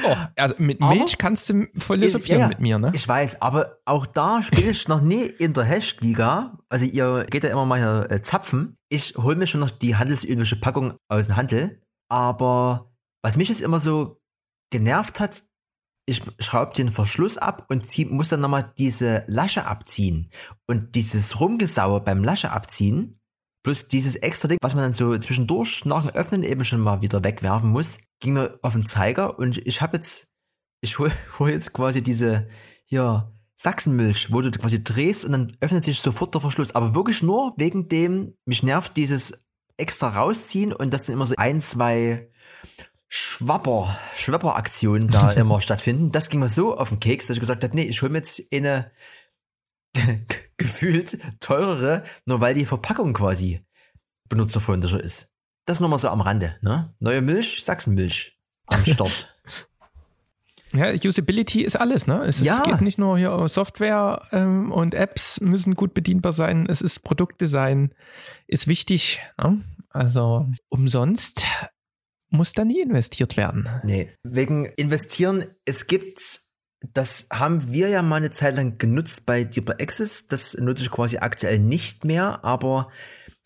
Oh, 0.06 0.15
also 0.36 0.56
mit 0.58 0.82
Aber- 0.82 0.93
Milch 0.95 1.17
kannst 1.17 1.50
du 1.50 1.67
philosophieren 1.78 2.41
Ja, 2.41 2.47
mit 2.47 2.60
mir, 2.60 2.80
ne? 2.80 2.91
Ich 2.93 3.08
weiß, 3.08 3.41
aber 3.41 3.78
auch 3.86 4.06
da 4.06 4.41
spiele 4.41 4.71
ich 4.71 4.88
noch 4.88 5.02
nie 5.02 5.23
in 5.26 5.54
der 5.54 5.63
Hash-Liga. 5.63 6.58
Also 6.69 6.86
ihr 6.86 7.26
geht 7.30 7.43
ja 7.43 7.50
immer 7.50 7.65
mal 7.65 7.80
hier 7.80 8.12
äh, 8.12 8.21
zapfen. 8.21 8.76
Ich 8.89 9.15
hole 9.17 9.36
mir 9.36 9.47
schon 9.47 9.62
noch 9.62 9.69
die 9.69 9.95
handelsübliche 9.95 10.56
Packung 10.58 10.97
aus 11.10 11.28
dem 11.28 11.36
Handel. 11.36 11.82
Aber 12.10 12.91
was 13.23 13.38
mich 13.38 13.50
jetzt 13.50 13.62
immer 13.62 13.80
so 13.80 14.19
genervt 14.71 15.19
hat, 15.19 15.43
ich 16.10 16.21
schraube 16.39 16.73
den 16.73 16.89
Verschluss 16.89 17.38
ab 17.38 17.65
und 17.69 17.89
zieh, 17.89 18.06
muss 18.06 18.30
dann 18.30 18.39
nochmal 18.39 18.73
diese 18.78 19.23
Lasche 19.28 19.65
abziehen. 19.65 20.32
Und 20.65 20.95
dieses 20.95 21.39
Rumgesauer 21.39 22.04
beim 22.04 22.23
Lasche 22.23 22.52
abziehen, 22.52 23.19
plus 23.67 23.89
dieses 23.89 24.15
extra 24.15 24.47
Ding, 24.47 24.60
was 24.62 24.75
man 24.75 24.86
dann 24.86 24.93
so 24.93 25.17
zwischendurch 25.17 25.84
nach 25.84 26.06
dem 26.06 26.15
Öffnen 26.15 26.41
eben 26.41 26.63
schon 26.63 26.80
mal 26.80 27.01
wieder 27.01 27.21
wegwerfen 27.25 27.69
muss, 27.69 27.99
ging 28.21 28.32
mir 28.32 28.58
auf 28.62 28.71
den 28.71 28.86
Zeiger 28.86 29.38
und 29.39 29.58
ich 29.58 29.82
habe 29.82 29.97
jetzt, 29.97 30.32
ich 30.80 30.97
hole 30.99 31.11
hol 31.39 31.51
jetzt 31.51 31.74
quasi 31.74 32.01
diese 32.01 32.47
hier 32.86 33.34
Sachsenmilch, 33.55 34.32
wo 34.32 34.39
du 34.39 34.51
quasi 34.51 34.86
drehst 34.86 35.26
und 35.26 35.34
dann 35.34 35.57
öffnet 35.59 35.84
sich 35.84 35.99
sofort 35.99 36.34
der 36.34 36.39
Verschluss. 36.39 36.76
Aber 36.76 36.95
wirklich 36.95 37.22
nur 37.24 37.55
wegen 37.57 37.89
dem, 37.89 38.36
mich 38.45 38.63
nervt 38.63 38.95
dieses 38.95 39.45
extra 39.76 40.09
rausziehen 40.18 40.72
und 40.72 40.93
das 40.93 41.05
sind 41.05 41.15
immer 41.15 41.28
so 41.28 41.36
ein, 41.38 41.59
zwei 41.59 42.30
Schwapper, 43.09 43.99
Schwapper-Aktionen 44.15 45.09
da 45.09 45.32
immer 45.34 45.59
stattfinden. 45.59 46.13
Das 46.13 46.30
ging 46.30 46.39
mir 46.39 46.47
so 46.47 46.78
auf 46.78 46.88
den 46.88 47.01
Keks, 47.01 47.28
dass 47.28 47.36
ich 47.36 47.41
gesagt 47.41 47.65
habe, 47.65 47.76
nee, 47.76 47.84
ich 47.84 48.01
hole 48.01 48.13
mir 48.13 48.20
jetzt 48.20 48.41
eine 48.53 48.91
gefühlt 50.57 51.17
teurere, 51.39 52.03
nur 52.25 52.41
weil 52.41 52.53
die 52.53 52.65
Verpackung 52.65 53.13
quasi 53.13 53.65
benutzerfreundlicher 54.29 55.01
ist. 55.01 55.31
Das 55.65 55.79
nur 55.79 55.89
mal 55.89 55.97
so 55.97 56.09
am 56.09 56.21
Rande, 56.21 56.55
ne? 56.61 56.93
Neue 56.99 57.21
Milch, 57.21 57.63
Sachsenmilch 57.63 58.38
am 58.67 58.85
Start. 58.85 59.33
Ja, 60.73 60.91
Usability 60.91 61.61
ist 61.61 61.77
alles, 61.77 62.07
ne? 62.07 62.19
Es, 62.25 62.41
Ja. 62.41 62.61
geht 62.61 62.81
nicht 62.81 62.97
nur 62.97 63.17
hier 63.17 63.31
um 63.31 63.47
Software 63.47 64.21
ähm, 64.33 64.69
und 64.69 64.93
Apps 64.93 65.39
müssen 65.39 65.75
gut 65.75 65.93
bedienbar 65.93 66.33
sein. 66.33 66.67
Es 66.69 66.81
ist 66.81 66.99
Produktdesign, 67.03 67.93
ist 68.47 68.67
wichtig. 68.67 69.21
Ne? 69.41 69.61
Also 69.91 70.45
umsonst 70.67 71.45
muss 72.29 72.51
da 72.51 72.65
nie 72.65 72.81
investiert 72.81 73.38
werden. 73.38 73.69
Nee, 73.83 74.09
wegen 74.23 74.65
investieren, 74.65 75.45
es 75.63 75.88
gibt 75.88 76.41
Das 76.93 77.27
haben 77.31 77.71
wir 77.71 77.89
ja 77.89 78.01
mal 78.01 78.17
eine 78.17 78.31
Zeit 78.31 78.55
lang 78.55 78.77
genutzt 78.77 79.25
bei 79.25 79.43
Deeper 79.43 79.79
Access. 79.79 80.27
Das 80.27 80.55
nutze 80.57 80.83
ich 80.83 80.91
quasi 80.91 81.17
aktuell 81.17 81.59
nicht 81.59 82.05
mehr. 82.05 82.43
Aber 82.43 82.89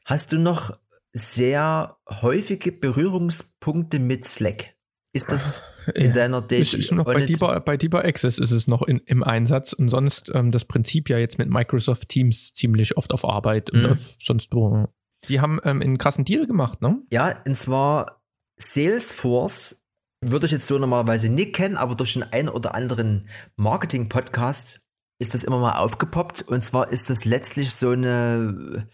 hast 0.05 0.31
du 0.31 0.39
noch 0.39 0.77
sehr 1.13 1.97
häufige 2.09 2.71
Berührungspunkte 2.71 3.99
mit 3.99 4.25
Slack? 4.25 4.75
Ist 5.13 5.31
das 5.31 5.63
in 5.95 6.07
ja, 6.07 6.11
deiner 6.11 6.41
Daily? 6.41 6.61
Ist, 6.61 6.73
ist 6.73 6.91
noch 6.91 7.05
bei 7.05 7.25
Deeper, 7.25 7.59
bei 7.59 7.77
Deeper 7.77 8.05
Access 8.05 8.37
ist 8.37 8.51
es 8.51 8.67
noch 8.67 8.81
in, 8.83 8.99
im 8.99 9.23
Einsatz 9.23 9.73
und 9.73 9.89
sonst 9.89 10.31
ähm, 10.33 10.51
das 10.51 10.65
Prinzip 10.65 11.09
ja 11.09 11.17
jetzt 11.17 11.37
mit 11.37 11.49
Microsoft 11.49 12.09
Teams 12.09 12.53
ziemlich 12.53 12.97
oft 12.97 13.13
auf 13.13 13.25
Arbeit 13.25 13.71
mhm. 13.73 13.79
und 13.79 13.91
auf 13.91 14.15
sonst 14.21 14.53
wo. 14.53 14.87
Die 15.27 15.39
haben 15.39 15.59
ähm, 15.63 15.81
einen 15.81 15.97
krassen 15.97 16.25
Deal 16.25 16.47
gemacht, 16.47 16.81
ne? 16.81 17.01
Ja, 17.11 17.41
und 17.45 17.55
zwar 17.55 18.23
Salesforce 18.57 19.87
würde 20.22 20.45
ich 20.45 20.51
jetzt 20.51 20.67
so 20.67 20.78
normalerweise 20.78 21.30
nicht 21.30 21.53
kennen, 21.53 21.78
aber 21.78 21.95
durch 21.95 22.13
den 22.13 22.22
einen 22.24 22.49
oder 22.49 22.76
anderen 22.76 23.30
Marketing-Podcast 23.55 24.86
ist 25.19 25.34
das 25.34 25.43
immer 25.43 25.59
mal 25.59 25.78
aufgepoppt. 25.78 26.43
Und 26.43 26.63
zwar 26.63 26.89
ist 26.89 27.09
das 27.09 27.26
letztlich 27.26 27.74
so 27.74 27.89
eine, 27.89 28.88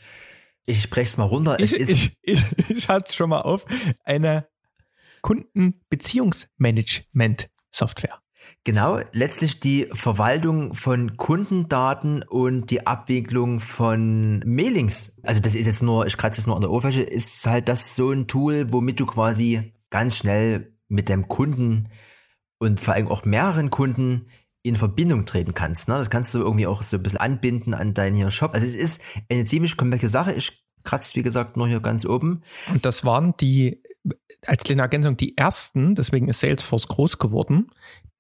ich 0.66 0.82
spreche 0.82 1.10
es 1.10 1.18
mal 1.18 1.26
runter. 1.26 1.60
Ich, 1.64 1.80
ich, 1.80 2.18
ich, 2.22 2.44
ich 2.70 2.90
hatte 2.90 3.10
es 3.10 3.16
schon 3.16 3.30
mal 3.30 3.42
auf, 3.42 3.66
eine 4.04 4.48
Kundenbeziehungsmanagement-Software. 5.22 8.20
Genau, 8.64 9.02
letztlich 9.12 9.60
die 9.60 9.90
Verwaltung 9.92 10.74
von 10.74 11.18
Kundendaten 11.18 12.24
und 12.24 12.72
die 12.72 12.88
Abwicklung 12.88 13.60
von 13.60 14.40
Mailings. 14.46 15.20
Also 15.24 15.42
das 15.42 15.56
ist 15.56 15.66
jetzt 15.66 15.84
nur, 15.84 16.06
ich 16.06 16.16
kratze 16.18 16.40
jetzt 16.40 16.48
nur 16.48 16.56
an 16.56 16.62
der 16.62 16.72
Oberfläche, 16.72 17.04
ist 17.04 17.46
halt 17.48 17.68
das 17.70 17.96
so 17.96 18.12
ein 18.12 18.28
Tool, 18.28 18.72
womit 18.72 19.00
du 19.00 19.06
quasi 19.06 19.74
ganz 19.90 20.18
schnell 20.18 20.77
mit 20.88 21.10
deinem 21.10 21.28
Kunden 21.28 21.90
und 22.60 22.80
vor 22.80 22.94
allem 22.94 23.08
auch 23.08 23.26
mehreren 23.26 23.70
Kunden 23.70 24.28
in 24.64 24.76
Verbindung 24.76 25.26
treten 25.26 25.54
kannst. 25.54 25.88
Ne? 25.88 25.96
Das 25.96 26.10
kannst 26.10 26.34
du 26.36 26.40
irgendwie 26.40 26.68
auch 26.68 26.82
so 26.82 26.98
ein 26.98 27.04
bisschen 27.04 27.20
anbinden 27.20 27.74
an 27.74 27.94
deinen 27.94 28.16
hier 28.16 28.32
Shop. 28.32 28.54
Also 28.54 28.66
es 28.66 28.76
ist 28.76 29.02
eine 29.30 29.46
ziemlich 29.46 29.78
komplexe 29.78 30.10
Sache. 30.10 30.34
Ich 30.34 30.66
kratze, 30.84 31.16
wie 31.16 31.24
gesagt, 31.24 31.58
nur 31.58 31.68
hier 31.68 31.80
ganz 31.80 32.06
oben. 32.06 32.44
Und 32.72 32.86
das 32.86 33.06
waren 33.06 33.36
die, 33.40 33.82
als 34.46 34.64
kleine 34.64 34.82
Ergänzung, 34.82 35.18
die 35.18 35.38
ersten, 35.38 35.96
deswegen 35.96 36.28
ist 36.28 36.40
Salesforce 36.40 36.88
groß 36.88 37.18
geworden, 37.18 37.72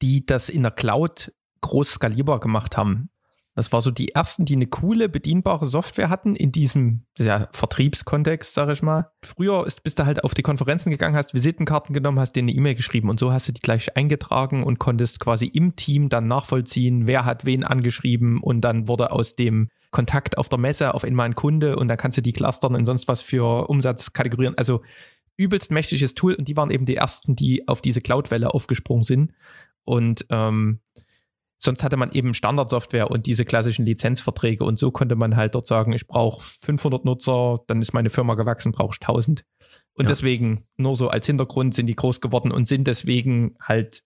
die 0.02 0.26
das 0.26 0.50
in 0.50 0.64
der 0.64 0.72
Cloud 0.72 1.34
groß 1.62 1.94
skalierbar 1.94 2.40
gemacht 2.40 2.78
haben. 2.78 3.10
Das 3.58 3.72
war 3.72 3.82
so 3.82 3.90
die 3.90 4.10
ersten, 4.10 4.46
die 4.46 4.54
eine 4.54 4.68
coole, 4.68 5.10
bedienbare 5.10 5.66
Software 5.66 6.12
hatten 6.12 6.36
in 6.36 6.52
diesem 6.52 7.08
ja, 7.18 7.48
Vertriebskontext, 7.52 8.54
sag 8.54 8.70
ich 8.70 8.84
mal. 8.84 9.10
Früher 9.26 9.66
ist, 9.66 9.82
bist 9.82 9.98
du 9.98 10.06
halt 10.06 10.24
auf 10.24 10.36
die 10.36 10.44
Konferenzen 10.44 10.92
gegangen, 10.92 11.16
hast 11.16 11.34
Visitenkarten 11.34 11.92
genommen, 11.92 12.20
hast 12.20 12.34
dir 12.34 12.44
eine 12.44 12.52
E-Mail 12.52 12.76
geschrieben 12.76 13.10
und 13.10 13.20
so 13.20 13.34
hast 13.34 13.48
du 13.48 13.54
die 13.54 13.62
gleich 13.62 13.98
eingetragen 13.98 14.62
und 14.62 14.78
konntest 14.78 15.20
quasi 15.20 15.48
im 15.48 15.76
Team 15.76 16.08
dann 16.10 16.28
nachvollziehen, 16.28 17.08
wer 17.08 17.26
hat 17.26 17.46
wen 17.46 17.64
angeschrieben 17.64 18.44
und 18.44 18.62
dann 18.62 18.88
wurde 18.88 19.10
aus 19.10 19.36
dem 19.36 19.70
Kontakt 19.90 20.38
auf 20.38 20.50
der 20.50 20.60
Messe 20.60 20.94
auf 20.94 21.04
einmal 21.04 21.26
ein 21.26 21.34
Kunde 21.34 21.78
und 21.78 21.88
dann 21.88 21.98
kannst 21.98 22.20
du 22.20 22.22
die 22.22 22.34
clustern 22.34 22.76
und 22.76 22.86
sonst 22.86 23.08
was 23.08 23.24
für 23.24 23.70
Umsatzkategorien. 23.70 24.56
Also 24.56 24.84
übelst 25.36 25.72
mächtiges 25.72 26.14
Tool 26.14 26.36
und 26.36 26.48
die 26.48 26.56
waren 26.56 26.70
eben 26.70 26.86
die 26.86 26.98
ersten, 26.98 27.36
die 27.36 27.68
auf 27.68 27.82
diese 27.82 28.02
Cloud-Welle 28.02 28.54
aufgesprungen 28.54 29.04
sind. 29.04 29.32
Und 29.84 30.28
ähm, 30.30 30.80
Sonst 31.60 31.84
hatte 31.84 31.98
man 31.98 32.12
eben 32.12 32.34
Standardsoftware 32.34 33.10
und 33.10 33.26
diese 33.26 33.44
klassischen 33.44 33.86
Lizenzverträge 33.86 34.64
und 34.64 34.78
so 34.78 34.92
konnte 34.92 35.16
man 35.16 35.36
halt 35.36 35.56
dort 35.56 35.66
sagen, 35.66 35.92
ich 35.92 36.08
brauche 36.08 36.42
500 36.42 37.04
Nutzer, 37.04 37.60
dann 37.68 37.82
ist 37.82 37.94
meine 37.94 38.12
Firma 38.12 38.36
gewachsen, 38.36 38.72
brauche 38.72 38.94
ich 38.94 39.02
1000. 39.02 39.44
Und 39.94 40.06
ja. 40.06 40.10
deswegen, 40.10 40.66
nur 40.78 40.96
so 40.96 41.10
als 41.10 41.26
Hintergrund, 41.26 41.74
sind 41.74 41.88
die 41.88 41.96
groß 41.96 42.22
geworden 42.22 42.52
und 42.52 42.68
sind 42.68 42.88
deswegen 42.88 43.56
halt 43.60 44.04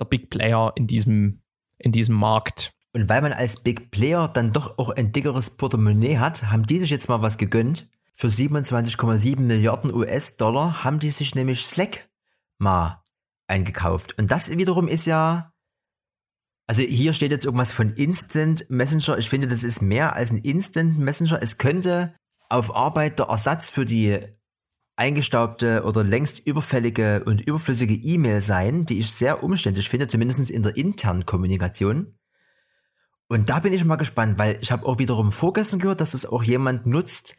der 0.00 0.06
Big 0.06 0.30
Player 0.30 0.72
in 0.76 0.88
diesem, 0.88 1.42
in 1.78 1.92
diesem 1.92 2.16
Markt. 2.16 2.72
Und 2.92 3.08
weil 3.08 3.22
man 3.22 3.32
als 3.32 3.62
Big 3.62 3.92
Player 3.92 4.28
dann 4.28 4.52
doch 4.52 4.78
auch 4.78 4.90
ein 4.90 5.12
dickeres 5.12 5.50
Portemonnaie 5.50 6.18
hat, 6.18 6.50
haben 6.50 6.66
die 6.66 6.80
sich 6.80 6.90
jetzt 6.90 7.08
mal 7.08 7.22
was 7.22 7.38
gegönnt. 7.38 7.88
Für 8.16 8.28
27,7 8.28 9.40
Milliarden 9.40 9.94
US-Dollar 9.94 10.82
haben 10.82 10.98
die 10.98 11.10
sich 11.10 11.34
nämlich 11.36 11.64
Slack 11.64 12.08
mal 12.58 13.02
eingekauft. 13.46 14.18
Und 14.18 14.30
das 14.30 14.50
wiederum 14.50 14.88
ist 14.88 15.06
ja 15.06 15.52
also 16.66 16.82
hier 16.82 17.12
steht 17.12 17.30
jetzt 17.30 17.44
irgendwas 17.44 17.72
von 17.72 17.90
Instant 17.90 18.68
Messenger. 18.70 19.18
Ich 19.18 19.28
finde, 19.28 19.48
das 19.48 19.64
ist 19.64 19.82
mehr 19.82 20.14
als 20.16 20.30
ein 20.30 20.38
Instant 20.38 20.98
Messenger. 20.98 21.38
Es 21.42 21.58
könnte 21.58 22.14
auf 22.48 22.74
Arbeit 22.74 23.18
der 23.18 23.26
Ersatz 23.26 23.70
für 23.70 23.84
die 23.84 24.20
eingestaubte 24.96 25.82
oder 25.84 26.04
längst 26.04 26.46
überfällige 26.46 27.24
und 27.24 27.40
überflüssige 27.40 27.94
E-Mail 27.94 28.40
sein, 28.40 28.86
die 28.86 29.00
ich 29.00 29.10
sehr 29.10 29.42
umständlich 29.42 29.88
finde, 29.88 30.08
zumindest 30.08 30.50
in 30.50 30.62
der 30.62 30.76
internen 30.76 31.26
Kommunikation. 31.26 32.16
Und 33.28 33.50
da 33.50 33.58
bin 33.58 33.72
ich 33.72 33.84
mal 33.84 33.96
gespannt, 33.96 34.38
weil 34.38 34.58
ich 34.60 34.70
habe 34.70 34.86
auch 34.86 34.98
wiederum 34.98 35.32
vorgestern 35.32 35.80
gehört, 35.80 36.00
dass 36.00 36.14
es 36.14 36.26
auch 36.26 36.42
jemand 36.42 36.86
nutzt, 36.86 37.36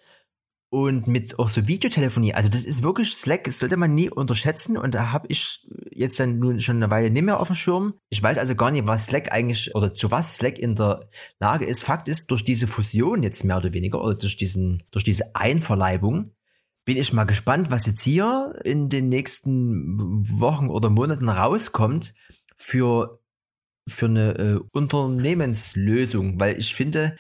und 0.76 1.08
mit 1.08 1.40
auch 1.40 1.48
so 1.48 1.70
Videotelefonie, 1.70 2.34
also 2.34 2.50
das 2.50 2.66
ist 2.66 2.84
wirklich 2.84 3.14
Slack, 3.16 3.46
das 3.46 3.60
sollte 3.60 3.78
man 3.78 3.96
nie 3.96 4.10
unterschätzen 4.10 4.78
und 4.78 4.94
da 4.94 5.14
habe 5.14 5.26
ich 5.30 5.66
jetzt 5.90 6.20
dann 6.20 6.40
nun 6.40 6.60
schon 6.60 6.76
eine 6.76 6.90
Weile 6.90 7.10
nicht 7.10 7.24
mehr 7.24 7.40
auf 7.40 7.48
dem 7.48 7.56
Schirm. 7.56 7.94
Ich 8.10 8.22
weiß 8.22 8.38
also 8.38 8.56
gar 8.56 8.72
nicht, 8.72 8.86
was 8.86 9.06
Slack 9.06 9.32
eigentlich 9.32 9.74
oder 9.74 9.94
zu 9.94 10.12
was 10.12 10.36
Slack 10.36 10.60
in 10.60 10.76
der 10.76 11.08
Lage 11.40 11.66
ist. 11.66 11.84
Fakt 11.84 12.10
ist, 12.10 12.30
durch 12.30 12.44
diese 12.44 12.68
Fusion 12.68 13.24
jetzt 13.24 13.46
mehr 13.46 13.56
oder 13.56 13.72
weniger 13.72 14.04
oder 14.04 14.16
durch 14.16 14.36
diesen, 14.36 14.84
durch 14.92 15.06
diese 15.06 15.34
Einverleibung 15.34 16.32
bin 16.84 16.98
ich 16.98 17.14
mal 17.14 17.24
gespannt, 17.24 17.72
was 17.72 17.86
jetzt 17.86 18.02
hier 18.02 18.52
in 18.66 18.90
den 18.90 19.08
nächsten 19.08 20.30
Wochen 20.42 20.70
oder 20.70 20.90
Monaten 20.90 21.30
rauskommt 21.30 22.14
für, 22.58 23.22
für 23.88 24.08
eine 24.08 24.38
äh, 24.38 24.60
Unternehmenslösung, 24.74 26.38
weil 26.38 26.58
ich 26.58 26.76
finde, 26.76 27.16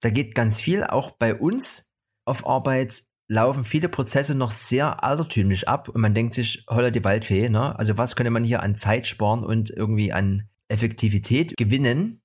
da 0.00 0.08
geht 0.08 0.34
ganz 0.34 0.58
viel 0.58 0.84
auch 0.84 1.10
bei 1.10 1.34
uns 1.34 1.90
auf 2.24 2.46
Arbeit 2.46 3.04
laufen 3.28 3.64
viele 3.64 3.88
Prozesse 3.88 4.34
noch 4.34 4.52
sehr 4.52 5.02
altertümlich 5.02 5.68
ab 5.68 5.88
und 5.88 6.00
man 6.00 6.14
denkt 6.14 6.34
sich, 6.34 6.64
holla 6.68 6.90
die 6.90 7.04
Waldfee, 7.04 7.48
ne? 7.48 7.78
Also 7.78 7.96
was 7.96 8.16
könnte 8.16 8.30
man 8.30 8.44
hier 8.44 8.62
an 8.62 8.76
Zeit 8.76 9.06
sparen 9.06 9.44
und 9.44 9.70
irgendwie 9.70 10.12
an 10.12 10.48
Effektivität 10.68 11.56
gewinnen? 11.56 12.20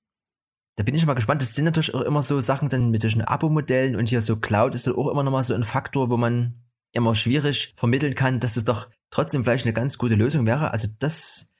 Da 0.76 0.84
bin 0.84 0.94
ich 0.94 1.04
mal 1.06 1.14
gespannt. 1.14 1.42
Das 1.42 1.54
sind 1.54 1.64
natürlich 1.64 1.94
auch 1.94 2.02
immer 2.02 2.22
so 2.22 2.40
Sachen 2.40 2.68
dann 2.68 2.90
mit 2.90 3.02
solchen 3.02 3.22
Abo-Modellen 3.22 3.96
und 3.96 4.08
hier 4.08 4.20
so 4.20 4.36
Cloud 4.36 4.74
ist 4.74 4.86
dann 4.86 4.94
auch 4.94 5.08
immer 5.08 5.22
nochmal 5.22 5.44
so 5.44 5.54
ein 5.54 5.64
Faktor, 5.64 6.10
wo 6.10 6.16
man 6.16 6.62
immer 6.92 7.14
schwierig 7.14 7.74
vermitteln 7.76 8.14
kann, 8.14 8.40
dass 8.40 8.56
es 8.56 8.64
doch 8.64 8.88
trotzdem 9.10 9.44
vielleicht 9.44 9.64
eine 9.64 9.72
ganz 9.72 9.98
gute 9.98 10.14
Lösung 10.14 10.46
wäre. 10.46 10.70
Also 10.70 10.88
das 10.98 11.54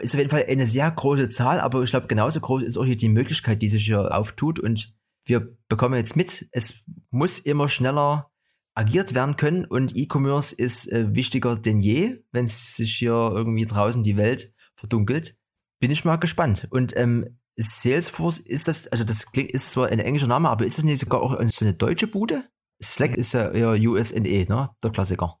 ist 0.00 0.14
auf 0.14 0.18
jeden 0.18 0.30
Fall 0.30 0.46
eine 0.48 0.66
sehr 0.66 0.90
große 0.90 1.28
Zahl, 1.28 1.60
aber 1.60 1.82
ich 1.82 1.90
glaube, 1.90 2.06
genauso 2.06 2.40
groß 2.40 2.62
ist 2.62 2.76
auch 2.76 2.84
hier 2.84 2.96
die 2.96 3.08
Möglichkeit, 3.08 3.62
die 3.62 3.68
sich 3.68 3.84
hier 3.84 4.14
auftut 4.14 4.58
und 4.58 4.94
wir 5.24 5.56
bekommen 5.68 5.94
jetzt 5.96 6.16
mit, 6.16 6.48
es 6.52 6.84
muss 7.10 7.38
immer 7.38 7.68
schneller 7.68 8.30
agiert 8.74 9.14
werden 9.14 9.36
können 9.36 9.64
und 9.64 9.94
E-Commerce 9.94 10.54
ist 10.54 10.90
äh, 10.90 11.14
wichtiger 11.14 11.56
denn 11.56 11.78
je, 11.78 12.24
wenn 12.32 12.46
sich 12.46 12.96
hier 12.96 13.12
irgendwie 13.12 13.66
draußen 13.66 14.02
die 14.02 14.16
Welt 14.16 14.52
verdunkelt. 14.76 15.36
Bin 15.78 15.90
ich 15.90 16.04
mal 16.04 16.16
gespannt. 16.16 16.68
Und 16.70 16.96
ähm, 16.96 17.38
Salesforce 17.56 18.38
ist 18.38 18.68
das, 18.68 18.88
also 18.88 19.04
das 19.04 19.30
klingt, 19.30 19.52
ist 19.52 19.72
zwar 19.72 19.88
ein 19.88 19.98
englischer 19.98 20.26
Name, 20.28 20.48
aber 20.48 20.64
ist 20.64 20.78
das 20.78 20.84
nicht 20.84 21.00
sogar 21.00 21.20
auch 21.20 21.38
so 21.46 21.64
eine 21.64 21.74
deutsche 21.74 22.06
Bude? 22.06 22.44
Slack 22.82 23.16
ist 23.16 23.34
ja 23.34 23.50
eher 23.50 23.72
USNE, 23.72 24.46
ne? 24.48 24.70
Der 24.82 24.90
Klassiker. 24.90 25.38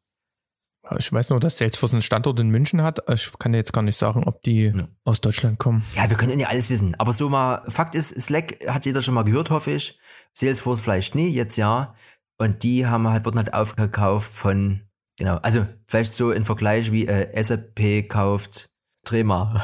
Ich 0.98 1.12
weiß 1.12 1.30
nur, 1.30 1.40
dass 1.40 1.58
Salesforce 1.58 1.92
einen 1.92 2.02
Standort 2.02 2.38
in 2.40 2.48
München 2.48 2.82
hat. 2.82 3.00
Ich 3.12 3.30
kann 3.38 3.54
jetzt 3.54 3.72
gar 3.72 3.82
nicht 3.82 3.98
sagen, 3.98 4.24
ob 4.24 4.42
die 4.42 4.64
ja. 4.66 4.88
aus 5.04 5.20
Deutschland 5.20 5.58
kommen. 5.58 5.84
Ja, 5.96 6.08
wir 6.08 6.16
können 6.16 6.38
ja 6.38 6.48
alles 6.48 6.70
wissen. 6.70 6.94
Aber 6.98 7.12
so 7.12 7.28
mal, 7.28 7.62
Fakt 7.68 7.94
ist, 7.94 8.20
Slack 8.20 8.58
hat 8.66 8.86
jeder 8.86 9.02
schon 9.02 9.14
mal 9.14 9.24
gehört, 9.24 9.50
hoffe 9.50 9.72
ich. 9.72 9.98
Salesforce 10.34 10.80
vielleicht 10.80 11.14
nie, 11.14 11.28
jetzt 11.28 11.56
ja. 11.56 11.94
Und 12.38 12.62
die 12.62 12.86
haben 12.86 13.08
halt, 13.08 13.24
wurden 13.24 13.38
halt 13.38 13.54
aufgekauft 13.54 14.32
von, 14.32 14.82
genau, 15.16 15.36
also 15.36 15.66
vielleicht 15.86 16.14
so 16.14 16.32
im 16.32 16.44
Vergleich 16.44 16.90
wie 16.90 17.06
äh, 17.06 17.42
SAP 17.42 18.08
kauft 18.08 18.68
Trema. 19.04 19.62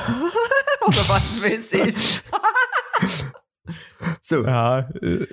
Oder 0.87 1.09
was 1.09 1.43
weiß 1.43 1.72
ich. 1.72 2.22
so. 4.20 4.45
Ja, 4.45 4.81
äh, 4.81 5.26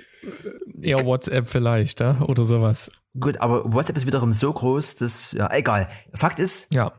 eher 0.80 1.04
WhatsApp 1.04 1.48
vielleicht, 1.48 2.00
ja? 2.00 2.20
oder 2.20 2.44
sowas. 2.44 2.90
Gut, 3.18 3.40
aber 3.40 3.72
WhatsApp 3.72 3.96
ist 3.96 4.06
wiederum 4.06 4.32
so 4.32 4.52
groß, 4.52 4.96
dass, 4.96 5.32
ja, 5.32 5.50
egal. 5.52 5.88
Fakt 6.14 6.38
ist, 6.38 6.72
ja. 6.72 6.92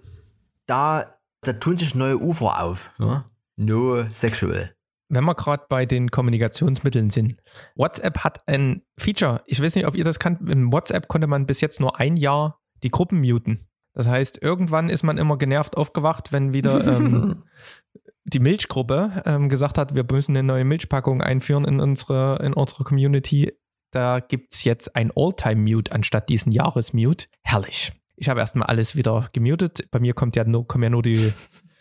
da, 0.66 1.18
da 1.42 1.54
tun 1.54 1.78
sich 1.78 1.96
neue 1.96 2.18
Ufer 2.18 2.62
auf. 2.62 2.92
Ja? 3.00 3.30
No 3.56 4.04
sexual. 4.12 4.74
Wenn 5.10 5.24
wir 5.24 5.36
gerade 5.36 5.66
bei 5.70 5.86
den 5.86 6.12
Kommunikationsmitteln 6.12 7.10
sind. 7.10 7.38
WhatsApp 7.76 8.24
hat 8.24 8.48
ein 8.48 8.82
Feature. 8.98 9.42
Ich 9.46 9.62
weiß 9.62 9.76
nicht, 9.76 9.88
ob 9.88 9.96
ihr 9.96 10.04
das 10.04 10.20
kannt. 10.20 10.50
In 10.50 10.72
WhatsApp 10.72 11.08
konnte 11.08 11.28
man 11.28 11.46
bis 11.46 11.62
jetzt 11.62 11.80
nur 11.80 12.00
ein 12.00 12.18
Jahr 12.18 12.60
die 12.84 12.90
Gruppen 12.90 13.22
muten. 13.22 13.68
Das 13.94 14.06
heißt, 14.06 14.44
irgendwann 14.44 14.90
ist 14.90 15.04
man 15.04 15.18
immer 15.18 15.38
genervt 15.38 15.76
aufgewacht, 15.76 16.32
wenn 16.32 16.54
wieder 16.54 16.86
ähm, 16.86 17.44
die 18.26 18.40
Milchgruppe 18.40 19.24
ähm, 19.26 19.50
gesagt 19.50 19.78
hat, 19.78 19.96
wir 19.96 20.06
müssen 20.12 20.38
eine 20.38 20.46
neue 20.46 20.66
Milchpackung 20.66 21.22
einführen 21.22 21.66
in 21.66 21.80
unsere, 21.80 22.38
in 22.44 22.54
unsere 22.54 22.84
Community. 22.84 23.54
Da 23.92 24.20
gibt 24.20 24.54
es 24.54 24.64
jetzt 24.64 24.96
ein 24.96 25.12
All-Time-Mute 25.16 25.92
anstatt 25.92 26.30
diesen 26.30 26.52
Jahres-Mute. 26.52 27.28
Herrlich. 27.44 27.94
Ich 28.16 28.30
habe 28.30 28.40
erstmal 28.40 28.68
alles 28.68 28.96
wieder 28.96 29.30
gemutet. 29.32 29.90
Bei 29.92 30.00
mir 30.00 30.14
kommt 30.14 30.36
ja 30.36 30.44
nur, 30.44 30.68
kommen 30.68 30.84
ja 30.84 30.90
nur 30.90 31.04
die 31.04 31.34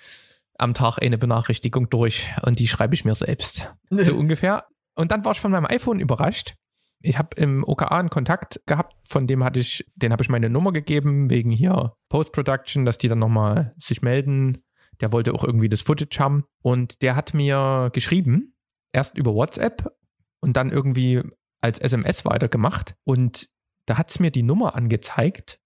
am 0.59 0.75
Tag 0.75 0.99
eine 1.03 1.19
Benachrichtigung 1.19 1.89
durch 1.91 2.33
und 2.43 2.59
die 2.59 2.69
schreibe 2.69 2.95
ich 2.95 3.05
mir 3.05 3.15
selbst. 3.15 3.73
So 3.91 4.15
ungefähr. 4.15 4.67
Und 4.95 5.11
dann 5.11 5.25
war 5.25 5.33
ich 5.33 5.41
von 5.41 5.51
meinem 5.51 5.67
iPhone 5.67 6.01
überrascht. 6.01 6.55
Ich 7.03 7.19
habe 7.19 7.37
im 7.37 7.63
OKA 7.65 7.99
einen 7.99 8.11
Kontakt 8.11 8.61
gehabt, 8.67 8.97
von 9.07 9.27
dem 9.27 9.45
hatte 9.45 9.61
ich, 9.61 9.85
den 9.97 10.13
habe 10.13 10.23
ich 10.23 10.31
meine 10.31 10.49
Nummer 10.49 10.73
gegeben, 10.73 11.29
wegen 11.29 11.51
hier 11.51 11.95
Post-Production, 12.09 12.85
dass 12.85 12.99
die 12.99 13.09
dann 13.09 13.19
nochmal 13.19 13.75
sich 13.77 14.03
melden. 14.03 14.65
Der 15.01 15.13
wollte 15.13 15.35
auch 15.35 15.45
irgendwie 15.45 15.69
das 15.69 15.83
Footage 15.83 16.19
haben. 16.19 16.45
Und 16.63 17.03
der 17.03 17.17
hat 17.17 17.35
mir 17.35 17.91
geschrieben, 17.93 18.55
erst 18.93 19.19
über 19.19 19.35
WhatsApp 19.35 19.95
und 20.41 20.57
dann 20.57 20.71
irgendwie 20.71 21.23
als 21.61 21.79
SMS 21.79 22.25
weitergemacht. 22.25 22.97
Und 23.05 23.49
da 23.87 23.99
hat 23.99 24.11
es 24.11 24.21
mir 24.21 24.31
die 24.31 24.43
Nummer 24.43 24.75
angezeigt 24.75 25.61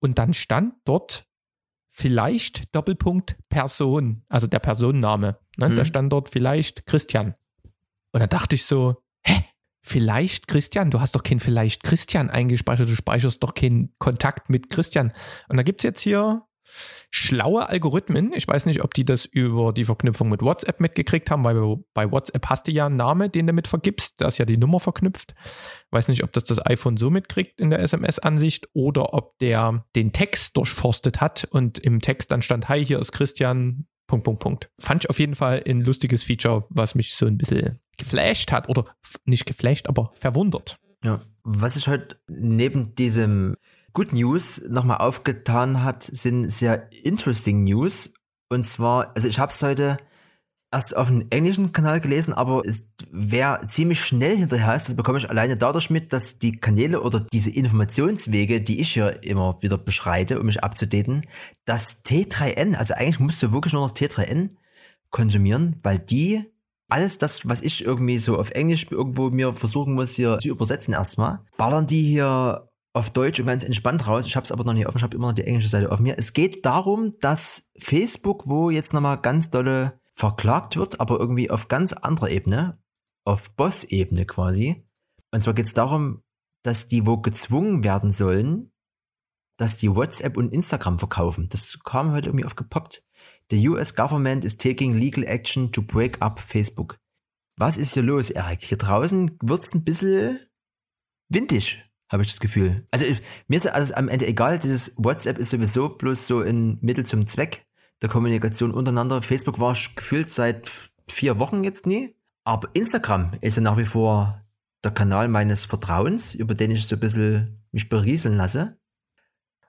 und 0.00 0.18
dann 0.18 0.34
stand 0.34 0.74
dort 0.84 1.26
vielleicht 1.90 2.74
Doppelpunkt 2.74 3.36
Person, 3.48 4.24
also 4.28 4.46
der 4.46 4.60
Personenname. 4.60 5.38
Ne? 5.56 5.70
Mhm. 5.70 5.76
Da 5.76 5.84
stand 5.84 6.12
dort 6.12 6.28
vielleicht 6.28 6.86
Christian. 6.86 7.34
Und 8.12 8.20
dann 8.20 8.28
dachte 8.28 8.54
ich 8.54 8.64
so, 8.64 9.02
hä? 9.24 9.44
Vielleicht 9.82 10.48
Christian? 10.48 10.90
Du 10.90 11.00
hast 11.00 11.14
doch 11.14 11.22
kein 11.22 11.40
vielleicht 11.40 11.82
Christian 11.82 12.30
eingespeichert, 12.30 12.88
du 12.88 12.94
speicherst 12.94 13.42
doch 13.42 13.54
keinen 13.54 13.94
Kontakt 13.98 14.50
mit 14.50 14.70
Christian. 14.70 15.12
Und 15.48 15.56
da 15.56 15.62
gibt 15.62 15.80
es 15.80 15.84
jetzt 15.84 16.00
hier 16.00 16.42
schlaue 17.10 17.68
Algorithmen. 17.68 18.32
Ich 18.32 18.46
weiß 18.46 18.66
nicht, 18.66 18.82
ob 18.82 18.94
die 18.94 19.04
das 19.04 19.24
über 19.24 19.72
die 19.72 19.84
Verknüpfung 19.84 20.28
mit 20.28 20.42
WhatsApp 20.42 20.80
mitgekriegt 20.80 21.30
haben, 21.30 21.44
weil 21.44 21.76
bei 21.94 22.10
WhatsApp 22.10 22.46
hast 22.46 22.66
du 22.66 22.72
ja 22.72 22.86
einen 22.86 22.96
Namen, 22.96 23.32
den 23.32 23.46
du 23.46 23.52
mit 23.52 23.68
vergibst. 23.68 24.14
Da 24.18 24.28
ist 24.28 24.38
ja 24.38 24.44
die 24.44 24.58
Nummer 24.58 24.80
verknüpft. 24.80 25.34
Weiß 25.90 26.08
nicht, 26.08 26.24
ob 26.24 26.32
das 26.32 26.44
das 26.44 26.64
iPhone 26.64 26.96
so 26.96 27.10
mitkriegt 27.10 27.60
in 27.60 27.70
der 27.70 27.80
SMS-Ansicht 27.80 28.68
oder 28.72 29.14
ob 29.14 29.38
der 29.38 29.84
den 29.96 30.12
Text 30.12 30.56
durchforstet 30.56 31.20
hat 31.20 31.48
und 31.50 31.78
im 31.78 32.00
Text 32.00 32.30
dann 32.30 32.42
stand, 32.42 32.68
hi, 32.68 32.84
hier 32.84 32.98
ist 32.98 33.12
Christian, 33.12 33.86
Punkt, 34.06 34.24
Punkt, 34.24 34.40
Punkt. 34.40 34.70
Fand 34.78 35.04
ich 35.04 35.10
auf 35.10 35.18
jeden 35.18 35.34
Fall 35.34 35.62
ein 35.68 35.80
lustiges 35.80 36.24
Feature, 36.24 36.66
was 36.70 36.94
mich 36.94 37.14
so 37.14 37.26
ein 37.26 37.38
bisschen 37.38 37.78
geflasht 37.98 38.52
hat 38.52 38.68
oder 38.68 38.86
nicht 39.24 39.46
geflasht, 39.46 39.88
aber 39.88 40.10
verwundert. 40.14 40.78
Ja, 41.04 41.20
was 41.44 41.76
ich 41.76 41.88
heute 41.88 42.20
neben 42.28 42.94
diesem 42.94 43.56
Good 43.98 44.12
News 44.12 44.62
nochmal 44.68 44.98
aufgetan 44.98 45.82
hat, 45.82 46.04
sind 46.04 46.48
sehr 46.50 46.88
interesting 47.02 47.64
News. 47.64 48.14
Und 48.48 48.64
zwar, 48.64 49.10
also 49.16 49.26
ich 49.26 49.40
habe 49.40 49.50
es 49.50 49.60
heute 49.60 49.96
erst 50.70 50.96
auf 50.96 51.08
dem 51.08 51.26
englischen 51.30 51.72
Kanal 51.72 52.00
gelesen, 52.00 52.32
aber 52.32 52.62
es, 52.64 52.92
wer 53.10 53.66
ziemlich 53.66 54.04
schnell 54.04 54.36
hinterher 54.36 54.76
ist, 54.76 54.88
das 54.88 54.94
bekomme 54.94 55.18
ich 55.18 55.28
alleine 55.28 55.56
dadurch 55.56 55.90
mit, 55.90 56.12
dass 56.12 56.38
die 56.38 56.52
Kanäle 56.52 57.02
oder 57.02 57.26
diese 57.32 57.50
Informationswege, 57.50 58.60
die 58.60 58.78
ich 58.78 58.92
hier 58.92 59.20
immer 59.24 59.60
wieder 59.62 59.76
beschreite, 59.76 60.38
um 60.38 60.46
mich 60.46 60.62
abzudaten, 60.62 61.26
das 61.64 62.04
T3N, 62.04 62.76
also 62.76 62.94
eigentlich 62.94 63.18
musst 63.18 63.42
du 63.42 63.50
wirklich 63.50 63.72
nur 63.72 63.84
noch 63.84 63.94
T3N 63.94 64.50
konsumieren, 65.10 65.76
weil 65.82 65.98
die 65.98 66.44
alles 66.88 67.18
das, 67.18 67.48
was 67.48 67.62
ich 67.62 67.84
irgendwie 67.84 68.20
so 68.20 68.38
auf 68.38 68.50
Englisch 68.50 68.86
irgendwo 68.92 69.30
mir 69.30 69.54
versuchen 69.54 69.94
muss, 69.94 70.14
hier 70.14 70.38
zu 70.38 70.50
übersetzen 70.50 70.94
erstmal, 70.94 71.40
ballern 71.56 71.88
die 71.88 72.04
hier 72.04 72.67
auf 72.92 73.10
Deutsch 73.10 73.40
und 73.40 73.46
ganz 73.46 73.64
entspannt 73.64 74.06
raus. 74.06 74.26
Ich 74.26 74.36
habe 74.36 74.44
es 74.44 74.52
aber 74.52 74.64
noch 74.64 74.72
nicht 74.72 74.86
offen, 74.86 74.98
ich 74.98 75.02
habe 75.02 75.16
immer 75.16 75.28
noch 75.28 75.34
die 75.34 75.44
englische 75.44 75.68
Seite 75.68 75.90
offen 75.90 76.02
mir. 76.02 76.18
Es 76.18 76.32
geht 76.32 76.64
darum, 76.64 77.14
dass 77.20 77.70
Facebook, 77.78 78.48
wo 78.48 78.70
jetzt 78.70 78.92
nochmal 78.92 79.20
ganz 79.20 79.50
dolle 79.50 80.00
verklagt 80.14 80.76
wird, 80.76 81.00
aber 81.00 81.18
irgendwie 81.20 81.50
auf 81.50 81.68
ganz 81.68 81.92
anderer 81.92 82.30
Ebene, 82.30 82.82
auf 83.24 83.54
Boss-Ebene 83.54 84.26
quasi. 84.26 84.84
Und 85.30 85.42
zwar 85.42 85.54
geht 85.54 85.66
es 85.66 85.74
darum, 85.74 86.22
dass 86.64 86.88
die 86.88 87.06
wo 87.06 87.18
gezwungen 87.18 87.84
werden 87.84 88.10
sollen, 88.10 88.72
dass 89.58 89.76
die 89.76 89.94
WhatsApp 89.94 90.36
und 90.36 90.52
Instagram 90.52 90.98
verkaufen. 90.98 91.48
Das 91.50 91.78
kam 91.84 92.12
heute 92.12 92.28
irgendwie 92.28 92.44
aufgepoppt. 92.44 93.04
The 93.50 93.68
US 93.68 93.94
government 93.94 94.44
is 94.44 94.56
taking 94.56 94.94
legal 94.94 95.24
action 95.24 95.72
to 95.72 95.82
break 95.82 96.20
up 96.20 96.40
Facebook. 96.40 96.98
Was 97.56 97.76
ist 97.76 97.94
hier 97.94 98.02
los, 98.02 98.30
Erik? 98.30 98.62
Hier 98.62 98.76
draußen 98.76 99.36
wird's 99.40 99.74
ein 99.74 99.84
bisschen 99.84 100.40
windig 101.28 101.87
habe 102.08 102.22
ich 102.22 102.30
das 102.30 102.40
Gefühl. 102.40 102.86
Also 102.90 103.04
mir 103.48 103.56
ist 103.56 103.66
alles 103.66 103.92
am 103.92 104.08
Ende 104.08 104.26
egal, 104.26 104.58
dieses 104.58 104.94
WhatsApp 104.96 105.38
ist 105.38 105.50
sowieso 105.50 105.90
bloß 105.90 106.26
so 106.26 106.40
ein 106.40 106.78
Mittel 106.80 107.04
zum 107.04 107.26
Zweck 107.26 107.66
der 108.02 108.08
Kommunikation 108.08 108.72
untereinander. 108.72 109.22
Facebook 109.22 109.58
war 109.58 109.76
gefühlt 109.96 110.30
seit 110.30 110.70
vier 111.08 111.38
Wochen 111.38 111.64
jetzt 111.64 111.86
nie. 111.86 112.14
Aber 112.44 112.68
Instagram 112.72 113.32
ist 113.40 113.56
ja 113.56 113.62
nach 113.62 113.76
wie 113.76 113.84
vor 113.84 114.42
der 114.84 114.92
Kanal 114.92 115.28
meines 115.28 115.66
Vertrauens, 115.66 116.34
über 116.34 116.54
den 116.54 116.70
ich 116.70 116.86
so 116.86 116.96
ein 116.96 117.00
bisschen 117.00 117.62
mich 117.72 117.88
berieseln 117.88 118.36
lasse. 118.36 118.78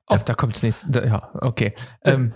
Ob 0.06 0.26
da 0.26 0.34
kommt 0.34 0.56
es 0.56 0.64
nächste, 0.64 1.06
ja, 1.06 1.30
okay. 1.42 1.74
Ähm, 2.04 2.34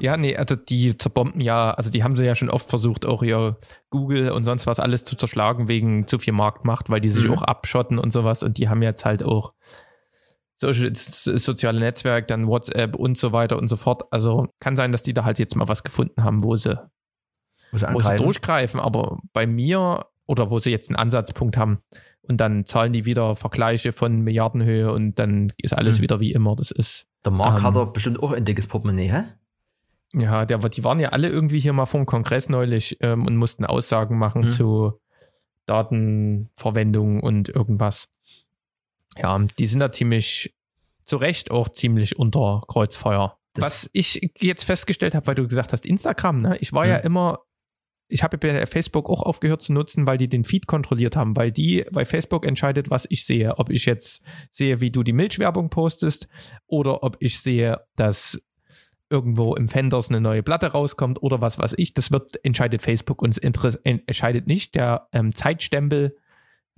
ja, 0.00 0.16
nee, 0.16 0.36
also 0.36 0.56
die 0.56 0.96
zerbomben 0.96 1.40
ja, 1.40 1.70
also 1.72 1.90
die 1.90 2.04
haben 2.04 2.16
sie 2.16 2.24
ja 2.24 2.34
schon 2.34 2.50
oft 2.50 2.68
versucht, 2.68 3.04
auch 3.04 3.22
ihr 3.22 3.58
Google 3.90 4.30
und 4.30 4.44
sonst 4.44 4.66
was 4.66 4.80
alles 4.80 5.04
zu 5.04 5.16
zerschlagen 5.16 5.68
wegen 5.68 6.06
zu 6.06 6.18
viel 6.18 6.32
Marktmacht, 6.32 6.90
weil 6.90 7.00
die 7.00 7.08
sich 7.08 7.26
mhm. 7.26 7.34
auch 7.34 7.42
abschotten 7.42 7.98
und 7.98 8.12
sowas 8.12 8.42
und 8.42 8.58
die 8.58 8.68
haben 8.68 8.82
jetzt 8.82 9.04
halt 9.04 9.22
auch 9.22 9.52
solche 10.62 10.92
soziale 10.94 11.80
Netzwerke, 11.80 12.26
dann 12.26 12.46
WhatsApp 12.46 12.96
und 12.96 13.18
so 13.18 13.32
weiter 13.32 13.58
und 13.58 13.68
so 13.68 13.76
fort. 13.76 14.04
Also 14.10 14.48
kann 14.60 14.76
sein, 14.76 14.92
dass 14.92 15.02
die 15.02 15.12
da 15.12 15.24
halt 15.24 15.38
jetzt 15.38 15.56
mal 15.56 15.68
was 15.68 15.82
gefunden 15.82 16.22
haben, 16.22 16.44
wo 16.44 16.56
sie, 16.56 16.78
wo 17.72 18.00
sie 18.00 18.16
durchgreifen, 18.16 18.80
aber 18.80 19.18
bei 19.32 19.46
mir 19.46 20.06
oder 20.26 20.50
wo 20.50 20.58
sie 20.58 20.70
jetzt 20.70 20.88
einen 20.88 20.96
Ansatzpunkt 20.96 21.56
haben 21.56 21.78
und 22.22 22.38
dann 22.38 22.64
zahlen 22.64 22.92
die 22.92 23.04
wieder 23.04 23.34
Vergleiche 23.34 23.92
von 23.92 24.20
Milliardenhöhe 24.22 24.92
und 24.92 25.18
dann 25.18 25.52
ist 25.60 25.74
alles 25.74 25.98
mhm. 25.98 26.02
wieder 26.02 26.20
wie 26.20 26.32
immer. 26.32 26.56
Das 26.56 26.70
ist. 26.70 27.06
Der 27.24 27.32
Mark 27.32 27.58
ähm, 27.58 27.64
hat 27.64 27.76
er 27.76 27.86
bestimmt 27.86 28.22
auch 28.22 28.32
ein 28.32 28.44
dickes 28.44 28.66
Portemonnaie, 28.66 29.10
hä? 29.10 29.24
Ja, 30.14 30.44
der, 30.44 30.58
die 30.58 30.84
waren 30.84 31.00
ja 31.00 31.10
alle 31.10 31.28
irgendwie 31.28 31.60
hier 31.60 31.72
mal 31.72 31.86
vom 31.86 32.06
Kongress 32.06 32.48
neulich 32.48 32.98
ähm, 33.00 33.26
und 33.26 33.36
mussten 33.36 33.64
Aussagen 33.64 34.18
machen 34.18 34.42
mhm. 34.42 34.48
zu 34.48 34.92
Datenverwendung 35.66 37.20
und 37.20 37.48
irgendwas. 37.48 38.08
Ja, 39.16 39.38
die 39.38 39.66
sind 39.66 39.80
da 39.80 39.90
ziemlich, 39.90 40.54
zu 41.04 41.16
Recht 41.16 41.50
auch 41.50 41.68
ziemlich 41.68 42.18
unter 42.18 42.62
Kreuzfeuer. 42.66 43.38
Das 43.54 43.64
Was 43.64 43.90
ich 43.92 44.32
jetzt 44.38 44.64
festgestellt 44.64 45.14
habe, 45.14 45.26
weil 45.26 45.34
du 45.34 45.46
gesagt 45.46 45.72
hast, 45.72 45.84
Instagram, 45.84 46.40
ne? 46.40 46.56
Ich 46.58 46.72
war 46.72 46.84
mhm. 46.84 46.90
ja 46.90 46.96
immer, 46.98 47.40
ich 48.08 48.22
habe 48.22 48.38
bei 48.38 48.66
Facebook 48.66 49.08
auch 49.08 49.22
aufgehört 49.22 49.62
zu 49.62 49.72
nutzen, 49.72 50.06
weil 50.06 50.18
die 50.18 50.28
den 50.28 50.44
Feed 50.44 50.66
kontrolliert 50.66 51.16
haben, 51.16 51.36
weil 51.36 51.52
die, 51.52 51.84
weil 51.90 52.04
Facebook 52.04 52.46
entscheidet, 52.46 52.90
was 52.90 53.06
ich 53.08 53.24
sehe. 53.24 53.58
Ob 53.58 53.70
ich 53.70 53.84
jetzt 53.84 54.22
sehe, 54.50 54.80
wie 54.80 54.90
du 54.90 55.02
die 55.02 55.12
Milchwerbung 55.12 55.70
postest 55.70 56.28
oder 56.66 57.02
ob 57.02 57.16
ich 57.20 57.40
sehe, 57.40 57.80
dass 57.96 58.40
irgendwo 59.12 59.54
im 59.54 59.68
Fenders 59.68 60.08
eine 60.08 60.20
neue 60.20 60.42
Platte 60.42 60.68
rauskommt 60.68 61.22
oder 61.22 61.40
was 61.42 61.58
weiß 61.58 61.74
ich, 61.76 61.92
das 61.92 62.10
wird 62.10 62.42
entscheidet 62.44 62.80
Facebook 62.82 63.20
und 63.20 63.36
es 63.36 63.38
entscheidet 63.38 64.46
nicht 64.46 64.74
der 64.74 65.08
ähm, 65.12 65.34
Zeitstempel 65.34 66.16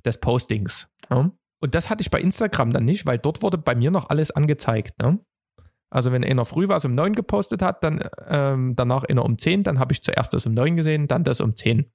des 0.04 0.18
Postings. 0.18 0.88
Ja? 1.08 1.30
Und 1.60 1.74
das 1.74 1.88
hatte 1.88 2.02
ich 2.02 2.10
bei 2.10 2.20
Instagram 2.20 2.72
dann 2.72 2.84
nicht, 2.84 3.06
weil 3.06 3.18
dort 3.18 3.40
wurde 3.40 3.56
bei 3.56 3.74
mir 3.76 3.90
noch 3.92 4.10
alles 4.10 4.32
angezeigt. 4.32 5.00
Ne? 5.00 5.20
Also 5.90 6.10
wenn 6.10 6.24
einer 6.24 6.44
früh 6.44 6.66
was 6.68 6.84
um 6.84 6.94
9 6.94 7.14
gepostet 7.14 7.62
hat, 7.62 7.84
dann 7.84 8.00
ähm, 8.28 8.74
danach 8.74 9.04
einer 9.04 9.24
um 9.24 9.38
10, 9.38 9.62
dann 9.62 9.78
habe 9.78 9.92
ich 9.92 10.02
zuerst 10.02 10.34
das 10.34 10.44
um 10.44 10.52
9 10.52 10.76
gesehen, 10.76 11.06
dann 11.06 11.22
das 11.22 11.40
um 11.40 11.54
10. 11.54 11.90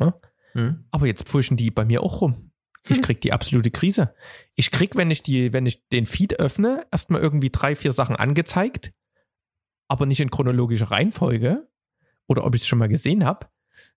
Ja? 0.00 0.14
Hm. 0.52 0.84
Aber 0.90 1.06
jetzt 1.06 1.28
pfuschen 1.28 1.56
die 1.56 1.70
bei 1.70 1.84
mir 1.84 2.02
auch 2.02 2.20
rum. 2.20 2.50
Ich 2.88 3.00
krieg 3.02 3.20
die 3.20 3.32
absolute 3.32 3.70
Krise. 3.70 4.12
Ich 4.56 4.72
krieg, 4.72 4.96
wenn 4.96 5.12
ich 5.12 5.22
die, 5.22 5.52
wenn 5.52 5.66
ich 5.66 5.88
den 5.88 6.06
Feed 6.06 6.40
öffne, 6.40 6.84
erstmal 6.90 7.20
irgendwie 7.20 7.50
drei, 7.50 7.76
vier 7.76 7.92
Sachen 7.92 8.16
angezeigt 8.16 8.90
aber 9.88 10.06
nicht 10.06 10.20
in 10.20 10.30
chronologischer 10.30 10.90
Reihenfolge 10.90 11.68
oder 12.26 12.44
ob 12.44 12.54
ich 12.54 12.62
es 12.62 12.66
schon 12.66 12.78
mal 12.78 12.88
gesehen 12.88 13.24
habe, 13.24 13.46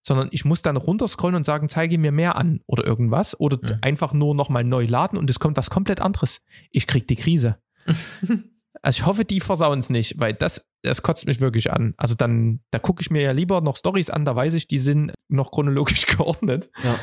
sondern 0.04 0.30
ich 0.32 0.46
muss 0.46 0.62
dann 0.62 0.78
runterscrollen 0.78 1.36
und 1.36 1.46
sagen, 1.46 1.70
zeige 1.70 1.98
mir 1.98 2.12
mehr 2.12 2.36
an 2.36 2.62
oder 2.66 2.86
irgendwas 2.86 3.40
oder 3.40 3.60
ja. 3.68 3.78
einfach 3.82 4.14
nur 4.14 4.36
nochmal 4.36 4.64
neu 4.64 4.86
laden 4.86 5.18
und 5.18 5.30
es 5.30 5.40
kommt 5.40 5.58
was 5.58 5.70
komplett 5.70 6.02
anderes. 6.02 6.42
Ich 6.72 6.88
krieg 6.88 7.08
die 7.08 7.16
Krise. 7.16 7.56
also 8.82 9.00
ich 9.02 9.06
hoffe, 9.06 9.26
die 9.26 9.40
versauen 9.40 9.80
es 9.80 9.90
nicht, 9.90 10.20
weil 10.20 10.34
das, 10.34 10.66
das 10.82 11.02
kotzt 11.02 11.26
mich 11.26 11.40
wirklich 11.40 11.72
an. 11.72 11.94
Also 11.98 12.16
dann, 12.16 12.62
da 12.72 12.80
gucke 12.80 13.02
ich 13.02 13.12
mir 13.12 13.22
ja 13.22 13.32
lieber 13.32 13.62
noch 13.62 13.78
Stories 13.78 14.10
an, 14.10 14.26
da 14.26 14.36
weiß 14.36 14.54
ich, 14.54 14.68
die 14.68 14.80
sind 14.80 15.14
noch 15.28 15.52
chronologisch 15.52 16.06
geordnet. 16.18 16.70
Ja. 16.84 16.96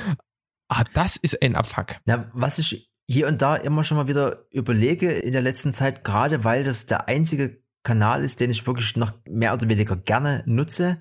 Ah, 0.69 0.85
das 0.95 1.17
ist 1.17 1.43
ein 1.43 1.55
Abfuck. 1.55 1.97
Ja, 2.07 2.31
was 2.35 2.59
ich 2.59 2.91
hier 3.09 3.29
und 3.29 3.41
da 3.41 3.55
immer 3.55 3.85
schon 3.85 3.97
mal 3.97 4.09
wieder 4.09 4.47
überlege 4.51 5.13
in 5.13 5.31
der 5.31 5.43
letzten 5.43 5.73
Zeit, 5.73 6.03
gerade 6.03 6.43
weil 6.43 6.65
das 6.65 6.87
der 6.87 7.09
einzige 7.09 7.63
Kanal 7.87 8.25
ist, 8.25 8.41
den 8.41 8.51
ich 8.51 8.67
wirklich 8.67 8.97
noch 8.97 9.13
mehr 9.29 9.55
oder 9.55 9.69
weniger 9.69 9.97
gerne 9.97 10.43
nutze. 10.45 10.99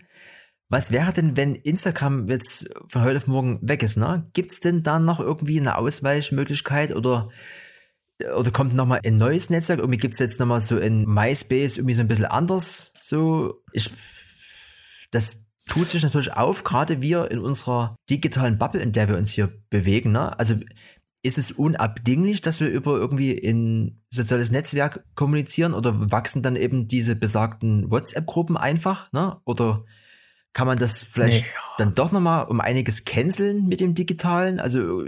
Was 0.69 0.91
wäre 0.91 1.11
denn, 1.11 1.35
wenn 1.35 1.55
Instagram 1.55 2.27
jetzt 2.27 2.69
von 2.87 3.03
heute 3.03 3.17
auf 3.17 3.27
morgen 3.27 3.59
weg 3.61 3.81
ist? 3.83 3.97
Ne? 3.97 4.29
Gibt 4.33 4.51
es 4.51 4.59
denn 4.59 4.83
da 4.83 4.99
noch 4.99 5.19
irgendwie 5.19 5.59
eine 5.59 5.77
Ausweichmöglichkeit 5.77 6.95
oder, 6.95 7.29
oder 8.37 8.51
kommt 8.51 8.75
nochmal 8.75 9.01
ein 9.03 9.17
neues 9.17 9.49
Netzwerk? 9.49 9.79
Irgendwie 9.79 9.97
gibt 9.97 10.13
es 10.13 10.19
jetzt 10.19 10.39
nochmal 10.39 10.59
so 10.59 10.77
in 10.77 11.05
MySpace 11.05 11.77
irgendwie 11.77 11.95
so 11.95 12.01
ein 12.01 12.07
bisschen 12.07 12.25
anders. 12.25 12.93
So, 13.01 13.55
ich, 13.73 13.91
das 15.11 15.47
tut 15.67 15.89
sich 15.89 16.03
natürlich 16.03 16.33
auf, 16.33 16.63
gerade 16.63 17.01
wir 17.01 17.31
in 17.31 17.39
unserer 17.39 17.95
digitalen 18.09 18.59
Bubble, 18.59 18.81
in 18.81 18.91
der 18.91 19.09
wir 19.09 19.17
uns 19.17 19.31
hier 19.31 19.51
bewegen. 19.69 20.11
Ne? 20.11 20.37
Also 20.37 20.55
ist 21.25 21.39
es 21.39 21.51
unabdinglich, 21.51 22.41
dass 22.41 22.59
wir 22.59 22.67
über 22.67 22.97
irgendwie 22.97 23.35
ein 23.37 24.03
soziales 24.09 24.51
Netzwerk 24.51 25.03
kommunizieren 25.15 25.73
oder 25.73 26.11
wachsen 26.11 26.43
dann 26.43 26.55
eben 26.55 26.87
diese 26.87 27.15
besagten 27.15 27.89
WhatsApp-Gruppen 27.89 28.57
einfach, 28.57 29.11
ne? 29.11 29.41
Oder 29.43 29.85
kann 30.53 30.67
man 30.67 30.77
das 30.77 31.01
vielleicht 31.01 31.45
nee. 31.45 31.51
dann 31.79 31.95
doch 31.95 32.11
nochmal 32.11 32.45
um 32.45 32.61
einiges 32.61 33.05
canceln 33.05 33.67
mit 33.67 33.81
dem 33.81 33.95
Digitalen? 33.95 34.59
Also 34.59 35.03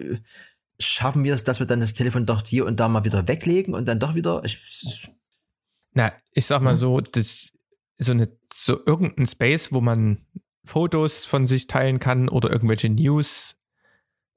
schaffen 0.80 1.24
wir 1.24 1.36
es, 1.36 1.44
dass 1.44 1.60
wir 1.60 1.68
dann 1.68 1.80
das 1.82 1.94
Telefon 1.94 2.26
doch 2.26 2.42
hier 2.46 2.66
und 2.66 2.80
da 2.80 2.88
mal 2.88 3.06
wieder 3.06 3.28
weglegen 3.28 3.74
und 3.76 3.88
dann 3.88 4.00
doch 4.00 4.16
wieder. 4.16 4.42
Ich, 4.44 5.08
Na, 5.94 6.12
ich 6.34 6.48
sag 6.48 6.62
mal 6.62 6.74
hm? 6.74 6.80
so, 6.80 7.00
das 7.00 7.52
so 7.98 8.12
eine 8.12 8.28
so 8.52 8.80
irgendein 8.86 9.28
Space, 9.28 9.72
wo 9.72 9.82
man 9.82 10.26
Fotos 10.66 11.26
von 11.26 11.46
sich 11.46 11.68
teilen 11.68 12.00
kann 12.00 12.28
oder 12.28 12.50
irgendwelche 12.52 12.90
News 12.90 13.57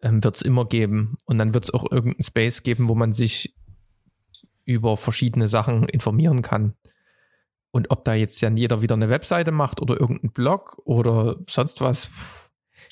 ähm, 0.02 0.22
wird 0.24 0.36
es 0.36 0.42
immer 0.42 0.66
geben. 0.66 1.16
Und 1.26 1.38
dann 1.38 1.54
wird 1.54 1.64
es 1.64 1.74
auch 1.74 1.90
irgendeinen 1.90 2.24
Space 2.24 2.62
geben, 2.62 2.88
wo 2.88 2.94
man 2.94 3.12
sich 3.12 3.54
über 4.64 4.96
verschiedene 4.96 5.48
Sachen 5.48 5.88
informieren 5.88 6.42
kann. 6.42 6.74
Und 7.72 7.90
ob 7.90 8.04
da 8.04 8.14
jetzt 8.14 8.40
ja 8.40 8.50
jeder 8.50 8.82
wieder 8.82 8.94
eine 8.94 9.10
Webseite 9.10 9.52
macht 9.52 9.80
oder 9.80 10.00
irgendeinen 10.00 10.32
Blog 10.32 10.80
oder 10.84 11.36
sonst 11.48 11.80
was, 11.80 12.10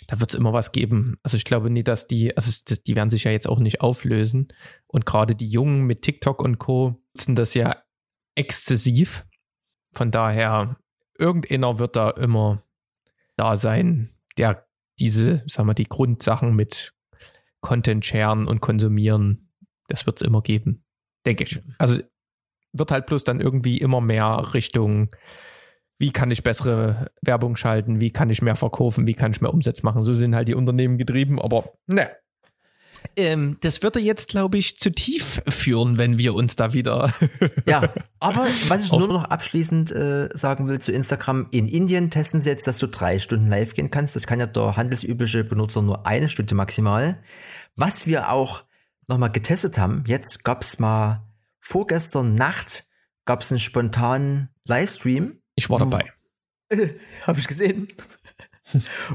da 0.07 0.21
wird 0.21 0.31
es 0.31 0.37
immer 0.37 0.53
was 0.53 0.73
geben. 0.73 1.19
Also 1.23 1.37
ich 1.37 1.45
glaube 1.45 1.71
nie, 1.71 1.83
dass 1.83 2.07
die, 2.07 2.37
also 2.37 2.51
die 2.87 2.97
werden 2.97 3.11
sich 3.11 3.25
ja 3.25 3.31
jetzt 3.31 3.49
auch 3.49 3.59
nicht 3.59 3.81
auflösen. 3.81 4.49
Und 4.87 5.05
gerade 5.05 5.35
die 5.35 5.49
Jungen 5.49 5.85
mit 5.85 6.03
TikTok 6.03 6.43
und 6.43 6.59
Co. 6.59 7.03
sind 7.15 7.39
das 7.39 7.55
ja 7.55 7.77
exzessiv. 8.35 9.27
Von 9.93 10.11
daher, 10.11 10.79
irgendeiner 11.19 11.79
wird 11.79 11.97
da 11.97 12.11
immer 12.11 12.63
da 13.37 13.57
sein, 13.57 14.09
der 14.37 14.67
diese, 14.99 15.43
sagen 15.47 15.69
wir, 15.69 15.75
die 15.75 15.89
Grundsachen 15.89 16.55
mit 16.55 16.95
Content 17.61 18.05
sharen 18.05 18.47
und 18.47 18.61
konsumieren. 18.61 19.51
Das 19.89 20.07
wird 20.07 20.21
es 20.21 20.27
immer 20.27 20.43
geben, 20.43 20.85
denke 21.27 21.45
ich. 21.45 21.61
Also 21.79 22.01
wird 22.73 22.91
halt 22.91 23.07
bloß 23.07 23.25
dann 23.25 23.41
irgendwie 23.41 23.79
immer 23.79 24.01
mehr 24.01 24.55
Richtung, 24.55 25.11
wie 25.99 26.13
kann 26.13 26.31
ich 26.31 26.43
bessere 26.43 27.11
Werbung 27.23 27.57
schalten, 27.57 28.01
wie 28.01 28.13
kann 28.13 28.31
ich 28.31 28.43
mehr 28.43 28.57
verkaufen, 28.57 29.07
wie 29.07 29.15
kann 29.15 29.33
ich 29.33 29.41
mehr 29.41 29.53
Umsatz 29.53 29.83
machen. 29.83 30.03
So 30.03 30.15
sind 30.15 30.35
halt 30.35 30.49
die 30.49 30.55
Unternehmen 30.55 30.99
getrieben, 30.99 31.41
aber 31.41 31.73
ne, 31.87 32.11
ähm, 33.19 33.57
das 33.61 33.83
würde 33.83 33.99
jetzt, 33.99 34.31
glaube 34.31 34.59
ich, 34.59 34.79
zu 34.79 34.91
tief 34.91 35.43
führen, 35.49 35.99
wenn 35.99 36.19
wir 36.19 36.35
uns 36.35 36.57
da 36.57 36.73
wieder. 36.73 37.13
ja, 37.67 37.93
aber 38.21 38.45
was 38.69 38.85
ich 38.85 38.93
nur 38.93 39.09
noch 39.09 39.25
abschließend 39.25 39.93
äh, 39.93 40.29
sagen 40.33 40.69
will 40.69 40.79
zu 40.79 40.93
Instagram, 40.93 41.49
in 41.51 41.69
Indien 41.69 42.11
testen 42.11 42.41
sie 42.41 42.51
jetzt, 42.51 42.67
dass 42.67 42.79
du 42.79 42.87
drei 42.87 43.19
Stunden 43.19 43.49
live 43.49 43.75
gehen 43.75 43.91
kannst. 43.91 44.17
Das 44.17 44.27
kann 44.27 44.41
ja 44.41 44.47
der 44.47 44.77
handelsübliche 44.77 45.45
Benutzer 45.45 45.83
nur 45.83 46.07
eine 46.07 46.29
Stunde 46.29 46.55
maximal. 46.55 47.19
Was 47.77 48.07
wir 48.07 48.31
auch 48.31 48.65
nochmal 49.07 49.33
getestet 49.33 49.79
haben, 49.79 50.05
jetzt 50.07 50.45
gab 50.45 50.63
es 50.63 50.79
mal 50.79 51.27
vorgestern 51.61 52.35
Nacht 52.35 52.85
gab 53.25 53.43
es 53.43 53.53
einen 53.53 53.61
spontanen 53.61 54.49
Livestream. 54.65 55.43
Ich 55.55 55.69
war 55.69 55.79
dabei. 55.79 56.11
Äh, 56.71 56.91
Habe 57.23 57.39
ich 57.39 57.49
gesehen. 57.49 57.89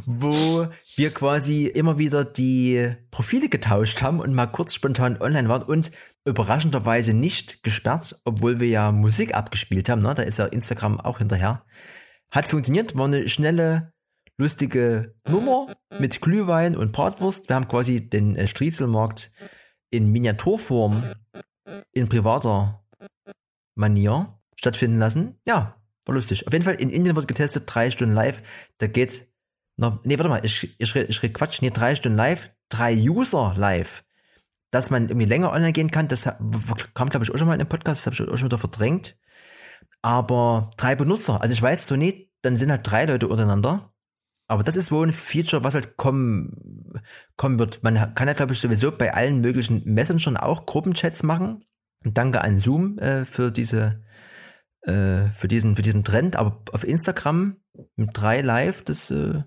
Wo 0.06 0.68
wir 0.96 1.14
quasi 1.14 1.66
immer 1.66 1.98
wieder 1.98 2.26
die 2.26 2.96
Profile 3.12 3.50
getauscht 3.50 4.02
haben 4.02 4.20
und 4.20 4.34
mal 4.34 4.48
kurz 4.48 4.74
spontan 4.74 5.22
online 5.22 5.50
waren 5.50 5.64
und 5.64 5.92
überraschenderweise 6.26 7.14
nicht 7.14 7.64
gesperrt, 7.64 8.20
obwohl 8.24 8.60
wir 8.60 8.68
ja 8.68 8.92
Musik 8.92 9.36
abgespielt 9.36 9.90
haben. 9.90 10.02
Ne? 10.02 10.14
Da 10.14 10.24
ist 10.24 10.40
ja 10.40 10.46
Instagram 10.46 11.00
auch 11.00 11.18
hinterher. 11.18 11.66
Hat 12.32 12.50
funktioniert, 12.50 12.98
war 12.98 13.06
eine 13.06 13.28
schnelle, 13.28 13.94
lustige 14.38 15.16
Nummer 15.30 15.68
mit 16.00 16.22
Glühwein 16.22 16.76
und 16.76 16.92
Bratwurst. 16.92 17.50
Wir 17.50 17.56
haben 17.56 17.68
quasi 17.68 18.10
den 18.10 18.36
äh, 18.36 18.48
Striezelmarkt 18.48 19.32
in 19.92 20.12
Miniaturform 20.12 21.04
in 21.92 22.10
privater 22.10 22.84
Manier 23.76 24.40
stattfinden 24.56 24.98
lassen. 24.98 25.40
Ja, 25.46 25.76
war 26.06 26.16
lustig. 26.16 26.48
Auf 26.48 26.54
jeden 26.54 26.66
Fall 26.66 26.76
in 26.76 26.90
Indien 26.90 27.16
wird 27.16 27.28
getestet, 27.28 27.64
drei 27.68 27.92
Stunden 27.92 28.16
live. 28.16 28.42
Da 28.80 28.88
geht 28.88 29.28
noch, 29.76 30.04
nee, 30.04 30.18
warte 30.18 30.30
mal, 30.30 30.46
ich, 30.46 30.80
ich, 30.80 30.96
ich 30.96 31.24
rede 31.24 31.34
Quatsch, 31.34 31.62
nee, 31.62 31.72
drei 31.72 31.96
Stunden 31.96 32.18
live, 32.18 32.52
drei 32.70 32.94
User 32.96 33.54
live. 33.58 34.04
Dass 34.72 34.90
man 34.90 35.10
irgendwie 35.10 35.28
länger 35.28 35.52
online 35.52 35.74
gehen 35.74 35.92
kann, 35.92 36.08
das 36.08 36.24
kam, 36.94 37.10
glaube 37.10 37.24
ich, 37.24 37.32
auch 37.32 37.38
schon 37.38 37.48
mal 37.48 37.54
in 37.54 37.60
dem 37.60 37.70
Podcast, 37.70 38.06
das 38.06 38.14
habe 38.14 38.24
ich 38.24 38.34
auch 38.34 38.38
schon 38.38 38.48
wieder 38.48 38.58
verdrängt. 38.58 39.18
Aber 40.02 40.72
drei 40.78 40.96
Benutzer, 40.96 41.42
also 41.42 41.54
ich 41.54 41.62
weiß 41.62 41.88
so 41.88 41.96
nicht, 41.96 42.30
dann 42.42 42.58
sind 42.58 42.72
halt 42.72 42.90
drei 42.90 43.06
Leute 43.06 43.28
untereinander. 43.28 43.94
Aber 44.48 44.64
das 44.64 44.76
ist 44.76 44.92
wohl 44.92 45.08
ein 45.08 45.14
Feature, 45.14 45.64
was 45.64 45.76
halt 45.76 45.98
kommen, 45.98 47.02
kommen 47.38 47.60
wird. 47.60 47.82
Man 47.82 48.14
kann 48.14 48.28
ja, 48.28 48.34
glaube 48.34 48.54
ich, 48.54 48.60
sowieso 48.60 48.92
bei 48.92 49.14
allen 49.14 49.42
möglichen 49.42 49.84
Messengern 49.86 50.38
auch 50.38 50.66
Gruppenchats 50.66 51.24
machen. 51.24 51.66
Und 52.04 52.18
danke 52.18 52.42
an 52.42 52.60
Zoom 52.60 53.00
äh, 53.00 53.24
für 53.26 53.52
diese, 53.52 54.04
äh, 54.82 55.28
für 55.32 55.48
diesen, 55.48 55.76
für 55.76 55.82
diesen 55.82 56.04
Trend. 56.04 56.36
Aber 56.36 56.62
auf 56.74 56.84
Instagram 56.84 57.58
mit 57.96 58.10
drei 58.14 58.42
Live, 58.42 58.84
das 58.84 59.10
äh, 59.10 59.44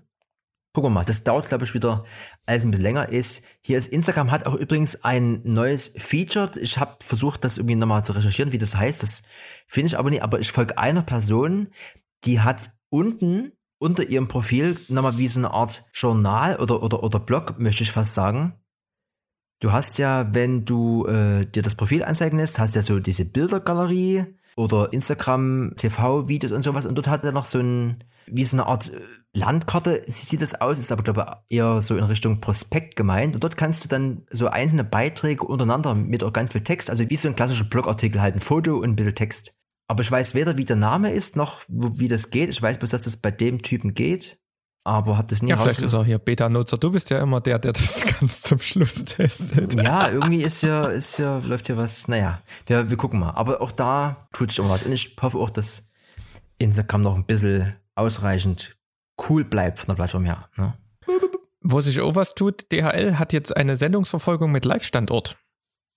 Gucken 0.77 0.91
wir 0.91 0.99
mal, 0.99 1.05
das 1.05 1.23
dauert, 1.23 1.47
glaube 1.47 1.63
ich, 1.63 1.73
wieder 1.73 2.03
als 2.45 2.63
ein 2.63 2.69
bisschen 2.69 2.83
länger 2.83 3.09
ist. 3.09 3.43
Hier 3.61 3.79
ist 3.79 3.87
Instagram 3.87 4.29
hat 4.29 4.45
auch 4.45 4.53
übrigens 4.53 5.03
ein 5.03 5.41
neues 5.43 5.95
Feature. 5.97 6.51
Ich 6.61 6.77
habe 6.77 6.97
versucht, 7.03 7.43
das 7.43 7.57
irgendwie 7.57 7.73
nochmal 7.73 8.05
zu 8.05 8.11
recherchieren, 8.11 8.51
wie 8.51 8.59
das 8.59 8.77
heißt. 8.77 9.01
Das 9.01 9.23
finde 9.65 9.87
ich 9.87 9.97
aber 9.97 10.11
nicht. 10.11 10.21
Aber 10.21 10.37
ich 10.37 10.51
folge 10.51 10.77
einer 10.77 11.01
Person, 11.01 11.69
die 12.25 12.41
hat 12.41 12.69
unten 12.89 13.53
unter 13.79 14.03
ihrem 14.03 14.27
Profil 14.27 14.77
nochmal 14.87 15.17
wie 15.17 15.27
so 15.27 15.39
eine 15.39 15.49
Art 15.49 15.83
Journal 15.95 16.57
oder, 16.57 16.83
oder, 16.83 17.01
oder 17.01 17.19
Blog, 17.19 17.57
möchte 17.57 17.81
ich 17.81 17.91
fast 17.91 18.13
sagen. 18.13 18.53
Du 19.59 19.71
hast 19.71 19.97
ja, 19.97 20.31
wenn 20.35 20.63
du 20.63 21.07
äh, 21.07 21.47
dir 21.47 21.63
das 21.63 21.73
Profil 21.73 22.03
anzeigen 22.03 22.37
lässt, 22.37 22.59
hast 22.59 22.75
ja 22.75 22.83
so 22.83 22.99
diese 22.99 23.25
Bildergalerie 23.25 24.36
oder 24.57 24.91
Instagram, 24.91 25.73
TV-Videos 25.77 26.51
und 26.51 26.63
sowas. 26.63 26.85
Und 26.85 26.95
dort 26.95 27.07
hat 27.07 27.23
er 27.23 27.31
noch 27.31 27.45
so 27.45 27.59
ein, 27.59 28.03
wie 28.25 28.43
so 28.43 28.57
eine 28.57 28.65
Art 28.65 28.91
äh, 28.91 28.99
Landkarte 29.33 30.03
sieht 30.07 30.41
das 30.41 30.55
aus, 30.55 30.79
ist 30.79 30.91
aber 30.91 31.03
glaube 31.03 31.25
ich 31.47 31.57
eher 31.57 31.79
so 31.79 31.95
in 31.95 32.03
Richtung 32.03 32.41
Prospekt 32.41 32.95
gemeint. 32.95 33.35
Und 33.35 33.43
dort 33.43 33.55
kannst 33.55 33.85
du 33.85 33.87
dann 33.87 34.25
so 34.31 34.47
einzelne 34.47 34.83
Beiträge 34.83 35.45
untereinander 35.45 35.93
mit 35.93 36.23
auch 36.23 36.33
ganz 36.33 36.53
viel 36.53 36.63
Text, 36.63 36.89
also 36.89 37.07
wie 37.09 37.15
so 37.15 37.27
ein 37.27 37.35
klassischer 37.35 37.65
Blogartikel, 37.65 38.19
halt 38.19 38.33
ein 38.33 38.39
Foto 38.39 38.77
und 38.77 38.89
ein 38.89 38.95
bisschen 38.95 39.15
Text. 39.15 39.55
Aber 39.87 40.01
ich 40.01 40.11
weiß 40.11 40.33
weder, 40.33 40.57
wie 40.57 40.65
der 40.65 40.75
Name 40.75 41.13
ist, 41.13 41.35
noch 41.35 41.61
wie 41.67 42.07
das 42.07 42.31
geht. 42.31 42.49
Ich 42.49 42.61
weiß 42.61 42.79
bloß, 42.79 42.89
dass 42.89 43.03
das 43.03 43.17
bei 43.17 43.31
dem 43.31 43.61
Typen 43.61 43.93
geht. 43.93 44.39
Aber 44.87 45.17
hab 45.17 45.27
das 45.27 45.41
nie 45.41 45.49
Ja, 45.49 45.57
vielleicht 45.57 45.81
ist 45.81 45.91
er 45.91 46.05
hier 46.05 46.17
Beta-Nutzer. 46.17 46.77
Du 46.77 46.91
bist 46.91 47.09
ja 47.09 47.19
immer 47.19 47.41
der, 47.41 47.59
der 47.59 47.73
das 47.73 48.05
ganz 48.19 48.41
zum 48.41 48.59
Schluss 48.59 49.03
testet. 49.03 49.73
Ja, 49.73 50.09
irgendwie 50.09 50.43
ist 50.43 50.61
ja, 50.63 50.85
ist 50.85 51.17
ja, 51.17 51.39
läuft 51.39 51.67
hier 51.67 51.75
was. 51.75 52.07
Naja, 52.07 52.41
wir, 52.67 52.89
wir 52.89 52.95
gucken 52.95 53.19
mal. 53.19 53.31
Aber 53.31 53.59
auch 53.59 53.73
da 53.73 54.29
tut 54.31 54.49
sich 54.49 54.59
irgendwas. 54.59 54.83
Und 54.83 54.93
ich 54.93 55.17
hoffe 55.21 55.39
auch, 55.39 55.49
dass 55.49 55.91
Instagram 56.57 57.01
noch 57.01 57.15
ein 57.15 57.25
bisschen 57.25 57.75
ausreichend 57.95 58.77
cool 59.27 59.43
bleibt 59.43 59.79
von 59.79 59.87
der 59.87 59.95
Plattform 59.95 60.23
her. 60.23 60.47
Ne? 60.55 60.73
Wo 61.59 61.81
sich 61.81 61.99
auch 61.99 62.15
was 62.15 62.33
tut, 62.33 62.71
DHL 62.71 63.19
hat 63.19 63.33
jetzt 63.33 63.57
eine 63.57 63.75
Sendungsverfolgung 63.75 64.53
mit 64.53 64.63
Live-Standort. 64.63 65.37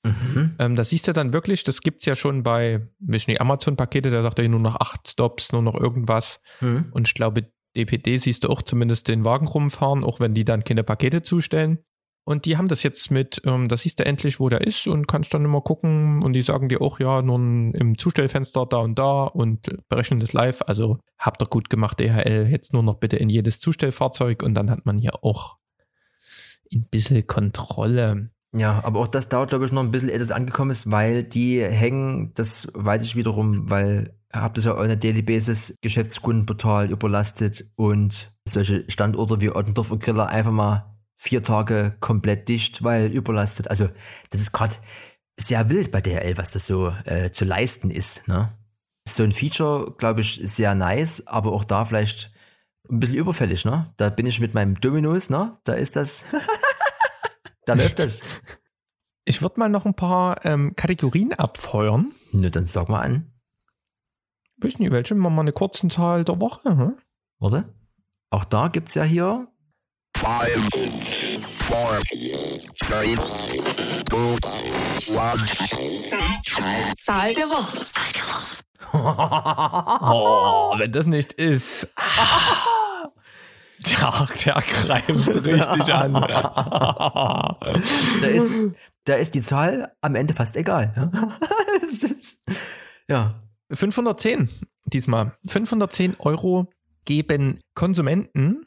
Mhm. 0.03 0.57
Ähm, 0.59 0.75
das 0.75 0.91
siehst 0.91 1.07
du 1.07 1.13
dann 1.13 1.33
wirklich, 1.33 1.63
das 1.63 1.81
gibt 1.81 2.01
es 2.01 2.07
ja 2.07 2.17
schon 2.17 2.43
bei, 2.43 2.89
weiß 2.99 3.29
nicht, 3.29 3.41
Amazon-Pakete, 3.41 4.11
da 4.11 4.23
sagt 4.23 4.41
er 4.41 4.49
nur 4.49 4.59
noch 4.59 4.81
acht 4.81 5.07
Stops, 5.07 5.53
nur 5.53 5.63
noch 5.63 5.77
irgendwas. 5.77 6.41
Mhm. 6.61 6.87
Und 6.91 7.07
ich 7.07 7.15
glaube, 7.15 7.53
DPD 7.77 8.19
siehst 8.19 8.45
du 8.45 8.49
auch 8.49 8.63
zumindest 8.63 9.09
den 9.09 9.25
Wagen 9.25 9.47
rumfahren, 9.47 10.05
auch 10.05 10.21
wenn 10.21 10.35
die 10.35 10.45
dann 10.45 10.65
keine 10.65 10.85
Pakete 10.85 11.23
zustellen. 11.23 11.79
Und 12.25 12.45
die 12.45 12.57
haben 12.57 12.69
das 12.69 12.83
jetzt 12.83 13.11
mit, 13.11 13.41
ähm, 13.45 13.67
da 13.67 13.77
siehst 13.77 13.99
du 13.99 14.05
endlich, 14.05 14.41
wo 14.41 14.49
der 14.49 14.61
ist 14.61 14.87
und 14.87 15.09
kannst 15.09 15.33
dann 15.33 15.45
immer 15.45 15.63
gucken 15.63 16.23
und 16.23 16.35
die 16.35 16.43
sagen 16.43 16.69
dir 16.69 16.81
auch, 16.81 17.01
ja, 17.01 17.23
nun 17.23 17.73
im 17.75 17.97
Zustellfenster 17.97 18.67
da 18.67 18.79
und 18.79 18.99
da 18.99 19.25
und 19.25 19.69
berechnen 19.89 20.21
das 20.21 20.33
live. 20.33 20.63
Also 20.67 20.99
habt 21.19 21.43
ihr 21.43 21.47
gut 21.47 21.71
gemacht, 21.71 21.99
DHL. 21.99 22.47
Jetzt 22.51 22.73
nur 22.73 22.83
noch 22.83 22.97
bitte 22.97 23.17
in 23.17 23.31
jedes 23.31 23.59
Zustellfahrzeug 23.59 24.43
und 24.43 24.55
dann 24.55 24.71
hat 24.71 24.87
man 24.87 24.99
hier 24.99 25.25
auch 25.25 25.57
ein 26.73 26.87
bisschen 26.91 27.27
Kontrolle. 27.27 28.31
Ja, 28.53 28.85
aber 28.85 29.01
auch 29.01 29.09
das 29.09 29.29
dauert, 29.29 29.51
glaube 29.51 29.65
ich, 29.65 29.73
noch 29.73 29.83
ein 29.83 29.91
bisschen, 29.91 30.09
ehe 30.09 30.19
das 30.19 30.33
angekommen 30.33 30.73
ist, 30.73 30.91
weil 30.91 31.25
die 31.25 31.63
hängen, 31.63 32.33
das 32.35 32.69
weiß 32.75 33.05
ich 33.05 33.17
wiederum, 33.17 33.71
weil 33.71 34.15
habt 34.33 34.57
das 34.57 34.65
ja 34.65 34.75
auch 34.75 34.83
in 34.83 34.89
der 34.89 34.97
Daily 34.97 35.23
Basis 35.23 35.77
Geschäftskundenportal 35.81 36.91
überlastet 36.91 37.65
und 37.77 38.33
solche 38.45 38.85
Standorte 38.91 39.41
wie 39.41 39.51
Ottendorf 39.51 39.91
und 39.91 40.03
Griller 40.03 40.29
einfach 40.29 40.53
mal 40.53 40.97
vier 41.17 41.43
Tage 41.43 41.97
komplett 42.01 42.49
dicht, 42.49 42.83
weil 42.83 43.13
überlastet. 43.13 43.69
Also 43.69 43.89
das 44.31 44.41
ist 44.41 44.53
gerade 44.53 44.77
sehr 45.39 45.69
wild 45.71 45.91
bei 45.91 46.01
DHL, 46.01 46.37
was 46.37 46.51
das 46.51 46.67
so 46.67 46.95
äh, 47.05 47.31
zu 47.31 47.45
leisten 47.45 47.91
ist. 47.91 48.29
Ne? 48.29 48.57
So 49.07 49.23
ein 49.23 49.33
Feature, 49.33 49.95
glaube 49.99 50.21
ich, 50.21 50.41
sehr 50.45 50.75
nice, 50.75 51.27
aber 51.27 51.53
auch 51.53 51.65
da 51.65 51.85
vielleicht 51.85 52.33
ein 52.89 53.01
bisschen 53.01 53.17
überfällig. 53.17 53.65
Ne? 53.65 53.93
Da 53.97 54.11
bin 54.11 54.27
ich 54.27 54.41
mit 54.41 54.55
meinem 54.55 54.81
Dominos, 54.81 55.31
ne? 55.31 55.59
da 55.65 55.75
ist 55.75 55.97
das, 55.97 56.25
da 57.67 57.75
läuft 57.75 57.99
das. 57.99 58.23
Ich 59.25 59.43
würde 59.43 59.61
mal 59.61 59.69
noch 59.69 59.87
ein 59.87 59.95
paar 59.95 60.45
ähm, 60.45 60.75
Kategorien 60.77 61.35
abfeuern. 61.35 62.13
Ne, 62.33 62.51
dann 62.51 62.67
sag 62.67 62.89
mal 62.89 63.01
an. 63.01 63.30
Wissen 64.61 64.83
nicht, 64.83 64.93
welche? 64.93 65.15
Machen 65.15 65.33
wir 65.33 65.37
mal 65.37 65.43
eine 65.43 65.53
kurze 65.53 65.89
Zahl 65.89 66.25
der 66.25 66.41
Woche. 66.41 66.71
Hm? 66.71 66.95
Warte. 67.39 67.73
Auch 68.31 68.45
da 68.45 68.69
gibt 68.69 68.89
es 68.89 68.95
ja 68.95 69.03
hier 69.05 69.49
Five, 70.17 70.69
four, 71.67 71.99
three, 72.83 73.17
two, 74.11 74.37
one. 75.17 75.47
Zahl 76.99 77.35
der 77.35 77.47
Woche. 77.49 77.87
Oh, 78.93 80.75
wenn 80.79 80.91
das 80.91 81.07
nicht 81.07 81.33
ist. 81.35 81.95
Tja, 83.85 84.29
der 84.45 84.63
greift 84.63 85.29
richtig 85.45 85.95
an. 85.95 86.13
Da 86.15 87.57
ist, 88.27 88.59
da 89.05 89.15
ist 89.15 89.35
die 89.37 89.43
Zahl 89.43 89.93
am 90.01 90.17
Ende 90.17 90.35
fast 90.35 90.57
egal. 90.57 90.93
ja. 93.09 93.41
510 93.73 94.49
diesmal. 94.87 95.37
510 95.49 96.17
Euro 96.19 96.69
geben 97.05 97.61
Konsumenten 97.75 98.67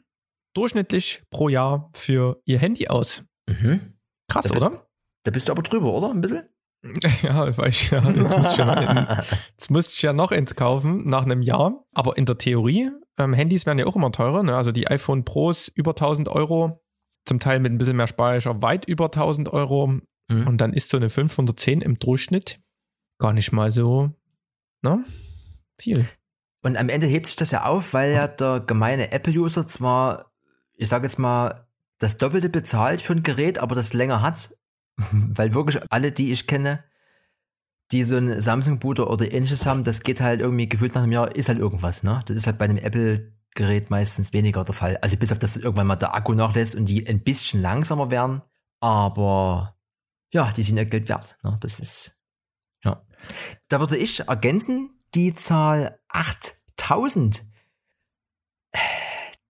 durchschnittlich 0.54 1.22
pro 1.30 1.48
Jahr 1.48 1.90
für 1.94 2.40
ihr 2.44 2.58
Handy 2.58 2.88
aus. 2.88 3.24
Mhm. 3.48 3.94
Krass, 4.28 4.46
Da 4.46 4.52
bist- 4.54 4.64
oder? 4.64 4.86
Da 5.24 5.30
bist 5.30 5.48
du 5.48 5.52
aber 5.52 5.62
drüber, 5.62 5.92
oder? 5.92 6.10
Ein 6.10 6.20
bisschen? 6.20 6.48
Ja, 7.22 7.56
weil 7.56 7.70
ich, 7.70 7.90
ja, 7.90 8.02
jetzt 8.10 8.36
muss 8.36 8.50
ich 8.52 8.56
ja, 8.58 8.74
in, 8.74 9.24
jetzt 9.52 9.70
musste 9.70 9.92
ich 9.94 10.02
ja 10.02 10.12
noch 10.12 10.32
eins 10.32 10.54
kaufen 10.54 11.08
nach 11.08 11.24
einem 11.24 11.40
Jahr. 11.40 11.86
Aber 11.94 12.18
in 12.18 12.26
der 12.26 12.36
Theorie, 12.36 12.90
ähm, 13.18 13.32
Handys 13.32 13.64
werden 13.64 13.78
ja 13.78 13.86
auch 13.86 13.96
immer 13.96 14.12
teurer. 14.12 14.42
Ne? 14.42 14.54
Also 14.54 14.70
die 14.70 14.86
iPhone 14.88 15.24
Pros 15.24 15.68
über 15.68 15.92
1000 15.92 16.28
Euro, 16.28 16.84
zum 17.24 17.40
Teil 17.40 17.58
mit 17.60 17.72
ein 17.72 17.78
bisschen 17.78 17.96
mehr 17.96 18.06
Speicher 18.06 18.60
weit 18.60 18.84
über 18.86 19.06
1000 19.06 19.48
Euro. 19.50 19.86
Mhm. 20.28 20.46
Und 20.46 20.60
dann 20.60 20.74
ist 20.74 20.90
so 20.90 20.98
eine 20.98 21.08
510 21.08 21.80
im 21.80 21.98
Durchschnitt 21.98 22.60
gar 23.18 23.32
nicht 23.32 23.50
mal 23.52 23.70
so 23.70 24.10
ne? 24.84 25.04
viel. 25.78 26.08
Und 26.62 26.76
am 26.76 26.88
Ende 26.88 27.06
hebt 27.06 27.26
sich 27.26 27.36
das 27.36 27.50
ja 27.50 27.64
auf, 27.64 27.92
weil 27.92 28.12
ja 28.12 28.26
der 28.26 28.60
gemeine 28.60 29.12
Apple-User 29.12 29.66
zwar, 29.66 30.32
ich 30.76 30.88
sage 30.88 31.04
jetzt 31.04 31.18
mal, 31.18 31.66
das 31.98 32.16
Doppelte 32.18 32.48
bezahlt 32.48 33.00
für 33.00 33.12
ein 33.12 33.22
Gerät, 33.22 33.58
aber 33.58 33.74
das 33.74 33.92
länger 33.92 34.22
hat, 34.22 34.56
weil 35.12 35.54
wirklich 35.54 35.82
alle, 35.90 36.12
die 36.12 36.32
ich 36.32 36.46
kenne, 36.46 36.82
die 37.92 38.04
so 38.04 38.16
ein 38.16 38.40
Samsung-Booter 38.40 39.10
oder 39.10 39.30
ähnliches 39.30 39.66
haben, 39.66 39.84
das 39.84 40.02
geht 40.02 40.20
halt 40.20 40.40
irgendwie 40.40 40.68
gefühlt 40.68 40.94
nach 40.94 41.02
einem 41.02 41.12
Jahr, 41.12 41.36
ist 41.36 41.48
halt 41.48 41.58
irgendwas, 41.58 42.02
ne? 42.02 42.22
Das 42.26 42.36
ist 42.36 42.46
halt 42.46 42.58
bei 42.58 42.64
einem 42.64 42.78
Apple-Gerät 42.78 43.90
meistens 43.90 44.32
weniger 44.32 44.64
der 44.64 44.74
Fall. 44.74 44.96
Also 45.02 45.16
bis 45.18 45.32
auf 45.32 45.38
das 45.38 45.56
irgendwann 45.56 45.86
mal 45.86 45.96
der 45.96 46.14
Akku 46.14 46.32
nachlässt 46.32 46.74
und 46.74 46.88
die 46.88 47.06
ein 47.06 47.22
bisschen 47.22 47.60
langsamer 47.60 48.10
werden, 48.10 48.40
aber 48.80 49.76
ja, 50.32 50.50
die 50.52 50.62
sind 50.62 50.78
ja 50.78 50.84
Geld 50.84 51.08
wert, 51.08 51.36
ne? 51.42 51.58
Das 51.60 51.78
ist. 51.78 52.18
Da 53.68 53.80
würde 53.80 53.96
ich 53.96 54.20
ergänzen, 54.28 54.90
die 55.14 55.34
Zahl 55.34 55.98
8000. 56.08 57.42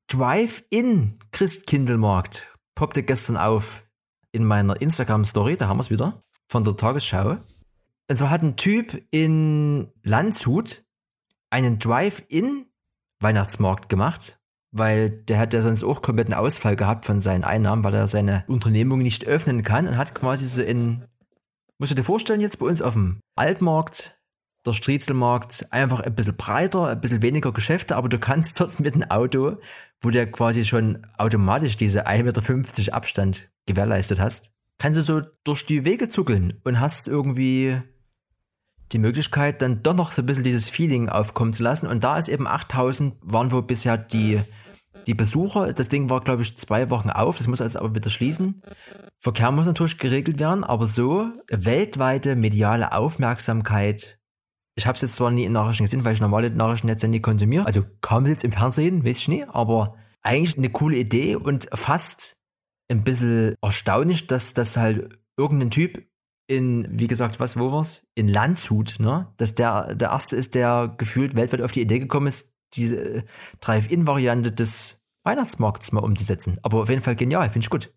Drive-In 0.09 1.19
Christkindlmarkt 1.33 2.47
poppte 2.75 3.03
gestern 3.03 3.37
auf 3.37 3.85
in 4.33 4.45
meiner 4.45 4.81
Instagram-Story, 4.81 5.57
da 5.57 5.69
haben 5.69 5.79
wir 5.79 5.83
es 5.83 5.91
wieder, 5.91 6.23
von 6.49 6.65
der 6.65 6.77
Tagesschau. 6.77 7.39
Und 8.09 8.17
zwar 8.17 8.31
hat 8.31 8.43
ein 8.43 8.57
Typ 8.57 9.03
in 9.11 9.91
Landshut 10.03 10.85
einen 11.51 11.79
Drive-In 11.79 12.67
Weihnachtsmarkt 13.21 13.89
gemacht, 13.89 14.39
weil 14.73 15.11
der 15.11 15.39
hat 15.39 15.55
ja 15.55 15.63
sonst 15.63 15.85
auch 15.85 16.03
kompletten 16.03 16.35
Ausfall 16.35 16.77
gehabt 16.77 17.07
von 17.07 17.21
seinen 17.21 17.45
Einnahmen, 17.45 17.85
weil 17.85 17.95
er 17.95 18.09
seine 18.09 18.45
Unternehmung 18.49 18.99
nicht 18.99 19.25
öffnen 19.25 19.63
kann 19.63 19.87
und 19.87 19.97
hat 19.97 20.15
quasi 20.15 20.47
so 20.47 20.63
in, 20.63 21.07
musst 21.85 21.91
du 21.91 21.97
dir 21.97 22.05
vorstellen, 22.05 22.41
jetzt 22.41 22.61
bei 22.61 22.67
uns 22.67 22.81
auf 22.81 22.95
dem 22.95 23.21
Altmarkt, 23.37 24.19
der 24.65 24.73
Striezelmarkt, 24.73 25.67
einfach 25.71 26.01
ein 26.01 26.15
bisschen 26.15 26.35
breiter, 26.35 26.87
ein 26.87 26.99
bisschen 26.99 27.21
weniger 27.21 27.53
Geschäfte, 27.53 27.97
aber 27.97 28.09
du 28.09 28.19
kannst 28.19 28.59
dort 28.61 28.81
mit 28.81 28.95
einem 28.95 29.11
Auto, 29.11 29.59
wo 30.01 30.09
du 30.09 30.27
quasi 30.29 30.65
schon 30.65 31.07
automatisch 31.19 31.77
diese 31.77 32.07
1,50 32.07 32.23
Meter 32.23 32.95
Abstand 32.95 33.51
gewährleistet 33.67 34.19
hast, 34.19 34.55
kannst 34.79 34.99
du 34.99 35.03
so 35.03 35.21
durch 35.45 35.67
die 35.67 35.85
Wege 35.85 36.09
zuckeln 36.09 36.59
und 36.65 36.81
hast 36.81 37.07
irgendwie 37.07 37.83
die 38.93 38.99
Möglichkeit, 38.99 39.61
dann 39.61 39.83
doch 39.83 39.93
noch 39.93 40.13
so 40.13 40.23
ein 40.23 40.27
bisschen 40.27 40.43
dieses 40.43 40.71
Feeling 40.71 41.11
aufkommen 41.11 41.53
zu 41.53 41.65
lassen. 41.65 41.87
Und 41.87 42.03
da 42.03 42.17
ist 42.17 42.31
eben 42.31 42.47
8000, 42.47 43.17
waren 43.21 43.53
wohl 43.53 43.63
bisher 43.63 43.99
die, 43.99 44.41
die 45.07 45.15
Besucher. 45.15 45.73
Das 45.73 45.89
Ding 45.89 46.11
war, 46.11 46.21
glaube 46.21 46.43
ich, 46.43 46.57
zwei 46.57 46.91
Wochen 46.91 47.11
auf. 47.11 47.39
Das 47.39 47.47
muss 47.47 47.61
also 47.61 47.79
aber 47.81 47.95
wieder 47.95 48.11
schließen. 48.11 48.63
Verkehr 49.21 49.51
muss 49.51 49.67
natürlich 49.67 49.99
geregelt 49.99 50.39
werden, 50.39 50.65
aber 50.65 50.87
so 50.87 51.31
weltweite 51.49 52.37
mediale 52.37 52.93
Aufmerksamkeit. 52.93 54.19
Ich 54.77 54.87
habe 54.87 54.97
es 54.97 55.03
jetzt 55.03 55.17
zwar 55.17 55.31
nie 55.31 55.45
in 55.45 55.53
Nachrichten 55.53 55.85
gesehen, 55.85 56.05
weil 56.05 56.15
ich 56.15 56.21
normale 56.21 56.51
Nachrichten 56.51 56.89
jetzt 56.89 57.03
ja 57.03 57.09
nie 57.09 57.21
konsumiere. 57.21 57.65
Also 57.65 57.85
kam 58.01 58.25
es 58.25 58.31
jetzt 58.31 58.45
im 58.45 58.53
Fernsehen, 58.53 59.07
weiß 59.07 59.19
ich 59.19 59.29
nie, 59.29 59.45
aber 59.45 59.97
eigentlich 60.23 60.59
eine 60.59 60.71
coole 60.71 60.97
Idee 60.97 61.37
und 61.37 61.69
fast 61.73 62.41
ein 62.91 63.05
bisschen 63.05 63.55
erstaunlich, 63.63 64.27
dass 64.27 64.55
das 64.55 64.77
halt 64.77 65.19
irgendein 65.37 65.71
Typ 65.71 66.07
in, 66.47 66.87
wie 66.91 67.07
gesagt, 67.07 67.41
was, 67.41 67.59
wo 67.59 67.73
war's? 67.73 68.03
In 68.15 68.29
Landshut, 68.29 68.97
ne? 68.99 69.33
Dass 69.39 69.55
der 69.55 69.95
der 69.95 70.11
erste 70.11 70.37
ist, 70.37 70.55
der 70.55 70.95
gefühlt 70.99 71.35
weltweit 71.35 71.63
auf 71.63 71.73
die 71.73 71.81
Idee 71.81 71.99
gekommen 71.99 72.27
ist, 72.27 72.54
diese 72.77 72.97
äh, 72.97 73.23
Drive-In-Variante 73.61 74.53
des 74.53 75.03
Weihnachtsmarkts 75.25 75.93
mal 75.93 76.01
umzusetzen. 76.01 76.59
Aber 76.63 76.83
auf 76.83 76.89
jeden 76.89 77.03
Fall 77.03 77.17
genial, 77.17 77.49
finde 77.51 77.65
ich 77.65 77.71
gut. 77.71 77.93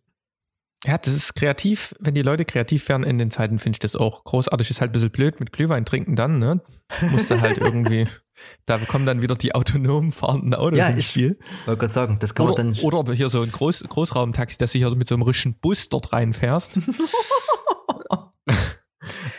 Ja, 0.85 0.97
das 0.97 1.13
ist 1.13 1.33
kreativ. 1.35 1.95
Wenn 1.99 2.13
die 2.13 2.21
Leute 2.21 2.45
kreativ 2.45 2.87
werden 2.87 3.03
in 3.03 3.17
den 3.17 3.31
Zeiten, 3.31 3.57
finde 3.57 3.75
ich 3.75 3.79
das 3.79 3.95
auch 3.95 4.23
großartig. 4.23 4.69
Ist 4.69 4.79
halt 4.79 4.89
ein 4.89 4.93
bisschen 4.93 5.09
blöd 5.09 5.39
mit 5.39 5.51
Glühwein 5.51 5.85
trinken 5.85 6.15
dann, 6.15 6.37
ne? 6.37 6.61
Musst 7.09 7.31
du 7.31 7.41
halt 7.41 7.57
irgendwie, 7.57 8.05
da 8.67 8.77
kommen 8.77 9.07
dann 9.07 9.21
wieder 9.23 9.35
die 9.35 9.55
autonom 9.55 10.11
fahrenden 10.11 10.53
Autos 10.53 10.77
Ja, 10.77 10.87
ins 10.89 10.99
ich- 10.99 11.09
Spiel. 11.09 11.39
Wollte 11.65 11.79
gerade 11.79 11.93
sagen, 11.93 12.17
das 12.19 12.35
kann 12.35 12.45
Oder, 12.47 12.63
man 12.63 12.73
dann. 12.73 12.83
oder 12.83 13.11
hier 13.13 13.29
so 13.29 13.41
ein 13.41 13.51
Groß, 13.51 13.85
Großraumtaxi, 13.89 14.59
dass 14.59 14.71
du 14.73 14.77
hier 14.77 14.93
mit 14.95 15.07
so 15.07 15.15
einem 15.15 15.23
richtigen 15.23 15.55
Bus 15.59 15.89
dort 15.89 16.13
reinfährst. 16.13 16.79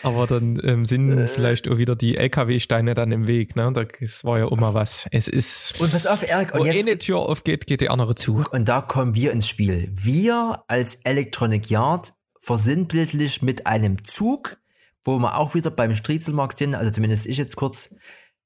Aber 0.09 0.26
dann 0.26 0.59
ähm, 0.64 0.84
sind 0.84 1.11
Äh. 1.16 1.28
vielleicht 1.28 1.68
auch 1.68 1.78
wieder 1.78 1.96
die 1.96 2.16
LKW-Steine 2.16 2.94
dann 2.94 3.12
im 3.12 3.26
Weg, 3.26 3.56
ne? 3.56 3.72
Das 3.72 4.24
war 4.24 4.38
ja 4.38 4.48
immer 4.48 4.74
was. 4.74 5.06
Es 5.11 5.28
ist, 5.28 5.80
und 5.80 5.92
pass 5.92 6.06
auf, 6.06 6.26
Erik, 6.26 6.54
wo 6.54 6.61
und 6.61 6.66
jetzt, 6.66 6.86
eine 6.86 6.98
Tür 6.98 7.18
aufgeht, 7.18 7.66
geht 7.66 7.80
die 7.80 7.90
andere 7.90 8.14
zu. 8.14 8.44
Und 8.50 8.68
da 8.68 8.80
kommen 8.80 9.14
wir 9.14 9.32
ins 9.32 9.48
Spiel. 9.48 9.90
Wir 9.92 10.62
als 10.66 10.96
Electronic 11.04 11.68
Yard 11.70 12.12
versinnbildlich 12.40 13.42
mit 13.42 13.66
einem 13.66 14.04
Zug, 14.04 14.56
wo 15.04 15.18
wir 15.18 15.36
auch 15.36 15.54
wieder 15.54 15.70
beim 15.70 15.94
Striezelmarkt 15.94 16.59
sind, 16.59 16.74
also 16.74 16.90
zumindest 16.90 17.26
ich 17.26 17.36
jetzt 17.36 17.56
kurz, 17.56 17.94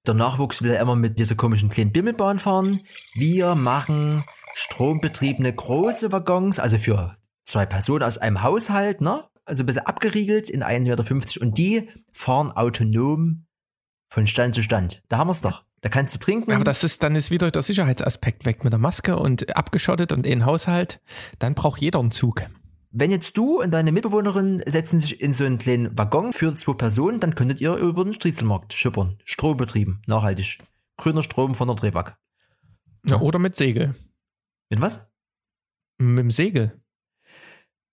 der 0.07 0.15
Nachwuchs 0.15 0.63
will 0.63 0.73
ja 0.73 0.81
immer 0.81 0.97
mit 0.97 1.19
dieser 1.19 1.37
komischen 1.37 1.69
kleinen 1.69 1.93
Bimmelbahn 1.93 2.39
fahren. 2.39 2.81
Wir 3.15 3.55
machen 3.55 4.25
strombetriebene 4.55 5.53
große 5.55 6.13
Waggons, 6.13 6.59
also 6.59 6.79
für 6.79 7.15
zwei 7.45 7.67
Personen 7.67 8.03
aus 8.03 8.19
einem 8.19 8.43
Haushalt, 8.43 9.01
ne? 9.01 9.25
Also 9.45 9.63
ein 9.63 9.67
bisschen 9.67 9.87
abgeriegelt 9.87 10.49
in 10.49 10.63
1,50 10.63 11.15
Meter 11.15 11.43
und 11.43 11.59
die 11.59 11.89
fahren 12.13 12.53
autonom 12.53 13.47
von 14.09 14.27
Stand 14.27 14.55
zu 14.55 14.63
Stand. 14.63 15.03
Da 15.09 15.19
haben 15.19 15.29
wir 15.29 15.33
es 15.33 15.41
doch. 15.41 15.65
Da 15.81 15.89
kannst 15.89 16.15
du 16.15 16.19
trinken. 16.21 16.53
Aber 16.53 16.65
das 16.65 16.85
ist, 16.85 17.03
dann 17.03 17.17
ist 17.17 17.31
wieder 17.31 17.51
der 17.51 17.63
Sicherheitsaspekt 17.63 18.45
weg 18.45 18.63
mit 18.63 18.73
der 18.73 18.79
Maske 18.79 19.17
und 19.17 19.57
abgeschottet 19.57 20.13
und 20.13 20.27
in 20.27 20.47
Haushalt. 20.47 21.01
Dann 21.41 21.55
braucht 21.55 21.81
jeder 21.81 21.99
einen 21.99 22.13
Zug. 22.13 22.43
Wenn 22.91 23.11
jetzt 23.11 23.37
du 23.37 23.61
und 23.61 23.73
deine 23.73 23.91
Mitbewohnerin 23.91 24.63
setzen 24.67 25.01
sich 25.01 25.21
in 25.21 25.33
so 25.33 25.45
einen 25.45 25.59
kleinen 25.59 25.97
Waggon 25.99 26.33
für 26.33 26.55
zwei 26.55 26.75
Personen, 26.75 27.21
dann 27.21 27.35
könntet 27.35 27.61
ihr 27.61 27.75
über 27.75 28.05
den 28.05 28.13
Striezelmarkt 28.13 28.75
schippern. 28.75 29.19
Strombetrieben, 29.25 30.03
nachhaltig. 30.07 30.59
Grüner 30.99 31.23
Strom 31.23 31.55
von 31.55 31.69
der 31.69 31.77
Drehback. 31.77 32.17
Ja, 33.07 33.19
oder 33.21 33.39
mit 33.39 33.57
Segel. 33.57 33.95
Mit 34.69 34.83
was? 34.83 35.11
Mit 35.99 36.19
dem 36.19 36.31
Segel. 36.31 36.82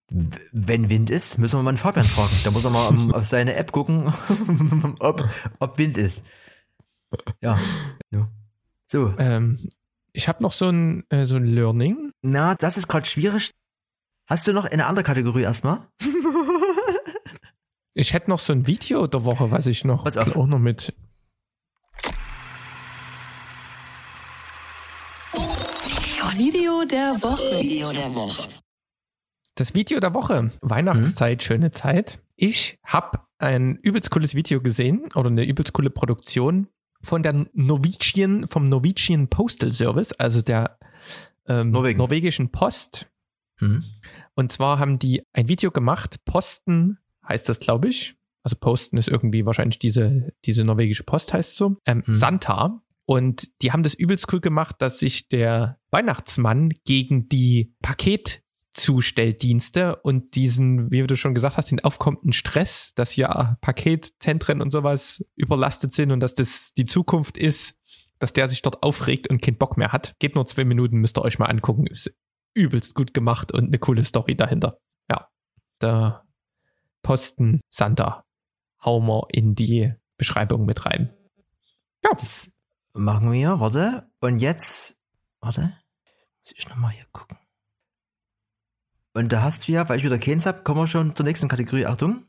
Wenn 0.10 0.90
Wind 0.90 1.10
ist, 1.10 1.38
müssen 1.38 1.60
wir 1.60 1.64
mal 1.64 1.70
einen 1.70 1.78
Fabian 1.78 2.06
fragen. 2.06 2.36
Da 2.44 2.52
muss 2.52 2.66
er 2.66 2.72
mal 2.72 2.88
um, 2.88 3.14
auf 3.14 3.26
seine 3.26 3.56
App 3.56 3.72
gucken, 3.72 4.14
ob, 5.00 5.24
ob 5.60 5.78
Wind 5.78 5.98
ist. 5.98 6.26
Ja. 7.42 7.60
So. 8.88 9.14
Ähm, 9.18 9.60
ich 10.14 10.28
habe 10.28 10.42
noch 10.42 10.52
so 10.52 10.70
ein, 10.70 11.04
äh, 11.10 11.26
so 11.26 11.38
ein 11.38 11.46
Learning. 11.46 12.12
Na, 12.22 12.56
das 12.56 12.78
ist 12.78 12.88
gerade 12.88 13.08
schwierig. 13.08 13.52
Hast 14.28 14.48
du 14.48 14.54
noch 14.54 14.66
eine 14.66 14.88
andere 14.88 15.04
Kategorie 15.04 15.44
erstmal? 15.44 15.88
Ich 17.96 18.14
hätte 18.14 18.30
noch 18.30 18.40
so 18.40 18.54
ein 18.54 18.66
Video 18.66 19.08
der 19.08 19.26
Woche, 19.26 19.52
was 19.52 19.66
ich 19.66 19.84
noch, 19.84 20.06
auch 20.06 20.48
noch 20.48 20.60
mit. 20.60 20.94
Video 26.38 27.92
der 27.92 28.16
Woche. 28.16 28.48
Das 29.60 29.74
Video 29.74 30.00
der 30.00 30.14
Woche. 30.14 30.52
Weihnachtszeit, 30.62 31.44
schöne 31.44 31.70
Zeit. 31.70 32.18
Ich 32.38 32.80
habe 32.86 33.20
ein 33.40 33.76
übelst 33.76 34.10
cooles 34.10 34.34
Video 34.34 34.62
gesehen 34.62 35.10
oder 35.16 35.28
eine 35.28 35.46
übelst 35.46 35.74
coole 35.74 35.90
Produktion 35.90 36.70
von 37.02 37.24
der 37.24 37.46
Norwegian, 37.52 38.48
vom 38.48 38.64
Norwegian 38.64 39.28
Postal 39.28 39.74
Service, 39.74 40.14
also 40.14 40.42
der 40.42 40.80
ähm, 41.46 41.72
norwegischen 41.72 42.54
Post. 42.54 43.12
Hm. 43.58 43.84
Und 44.34 44.50
zwar 44.54 44.80
haben 44.80 44.98
die 44.98 45.24
ein 45.34 45.50
Video 45.50 45.72
gemacht, 45.72 46.24
Posten 46.24 46.98
heißt 47.28 47.50
das, 47.50 47.60
glaube 47.60 47.90
ich. 47.90 48.16
Also 48.44 48.56
Posten 48.56 48.96
ist 48.96 49.10
irgendwie 49.10 49.46
wahrscheinlich 49.46 49.78
diese, 49.78 50.32
diese 50.46 50.64
norwegische 50.64 51.04
Post 51.04 51.34
heißt 51.34 51.58
so. 51.58 51.76
Ähm, 51.86 52.04
Hm. 52.06 52.14
Santa. 52.14 52.82
Und 53.04 53.50
die 53.62 53.74
haben 53.74 53.84
das 53.84 53.94
übelst 53.94 54.32
cool 54.32 54.40
gemacht, 54.40 54.78
dass 54.80 55.00
sich 55.00 55.28
der 55.28 55.82
Weihnachtsmann 55.92 56.70
gegen 56.86 57.28
die 57.28 57.76
Paketzustelldienste 58.74 59.98
und 59.98 60.36
diesen, 60.36 60.92
wie 60.92 61.06
du 61.06 61.16
schon 61.16 61.34
gesagt 61.34 61.58
hast, 61.58 61.72
den 61.72 61.84
aufkommenden 61.84 62.32
Stress, 62.32 62.94
dass 62.96 63.12
hier 63.12 63.58
Paketzentren 63.62 64.62
und 64.62 64.72
sowas 64.72 65.24
überlastet 65.36 65.92
sind 65.92 66.12
und 66.12 66.20
dass 66.20 66.34
das 66.34 66.74
die 66.74 66.86
Zukunft 66.86 67.38
ist, 67.38 67.76
dass 68.20 68.34
der 68.34 68.48
sich 68.48 68.62
dort 68.62 68.84
aufregt 68.84 69.30
und 69.30 69.42
keinen 69.42 69.58
Bock 69.58 69.78
mehr 69.78 69.92
hat. 69.92 70.16
Geht 70.20 70.36
nur 70.36 70.46
zwei 70.46 70.66
Minuten, 70.66 70.98
müsst 70.98 71.18
ihr 71.18 71.24
euch 71.24 71.40
mal 71.40 71.46
angucken. 71.46 71.88
Ist 71.88 72.12
übelst 72.54 72.96
gut 72.96 73.14
gemacht 73.14 73.52
und 73.52 73.68
eine 73.68 73.80
coole 73.80 74.04
Story 74.06 74.36
dahinter. 74.36 74.80
Ja, 75.10 75.30
da 75.80 76.26
Posten 77.02 77.62
Santa 77.70 78.26
hauen 78.84 79.06
wir 79.08 79.28
in 79.32 79.56
die 79.56 79.94
Beschreibung 80.18 80.66
mit 80.66 80.86
rein. 80.86 81.14
Ja. 82.04 82.12
Das 82.12 82.54
machen 82.94 83.32
wir, 83.32 83.60
warte. 83.60 84.10
Und 84.20 84.40
jetzt, 84.40 85.00
warte, 85.40 85.74
muss 86.42 86.54
ich 86.56 86.68
nochmal 86.68 86.92
hier 86.92 87.06
gucken. 87.12 87.39
Und 89.14 89.34
da 89.34 89.42
hast 89.42 89.68
du 89.68 89.72
ja, 89.72 89.90
weil 89.90 89.98
ich 89.98 90.04
wieder 90.04 90.20
keins 90.20 90.46
habe, 90.46 90.64
kommen 90.64 90.82
wir 90.82 90.88
schon 90.88 91.16
zur 91.16 91.26
nächsten 91.26 91.48
Kategorie. 91.48 91.86
Achtung. 91.86 92.26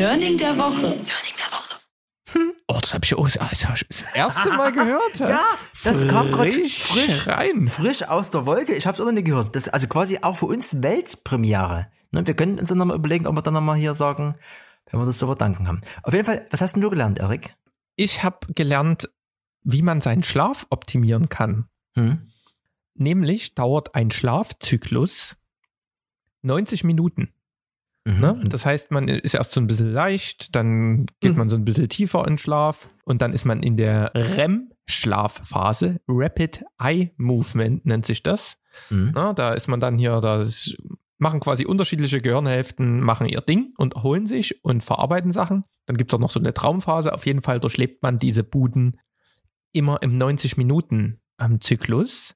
Learning 0.00 0.36
der 0.36 0.56
Woche. 0.56 1.00
Oh, 2.68 2.78
das 2.80 2.94
habe 2.94 3.04
ich 3.04 3.16
auch 3.16 3.28
das 3.28 4.04
erste 4.14 4.50
Mal 4.50 4.70
gehört. 4.70 5.18
Ja, 5.18 5.42
das 5.82 6.06
kam 6.06 6.30
gerade 6.30 6.52
Frisch 6.52 6.84
frisch, 6.84 7.26
rein. 7.26 7.66
frisch 7.66 8.04
aus 8.04 8.30
der 8.30 8.46
Wolke. 8.46 8.74
Ich 8.76 8.86
habe 8.86 8.94
es 8.94 9.00
auch 9.00 9.06
noch 9.06 9.12
nie 9.12 9.24
gehört. 9.24 9.56
Das 9.56 9.66
ist 9.66 9.74
also 9.74 9.88
quasi 9.88 10.20
auch 10.22 10.36
für 10.36 10.46
uns 10.46 10.80
Weltpremiere. 10.80 11.88
Ne, 12.12 12.24
wir 12.24 12.34
können 12.34 12.60
uns 12.60 12.68
dann 12.68 12.78
nochmal 12.78 12.96
überlegen, 12.96 13.26
ob 13.26 13.34
wir 13.34 13.42
dann 13.42 13.54
nochmal 13.54 13.76
hier 13.76 13.96
sagen, 13.96 14.36
wenn 14.88 15.00
wir 15.00 15.06
das 15.06 15.18
so 15.18 15.26
verdanken 15.26 15.66
haben. 15.66 15.80
Auf 16.04 16.14
jeden 16.14 16.24
Fall, 16.24 16.46
was 16.50 16.60
hast 16.60 16.74
denn 16.74 16.82
du 16.82 16.90
gelernt, 16.90 17.18
Erik? 17.18 17.56
Ich 17.96 18.22
habe 18.22 18.38
gelernt, 18.54 19.10
wie 19.64 19.82
man 19.82 20.00
seinen 20.00 20.22
Schlaf 20.22 20.68
optimieren 20.70 21.28
kann. 21.28 21.66
Hm? 22.00 22.18
Nämlich 22.94 23.54
dauert 23.54 23.94
ein 23.94 24.10
Schlafzyklus 24.10 25.36
90 26.42 26.84
Minuten. 26.84 27.32
Mhm. 28.04 28.20
Ne? 28.20 28.44
Das 28.48 28.64
heißt, 28.66 28.90
man 28.90 29.08
ist 29.08 29.34
erst 29.34 29.52
so 29.52 29.60
ein 29.60 29.66
bisschen 29.66 29.92
leicht, 29.92 30.54
dann 30.56 31.06
geht 31.20 31.32
Mhm. 31.32 31.38
man 31.38 31.48
so 31.48 31.56
ein 31.56 31.64
bisschen 31.64 31.88
tiefer 31.88 32.26
in 32.26 32.38
Schlaf 32.38 32.88
und 33.04 33.20
dann 33.22 33.32
ist 33.32 33.44
man 33.44 33.62
in 33.62 33.76
der 33.76 34.12
REM-Schlafphase. 34.14 36.00
Rapid 36.08 36.64
Eye 36.82 37.10
Movement 37.16 37.84
nennt 37.86 38.06
sich 38.06 38.22
das. 38.22 38.56
Mhm. 38.90 39.12
Na, 39.14 39.32
da 39.32 39.52
ist 39.52 39.68
man 39.68 39.80
dann 39.80 39.98
hier, 39.98 40.20
da 40.20 40.44
machen 41.18 41.40
quasi 41.40 41.66
unterschiedliche 41.66 42.20
Gehirnhälften, 42.22 43.00
machen 43.00 43.28
ihr 43.28 43.42
Ding 43.42 43.72
und 43.76 43.94
erholen 43.94 44.26
sich 44.26 44.64
und 44.64 44.82
verarbeiten 44.82 45.30
Sachen. 45.30 45.64
Dann 45.86 45.96
gibt 45.96 46.10
es 46.10 46.14
auch 46.14 46.20
noch 46.20 46.30
so 46.30 46.40
eine 46.40 46.54
Traumphase. 46.54 47.12
Auf 47.12 47.26
jeden 47.26 47.42
Fall 47.42 47.60
durchlebt 47.60 48.02
man 48.02 48.18
diese 48.18 48.44
Buden 48.44 48.96
immer 49.72 49.98
im 50.02 50.12
90 50.12 50.56
Minuten 50.56 51.20
am 51.40 51.60
Zyklus. 51.60 52.34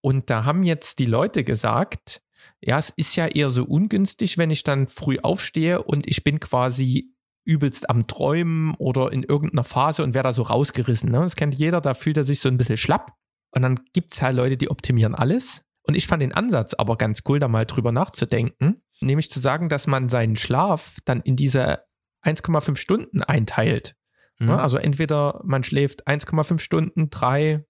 Und 0.00 0.30
da 0.30 0.44
haben 0.44 0.62
jetzt 0.62 0.98
die 0.98 1.06
Leute 1.06 1.44
gesagt, 1.44 2.22
ja, 2.60 2.78
es 2.78 2.90
ist 2.90 3.16
ja 3.16 3.26
eher 3.26 3.50
so 3.50 3.64
ungünstig, 3.64 4.38
wenn 4.38 4.50
ich 4.50 4.62
dann 4.62 4.88
früh 4.88 5.18
aufstehe 5.20 5.82
und 5.82 6.08
ich 6.08 6.24
bin 6.24 6.40
quasi 6.40 7.12
übelst 7.44 7.88
am 7.88 8.06
Träumen 8.06 8.74
oder 8.76 9.12
in 9.12 9.22
irgendeiner 9.22 9.64
Phase 9.64 10.02
und 10.02 10.14
werde 10.14 10.28
da 10.28 10.32
so 10.32 10.42
rausgerissen. 10.42 11.10
Ne? 11.10 11.20
Das 11.20 11.36
kennt 11.36 11.54
jeder, 11.54 11.80
da 11.80 11.94
fühlt 11.94 12.16
er 12.16 12.24
sich 12.24 12.40
so 12.40 12.48
ein 12.48 12.56
bisschen 12.56 12.76
schlapp. 12.76 13.12
Und 13.50 13.62
dann 13.62 13.80
gibt 13.92 14.12
es 14.12 14.22
halt 14.22 14.36
Leute, 14.36 14.56
die 14.56 14.70
optimieren 14.70 15.14
alles. 15.14 15.62
Und 15.82 15.96
ich 15.96 16.08
fand 16.08 16.20
den 16.20 16.32
Ansatz 16.32 16.74
aber 16.74 16.96
ganz 16.96 17.22
cool, 17.28 17.38
da 17.38 17.48
mal 17.48 17.64
drüber 17.64 17.92
nachzudenken. 17.92 18.82
Nämlich 19.00 19.30
zu 19.30 19.38
sagen, 19.38 19.68
dass 19.68 19.86
man 19.86 20.08
seinen 20.08 20.36
Schlaf 20.36 20.98
dann 21.04 21.20
in 21.20 21.36
diese 21.36 21.84
1,5 22.24 22.76
Stunden 22.76 23.22
einteilt. 23.22 23.94
Mhm. 24.38 24.46
Ne? 24.46 24.60
Also 24.60 24.78
entweder 24.78 25.40
man 25.44 25.62
schläft 25.62 26.08
1,5 26.08 26.58
Stunden, 26.58 27.10
3, 27.10 27.64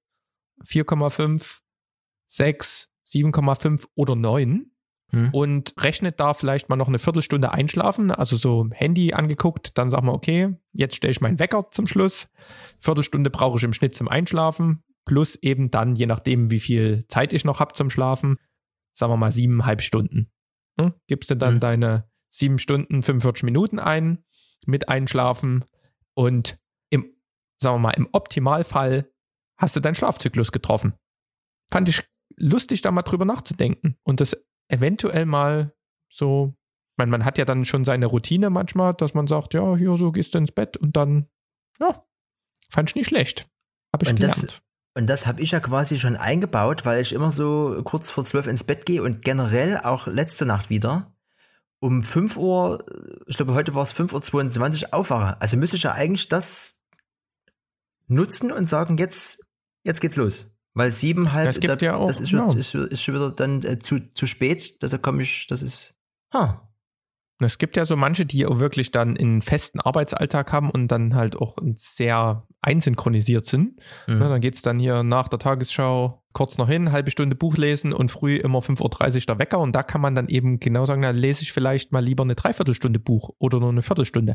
4,5, 0.65 1.61
6, 2.29 2.89
7,5 3.07 3.87
oder 3.95 4.15
9 4.17 4.71
Mhm. 5.13 5.31
und 5.33 5.73
rechnet 5.81 6.19
da 6.19 6.35
vielleicht 6.35 6.69
mal 6.69 6.75
noch 6.75 6.89
eine 6.89 6.99
Viertelstunde 6.99 7.53
einschlafen, 7.53 8.11
also 8.11 8.35
so 8.37 8.67
Handy 8.73 9.13
angeguckt, 9.13 9.79
dann 9.79 9.89
sagen 9.89 10.07
wir, 10.09 10.13
okay, 10.13 10.57
jetzt 10.73 10.97
stelle 10.97 11.13
ich 11.13 11.21
meinen 11.21 11.39
Wecker 11.39 11.71
zum 11.71 11.87
Schluss. 11.87 12.29
Viertelstunde 12.81 13.31
brauche 13.31 13.57
ich 13.57 13.63
im 13.63 13.73
Schnitt 13.73 13.95
zum 13.95 14.09
Einschlafen, 14.09 14.83
plus 15.05 15.37
eben 15.37 15.71
dann, 15.71 15.95
je 15.95 16.07
nachdem, 16.07 16.51
wie 16.51 16.59
viel 16.59 17.07
Zeit 17.07 17.33
ich 17.33 17.45
noch 17.45 17.61
habe 17.61 17.73
zum 17.75 17.89
Schlafen, 17.89 18.37
sagen 18.95 19.13
wir 19.13 19.17
mal 19.17 19.31
siebeneinhalb 19.31 19.81
Stunden. 19.81 20.33
Hm? 20.81 20.93
Gibst 21.07 21.31
du 21.31 21.37
dann 21.37 21.55
Mhm. 21.55 21.61
deine 21.61 22.11
sieben 22.31 22.59
Stunden, 22.59 23.01
45 23.03 23.45
Minuten 23.45 23.79
ein, 23.79 24.25
mit 24.67 24.89
Einschlafen 24.89 25.65
und 26.15 26.59
im, 26.91 27.15
sagen 27.59 27.77
wir 27.77 27.79
mal, 27.79 27.91
im 27.93 28.09
Optimalfall 28.11 29.09
hast 29.59 29.77
du 29.77 29.81
deinen 29.81 29.95
Schlafzyklus 29.95 30.53
getroffen. 30.53 30.95
Fand 31.71 31.89
ich 31.89 32.05
lustig, 32.37 32.83
da 32.83 32.91
mal 32.91 33.03
drüber 33.03 33.25
nachzudenken 33.25 33.97
und 34.05 34.21
das 34.21 34.37
eventuell 34.69 35.27
mal 35.27 35.75
so, 36.09 36.55
ich 36.93 36.99
meine, 36.99 37.11
man 37.11 37.25
hat 37.25 37.39
ja 37.39 37.45
dann 37.45 37.65
schon 37.65 37.85
seine 37.85 38.07
Routine 38.07 38.51
manchmal, 38.51 38.95
dass 38.95 39.15
man 39.15 39.27
sagt, 39.27 39.55
ja, 39.55 39.77
hier 39.77 39.97
so 39.97 40.13
gehst 40.13 40.35
du 40.35 40.39
ins 40.39 40.53
Bett 40.53 40.77
und 40.77 40.97
dann, 40.97 41.29
ja, 41.81 42.05
fand 42.71 42.91
ich 42.91 42.97
nicht 42.97 43.09
schlecht. 43.09 43.49
Habe 43.93 44.05
ich 44.05 44.11
Und 44.11 44.23
das- 44.23 44.35
gelernt. 44.35 44.63
Und 44.95 45.09
das 45.09 45.27
habe 45.27 45.43
ich 45.43 45.51
ja 45.51 45.61
quasi 45.61 45.99
schon 45.99 46.17
eingebaut, 46.17 46.87
weil 46.87 47.03
ich 47.03 47.13
immer 47.13 47.31
so 47.31 47.83
kurz 47.85 48.09
vor 48.11 48.25
zwölf 48.25 48.47
ins 48.47 48.65
Bett 48.65 48.87
gehe 48.87 49.03
und 49.03 49.21
generell 49.21 49.77
auch 49.77 50.07
letzte 50.07 50.47
Nacht 50.47 50.71
wieder 50.71 51.15
um 51.81 52.03
5 52.03 52.39
Uhr, 52.39 52.83
ich 53.27 53.37
glaube 53.37 53.53
heute 53.53 53.75
war 53.75 53.83
es 53.83 53.93
5.22 53.95 54.85
Uhr 54.85 54.95
aufwache. 54.95 55.39
Also 55.39 55.59
müsste 55.59 55.77
ich 55.77 55.83
ja 55.83 55.93
eigentlich 55.93 56.29
das 56.31 56.83
nutzen 58.07 58.51
und 58.53 58.67
sagen, 58.67 58.97
jetzt, 58.97 59.45
jetzt 59.87 60.01
geht's 60.01 60.17
los. 60.17 60.47
Weil 60.75 60.91
sieben 60.91 61.33
halb, 61.33 61.49
Es 61.49 61.59
gibt 61.61 61.81
da, 61.81 61.87
ja 61.87 61.97
auch- 61.97 62.07
das 62.07 62.21
ist 62.21 62.29
schon, 62.31 62.51
ja. 62.51 62.55
ist, 62.55 62.71
schon- 62.73 62.89
ist 62.89 63.03
schon 63.03 63.15
wieder 63.15 63.31
dann 63.31 63.63
äh, 63.63 63.79
zu, 63.79 63.99
zu 64.13 64.27
spät. 64.27 64.83
Deshalb 64.83 65.03
komme 65.03 65.23
ich, 65.23 65.47
das 65.47 65.63
ist, 65.63 65.95
ha, 66.35 66.69
Es 67.41 67.57
gibt 67.57 67.77
ja 67.79 67.87
so 67.87 67.97
manche, 67.97 68.27
die 68.27 68.45
auch 68.47 68.59
wirklich 68.59 68.91
dann 68.91 69.17
einen 69.17 69.41
festen 69.43 69.81
Arbeitsalltag 69.81 70.53
haben 70.53 70.69
und 70.71 70.89
dann 70.89 71.15
halt 71.15 71.37
auch 71.37 71.57
sehr 71.77 72.47
einsynchronisiert 72.63 73.47
sind. 73.47 73.81
Mhm. 74.07 74.19
Ne, 74.19 74.29
dann 74.29 74.41
geht's 74.41 74.61
dann 74.63 74.79
hier 74.79 75.03
nach 75.03 75.29
der 75.29 75.39
Tagesschau 75.39 76.23
kurz 76.35 76.59
noch 76.59 76.69
hin, 76.69 76.93
halbe 76.93 77.11
Stunde 77.11 77.37
Buch 77.37 77.57
lesen 77.57 77.95
und 77.95 78.11
früh 78.11 78.37
immer 78.37 78.59
5.30 78.59 79.15
Uhr 79.21 79.27
der 79.27 79.39
Wecker. 79.39 79.59
Und 79.59 79.73
da 79.73 79.83
kann 79.83 80.03
man 80.03 80.15
dann 80.15 80.29
eben 80.29 80.61
genau 80.61 80.85
sagen, 80.85 81.01
dann 81.01 81.17
lese 81.17 81.41
ich 81.43 81.53
vielleicht 81.53 81.93
mal 81.93 82.05
lieber 82.05 82.25
eine 82.25 82.35
Dreiviertelstunde 82.35 82.99
Buch 82.99 83.31
oder 83.39 83.61
nur 83.61 83.71
eine 83.71 83.81
Viertelstunde. 83.83 84.35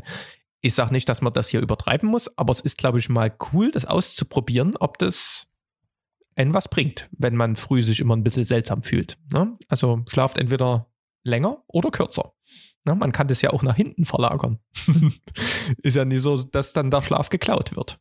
Ich 0.62 0.74
sage 0.74 0.92
nicht, 0.92 1.08
dass 1.08 1.20
man 1.20 1.32
das 1.32 1.48
hier 1.48 1.60
übertreiben 1.60 2.08
muss, 2.08 2.38
aber 2.38 2.52
es 2.52 2.60
ist, 2.60 2.78
glaube 2.78 3.00
ich, 3.00 3.08
mal 3.08 3.34
cool, 3.52 3.72
das 3.72 3.84
auszuprobieren, 3.84 4.76
ob 4.78 4.96
das 4.96 5.48
einen 6.36 6.54
was 6.54 6.68
bringt, 6.68 7.10
wenn 7.12 7.36
man 7.36 7.56
früh 7.56 7.82
sich 7.82 8.00
immer 8.00 8.16
ein 8.16 8.22
bisschen 8.22 8.44
seltsam 8.44 8.82
fühlt. 8.82 9.18
Ne? 9.32 9.52
Also 9.68 10.02
schlaft 10.08 10.38
entweder 10.38 10.88
länger 11.24 11.62
oder 11.66 11.90
kürzer. 11.90 12.32
Ne? 12.84 12.94
Man 12.94 13.10
kann 13.10 13.26
das 13.26 13.42
ja 13.42 13.50
auch 13.50 13.64
nach 13.64 13.76
hinten 13.76 14.04
verlagern. 14.04 14.60
ist 15.78 15.96
ja 15.96 16.04
nicht 16.04 16.22
so, 16.22 16.42
dass 16.42 16.72
dann 16.72 16.90
der 16.90 17.02
Schlaf 17.02 17.28
geklaut 17.28 17.76
wird. 17.76 17.98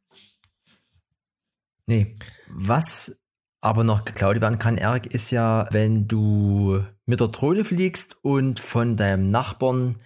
Nee. 1.88 2.16
Was 2.47 3.22
aber 3.59 3.84
noch 3.84 4.05
geklaut 4.05 4.39
werden 4.39 4.59
kann, 4.59 4.78
Erik, 4.78 5.07
ist 5.07 5.32
ja, 5.32 5.68
wenn 5.72 6.07
du 6.07 6.84
mit 7.05 7.20
der 7.20 7.28
Drohne 7.28 7.66
fliegst 7.66 8.18
und 8.24 8.59
von 8.59 8.95
deinem 8.95 9.30
Nachbarn 9.30 9.99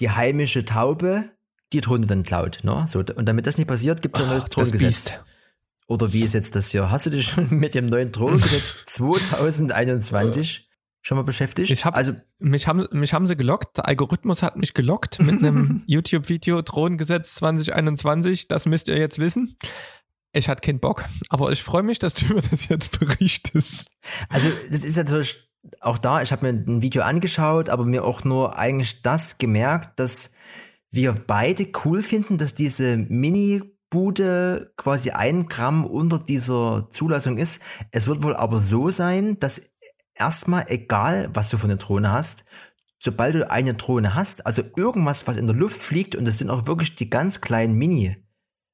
die 0.00 0.10
heimische 0.10 0.64
Taube 0.64 1.30
die 1.72 1.80
Drohne 1.80 2.06
dann 2.06 2.22
klaut. 2.22 2.60
Ne? 2.62 2.84
So, 2.88 3.00
und 3.00 3.26
damit 3.28 3.46
das 3.46 3.58
nicht 3.58 3.66
passiert, 3.68 4.02
gibt 4.02 4.16
es 4.16 4.22
ein 4.24 4.28
neues 4.30 4.44
das 4.44 4.50
Drohnengesetz. 4.50 5.04
Biest. 5.10 5.24
Oder 5.86 6.12
wie 6.12 6.22
ist 6.22 6.34
jetzt 6.34 6.54
das 6.54 6.70
hier? 6.70 6.90
Hast 6.90 7.06
du 7.06 7.10
dich 7.10 7.26
schon 7.28 7.48
mit 7.50 7.74
dem 7.74 7.86
neuen 7.86 8.12
Drohnengesetz 8.12 8.76
2021 8.86 10.68
schon 11.02 11.16
mal 11.16 11.22
beschäftigt? 11.24 11.70
Ich 11.70 11.84
hab- 11.84 11.96
also, 11.96 12.12
Mich 12.38 12.66
haben, 12.66 12.86
mich 12.92 13.12
haben 13.14 13.26
sie 13.26 13.36
gelockt. 13.36 13.76
Der 13.76 13.86
Algorithmus 13.86 14.42
hat 14.42 14.56
mich 14.56 14.74
gelockt 14.74 15.18
mit 15.20 15.38
einem 15.38 15.82
YouTube-Video 15.86 16.62
Drohnengesetz 16.62 17.34
2021. 17.36 18.48
Das 18.48 18.66
müsst 18.66 18.88
ihr 18.88 18.98
jetzt 18.98 19.18
wissen. 19.18 19.56
Ich 20.32 20.48
hatte 20.48 20.60
keinen 20.60 20.78
Bock, 20.80 21.04
aber 21.30 21.50
ich 21.52 21.62
freue 21.62 21.82
mich, 21.82 21.98
dass 21.98 22.14
du 22.14 22.26
mir 22.34 22.42
das 22.42 22.68
jetzt 22.68 22.98
berichtest. 23.00 23.90
also 24.28 24.48
das 24.70 24.84
ist 24.84 24.96
natürlich 24.96 25.48
auch 25.80 25.98
da, 25.98 26.20
ich 26.22 26.30
habe 26.32 26.52
mir 26.52 26.62
ein 26.62 26.82
Video 26.82 27.02
angeschaut, 27.02 27.68
aber 27.70 27.84
mir 27.84 28.04
auch 28.04 28.24
nur 28.24 28.56
eigentlich 28.58 29.02
das 29.02 29.38
gemerkt, 29.38 29.98
dass 29.98 30.34
wir 30.90 31.12
beide 31.12 31.68
cool 31.84 32.02
finden, 32.02 32.38
dass 32.38 32.54
diese 32.54 32.96
Mini-Bude 32.96 34.72
quasi 34.76 35.10
ein 35.10 35.48
Gramm 35.48 35.84
unter 35.84 36.18
dieser 36.18 36.88
Zulassung 36.90 37.36
ist. 37.36 37.62
Es 37.90 38.08
wird 38.08 38.22
wohl 38.22 38.34
aber 38.34 38.60
so 38.60 38.90
sein, 38.90 39.38
dass 39.38 39.74
erstmal 40.14 40.66
egal, 40.68 41.30
was 41.32 41.50
du 41.50 41.58
für 41.58 41.64
eine 41.64 41.76
Drohne 41.76 42.10
hast, 42.10 42.44
sobald 43.00 43.34
du 43.34 43.50
eine 43.50 43.74
Drohne 43.74 44.14
hast, 44.14 44.46
also 44.46 44.62
irgendwas, 44.76 45.26
was 45.26 45.36
in 45.36 45.46
der 45.46 45.56
Luft 45.56 45.80
fliegt, 45.80 46.16
und 46.16 46.24
das 46.24 46.38
sind 46.38 46.50
auch 46.50 46.66
wirklich 46.66 46.96
die 46.96 47.10
ganz 47.10 47.40
kleinen 47.40 47.74
Mini, 47.74 48.16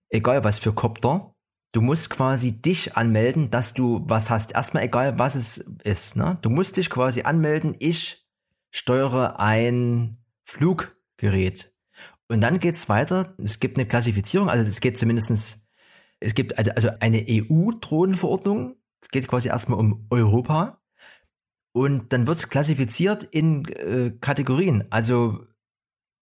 egal 0.09 0.45
was 0.45 0.59
für 0.59 0.73
Kopter, 0.73 1.35
du 1.73 1.81
musst 1.81 2.11
quasi 2.11 2.63
dich 2.63 2.97
anmelden, 2.97 3.51
dass 3.51 3.75
du 3.75 4.03
was 4.07 4.31
hast. 4.31 4.55
Erstmal 4.55 4.85
egal, 4.85 5.19
was 5.19 5.35
es 5.35 5.59
ist. 5.83 6.17
Ne? 6.17 6.39
Du 6.41 6.49
musst 6.49 6.77
dich 6.77 6.89
quasi 6.89 7.23
anmelden, 7.23 7.75
ich 7.81 8.25
steuere 8.71 9.39
ein 9.39 10.19
Fluggerät. 10.45 11.74
Und 12.29 12.41
dann 12.41 12.59
geht's 12.59 12.89
weiter. 12.89 13.35
Es 13.39 13.61
gibt 13.61 13.77
eine 13.77 13.87
Klassifizierung, 13.87 14.49
also 14.49 14.69
es 14.69 14.81
geht 14.81 14.99
zumindestens, 14.99 15.69
es 16.21 16.35
gibt 16.35 16.57
also, 16.59 16.71
also 16.73 16.91
eine 17.01 17.25
EU-Drohnenverordnung. 17.29 18.77
Es 19.03 19.09
geht 19.11 19.29
quasi 19.29 19.49
erstmal 19.49 19.79
um 19.79 20.07
Europa. 20.11 20.81
Und 21.73 22.13
dann 22.13 22.27
wird 22.27 22.51
klassifiziert 22.51 23.25
in 23.25 23.67
äh, 23.67 24.13
Kategorien. 24.21 24.85
Also, 24.91 25.45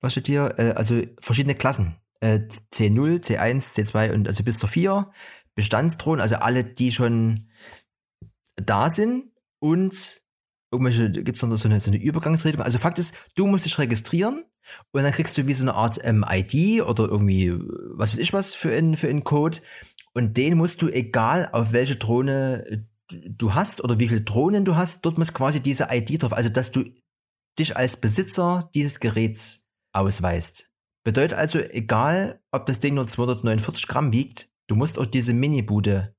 was 0.01 0.13
steht 0.13 0.27
hier? 0.27 0.55
Äh, 0.59 0.73
also 0.73 1.03
verschiedene 1.21 1.55
Klassen. 1.55 1.97
Äh, 2.21 2.41
C0, 2.73 3.23
C1, 3.23 3.75
C2 3.75 4.13
und 4.13 4.29
also 4.29 4.43
bis 4.45 4.59
zur 4.59 4.69
4. 4.69 5.11
Bestandsdrohnen, 5.55 6.23
also 6.23 6.37
alle, 6.37 6.65
die 6.65 6.91
schon 6.91 7.51
da 8.57 8.89
sind. 8.91 9.31
Und 9.61 10.23
irgendwelche, 10.73 11.11
gibt 11.11 11.37
es 11.37 11.43
noch 11.43 11.57
so 11.57 11.69
eine, 11.69 11.79
so 11.81 11.91
eine 11.91 12.03
Übergangsregelung. 12.03 12.65
Also 12.65 12.79
Fakt 12.79 12.99
ist, 12.99 13.15
du 13.37 13.47
musst 13.47 13.67
dich 13.67 13.79
registrieren 13.79 14.45
und 14.93 15.03
dann 15.03 15.13
kriegst 15.13 15.37
du 15.37 15.47
wie 15.47 15.55
so 15.55 15.65
eine 15.65 15.75
Art 15.75 15.99
ähm, 16.03 16.25
ID 16.29 16.83
oder 16.83 17.05
irgendwie, 17.05 17.53
was 17.95 18.13
weiß 18.13 18.19
ich 18.19 18.33
was 18.33 18.55
für 18.55 18.75
einen 18.75 18.97
für 18.97 19.21
Code. 19.23 19.59
Und 20.15 20.37
den 20.37 20.57
musst 20.57 20.83
du, 20.83 20.89
egal 20.89 21.49
auf 21.53 21.73
welche 21.73 21.97
Drohne 21.97 22.87
du 23.11 23.55
hast 23.55 23.83
oder 23.83 23.99
wie 23.99 24.09
viele 24.09 24.23
Drohnen 24.23 24.65
du 24.65 24.77
hast, 24.77 25.05
dort 25.05 25.19
muss 25.19 25.35
quasi 25.35 25.61
diese 25.61 25.89
ID 25.91 26.23
drauf, 26.23 26.33
also 26.33 26.49
dass 26.49 26.71
du 26.71 26.85
dich 27.59 27.77
als 27.77 27.99
Besitzer 27.99 28.71
dieses 28.75 29.01
Geräts 29.01 29.69
ausweist. 29.93 30.71
Bedeutet 31.05 31.37
also, 31.37 31.59
egal 31.59 32.41
ob 32.53 32.67
das 32.67 32.81
Ding 32.81 32.95
nur 32.95 33.09
249 33.09 33.87
Gramm 33.89 34.13
wiegt, 34.13 34.51
du 34.69 34.77
musst 34.77 34.99
auch 34.99 35.07
diese 35.07 35.33
Minibude 35.33 36.15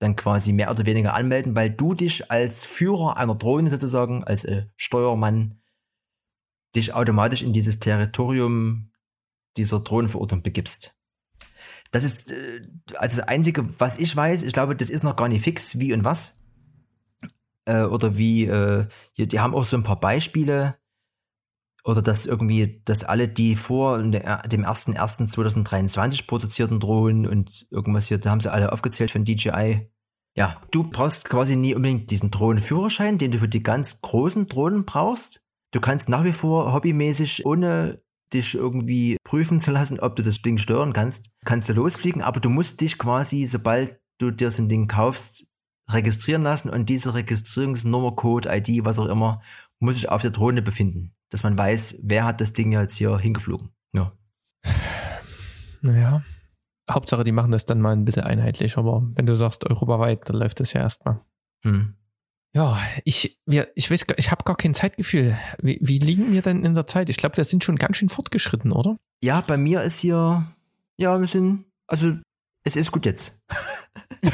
dann 0.00 0.16
quasi 0.16 0.52
mehr 0.52 0.70
oder 0.70 0.86
weniger 0.86 1.14
anmelden, 1.14 1.54
weil 1.54 1.70
du 1.70 1.94
dich 1.94 2.30
als 2.30 2.64
Führer 2.64 3.16
einer 3.16 3.34
Drohne 3.34 3.70
sozusagen, 3.70 4.24
als 4.24 4.44
äh, 4.44 4.66
Steuermann, 4.76 5.59
dich 6.76 6.94
automatisch 6.94 7.42
in 7.42 7.52
dieses 7.52 7.78
Territorium 7.78 8.92
dieser 9.56 9.80
Drohnenverordnung 9.80 10.42
begibst. 10.42 10.94
Das 11.90 12.04
ist 12.04 12.32
äh, 12.32 12.60
also 12.94 13.18
das 13.18 13.28
Einzige, 13.28 13.80
was 13.80 13.98
ich 13.98 14.14
weiß. 14.14 14.42
Ich 14.42 14.52
glaube, 14.52 14.76
das 14.76 14.90
ist 14.90 15.02
noch 15.02 15.16
gar 15.16 15.28
nicht 15.28 15.42
fix, 15.42 15.78
wie 15.78 15.92
und 15.92 16.04
was. 16.04 16.38
Äh, 17.64 17.82
oder 17.82 18.16
wie, 18.16 18.46
äh, 18.46 18.86
hier, 19.12 19.26
die 19.26 19.40
haben 19.40 19.54
auch 19.54 19.64
so 19.64 19.76
ein 19.76 19.82
paar 19.82 20.00
Beispiele. 20.00 20.76
Oder 21.82 22.02
dass 22.02 22.26
irgendwie, 22.26 22.82
dass 22.84 23.04
alle, 23.04 23.26
die 23.26 23.56
vor 23.56 23.98
dem 24.02 24.12
1.1.2023 24.66 26.26
produzierten 26.26 26.78
Drohnen 26.78 27.26
und 27.26 27.66
irgendwas 27.70 28.08
hier, 28.08 28.18
da 28.18 28.30
haben 28.30 28.40
sie 28.40 28.52
alle 28.52 28.72
aufgezählt 28.72 29.10
von 29.10 29.24
DJI. 29.24 29.90
Ja, 30.36 30.60
du 30.70 30.84
brauchst 30.84 31.24
quasi 31.24 31.56
nie 31.56 31.74
unbedingt 31.74 32.10
diesen 32.10 32.30
Drohnenführerschein, 32.30 33.16
den 33.16 33.32
du 33.32 33.38
für 33.38 33.48
die 33.48 33.62
ganz 33.62 34.02
großen 34.02 34.46
Drohnen 34.46 34.84
brauchst. 34.84 35.42
Du 35.72 35.80
kannst 35.80 36.08
nach 36.08 36.24
wie 36.24 36.32
vor 36.32 36.72
hobbymäßig 36.72 37.46
ohne 37.46 38.02
dich 38.32 38.54
irgendwie 38.54 39.16
prüfen 39.24 39.60
zu 39.60 39.70
lassen, 39.70 40.00
ob 40.00 40.16
du 40.16 40.22
das 40.22 40.42
Ding 40.42 40.58
steuern 40.58 40.92
kannst, 40.92 41.30
kannst 41.44 41.68
du 41.68 41.72
losfliegen, 41.72 42.22
aber 42.22 42.40
du 42.40 42.48
musst 42.48 42.80
dich 42.80 42.98
quasi, 42.98 43.44
sobald 43.44 44.00
du 44.18 44.30
dir 44.30 44.50
so 44.50 44.62
ein 44.62 44.68
Ding 44.68 44.88
kaufst, 44.88 45.46
registrieren 45.88 46.42
lassen 46.42 46.70
und 46.70 46.88
diese 46.88 47.14
Registrierungsnummer, 47.14 48.14
Code, 48.14 48.48
ID, 48.52 48.84
was 48.84 48.98
auch 48.98 49.06
immer, 49.06 49.42
muss 49.80 49.96
sich 49.96 50.08
auf 50.08 50.22
der 50.22 50.30
Drohne 50.30 50.62
befinden, 50.62 51.14
dass 51.30 51.42
man 51.42 51.58
weiß, 51.58 52.02
wer 52.04 52.24
hat 52.24 52.40
das 52.40 52.52
Ding 52.52 52.72
jetzt 52.72 52.96
hier 52.96 53.18
hingeflogen. 53.18 53.70
Ja. 53.94 54.12
Naja, 55.82 56.20
Hauptsache, 56.90 57.24
die 57.24 57.32
machen 57.32 57.52
das 57.52 57.64
dann 57.64 57.80
mal 57.80 57.92
ein 57.92 58.04
bisschen 58.04 58.24
einheitlich, 58.24 58.76
aber 58.76 59.08
wenn 59.14 59.24
du 59.24 59.36
sagst 59.36 59.64
europaweit, 59.68 60.28
dann 60.28 60.36
läuft 60.36 60.60
das 60.60 60.72
ja 60.72 60.82
erstmal. 60.82 61.20
Hm. 61.64 61.94
Ja, 62.52 62.78
ich, 63.04 63.38
wir, 63.46 63.70
ich 63.76 63.90
weiß, 63.90 64.06
ich 64.16 64.30
habe 64.30 64.44
gar 64.44 64.56
kein 64.56 64.74
Zeitgefühl. 64.74 65.38
Wie, 65.62 65.78
wie 65.80 65.98
liegen 65.98 66.32
wir 66.32 66.42
denn 66.42 66.64
in 66.64 66.74
der 66.74 66.86
Zeit? 66.86 67.08
Ich 67.08 67.16
glaube, 67.16 67.36
wir 67.36 67.44
sind 67.44 67.62
schon 67.62 67.76
ganz 67.76 67.96
schön 67.96 68.08
fortgeschritten, 68.08 68.72
oder? 68.72 68.96
Ja, 69.22 69.40
bei 69.40 69.56
mir 69.56 69.82
ist 69.82 70.00
hier, 70.00 70.46
ja, 70.96 71.20
wir 71.20 71.28
sind, 71.28 71.66
also 71.86 72.12
es 72.64 72.74
ist 72.74 72.90
gut 72.90 73.06
jetzt. 73.06 73.40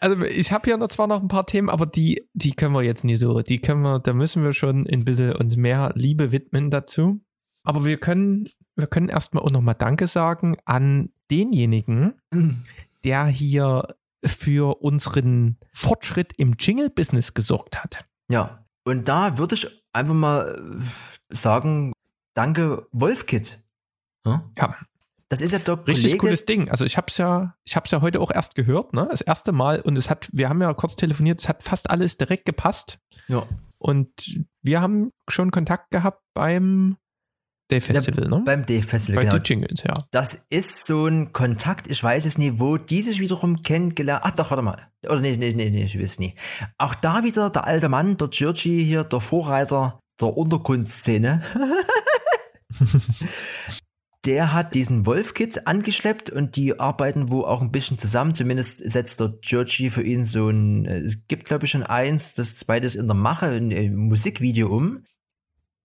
also 0.00 0.22
ich 0.22 0.50
habe 0.50 0.64
hier 0.64 0.78
noch 0.78 0.88
zwar 0.88 1.06
noch 1.08 1.20
ein 1.20 1.28
paar 1.28 1.44
Themen, 1.44 1.68
aber 1.68 1.84
die, 1.84 2.26
die 2.32 2.52
können 2.52 2.74
wir 2.74 2.82
jetzt 2.82 3.04
nicht 3.04 3.18
so. 3.18 3.42
Die 3.42 3.58
können 3.58 3.82
wir, 3.82 3.98
da 3.98 4.14
müssen 4.14 4.42
wir 4.42 4.54
schon 4.54 4.86
ein 4.86 5.04
bisschen 5.04 5.36
uns 5.36 5.56
mehr 5.56 5.92
Liebe 5.94 6.32
widmen 6.32 6.70
dazu. 6.70 7.20
Aber 7.64 7.84
wir 7.84 7.98
können, 7.98 8.48
wir 8.76 8.86
können 8.86 9.10
erstmal 9.10 9.42
auch 9.42 9.50
nochmal 9.50 9.74
Danke 9.74 10.06
sagen 10.06 10.56
an 10.64 11.10
denjenigen, 11.30 12.14
mhm. 12.30 12.64
der 13.04 13.26
hier 13.26 13.86
für 14.24 14.82
unseren 14.82 15.58
Fortschritt 15.72 16.32
im 16.36 16.54
Jingle-Business 16.58 17.34
gesorgt 17.34 17.82
hat. 17.82 18.06
Ja, 18.30 18.64
und 18.84 19.08
da 19.08 19.38
würde 19.38 19.54
ich 19.54 19.66
einfach 19.92 20.14
mal 20.14 20.80
äh, 21.30 21.34
sagen, 21.34 21.92
danke 22.34 22.86
Wolfkit. 22.92 23.62
Hm? 24.26 24.40
Ja. 24.56 24.76
Das 25.28 25.42
ist 25.42 25.52
ja 25.52 25.58
doch 25.58 25.86
richtig 25.86 26.04
Kollege. 26.04 26.18
cooles 26.18 26.44
Ding. 26.46 26.70
Also 26.70 26.86
ich 26.86 26.96
habe 26.96 27.08
es 27.10 27.18
ja, 27.18 27.54
ich 27.66 27.76
habe 27.76 27.84
es 27.84 27.90
ja 27.90 28.00
heute 28.00 28.18
auch 28.20 28.30
erst 28.30 28.54
gehört, 28.54 28.94
ne? 28.94 29.06
Das 29.10 29.20
erste 29.20 29.52
Mal 29.52 29.80
und 29.82 29.98
es 29.98 30.08
hat, 30.08 30.30
wir 30.32 30.48
haben 30.48 30.62
ja 30.62 30.72
kurz 30.72 30.96
telefoniert, 30.96 31.38
es 31.40 31.48
hat 31.48 31.62
fast 31.62 31.90
alles 31.90 32.16
direkt 32.16 32.46
gepasst. 32.46 32.98
Ja. 33.28 33.46
Und 33.76 34.42
wir 34.62 34.80
haben 34.80 35.10
schon 35.28 35.50
Kontakt 35.50 35.90
gehabt 35.90 36.22
beim 36.34 36.96
Day 37.70 37.80
Festival, 37.80 38.24
ja, 38.24 38.30
ne? 38.30 38.42
Beim 38.44 38.64
Day 38.64 38.82
Festival, 38.82 39.24
Bei 39.24 39.30
genau. 39.30 39.42
die 39.42 39.48
Jingles, 39.48 39.82
ja. 39.82 40.04
Das 40.10 40.46
ist 40.48 40.86
so 40.86 41.06
ein 41.06 41.32
Kontakt, 41.32 41.88
ich 41.90 42.02
weiß 42.02 42.24
es 42.24 42.38
nie, 42.38 42.58
wo 42.58 42.78
die 42.78 43.02
sich 43.02 43.20
wiederum 43.20 43.62
kennengelernt. 43.62 44.22
Ach 44.24 44.30
doch, 44.30 44.50
warte 44.50 44.62
mal. 44.62 44.88
Oder 45.04 45.20
nee, 45.20 45.36
nee, 45.36 45.52
nee, 45.52 45.70
nee, 45.70 45.84
ich 45.84 45.98
weiß 45.98 46.12
es 46.12 46.18
nie. 46.18 46.34
Auch 46.78 46.94
da 46.94 47.24
wieder 47.24 47.50
der 47.50 47.66
alte 47.66 47.88
Mann, 47.88 48.16
der 48.16 48.28
Giorgi 48.28 48.84
hier, 48.84 49.04
der 49.04 49.20
Vorreiter 49.20 50.00
der 50.20 50.36
Untergrundszene. 50.36 51.42
der 54.24 54.52
hat 54.52 54.74
diesen 54.74 55.06
Wolf-Kit 55.06 55.66
angeschleppt 55.66 56.30
und 56.30 56.56
die 56.56 56.78
arbeiten 56.78 57.30
wo 57.30 57.42
auch 57.42 57.62
ein 57.62 57.70
bisschen 57.70 57.98
zusammen. 57.98 58.34
Zumindest 58.34 58.78
setzt 58.90 59.20
der 59.20 59.34
Giorgi 59.40 59.90
für 59.90 60.02
ihn 60.02 60.24
so 60.24 60.48
ein, 60.48 60.86
es 60.86 61.26
gibt 61.28 61.44
glaube 61.44 61.66
ich 61.66 61.70
schon 61.70 61.82
eins, 61.82 62.34
das 62.34 62.56
zweite 62.56 62.86
ist 62.86 62.96
in 62.96 63.06
der 63.06 63.14
Mache, 63.14 63.46
ein 63.46 63.94
Musikvideo 63.94 64.68
um. 64.68 65.04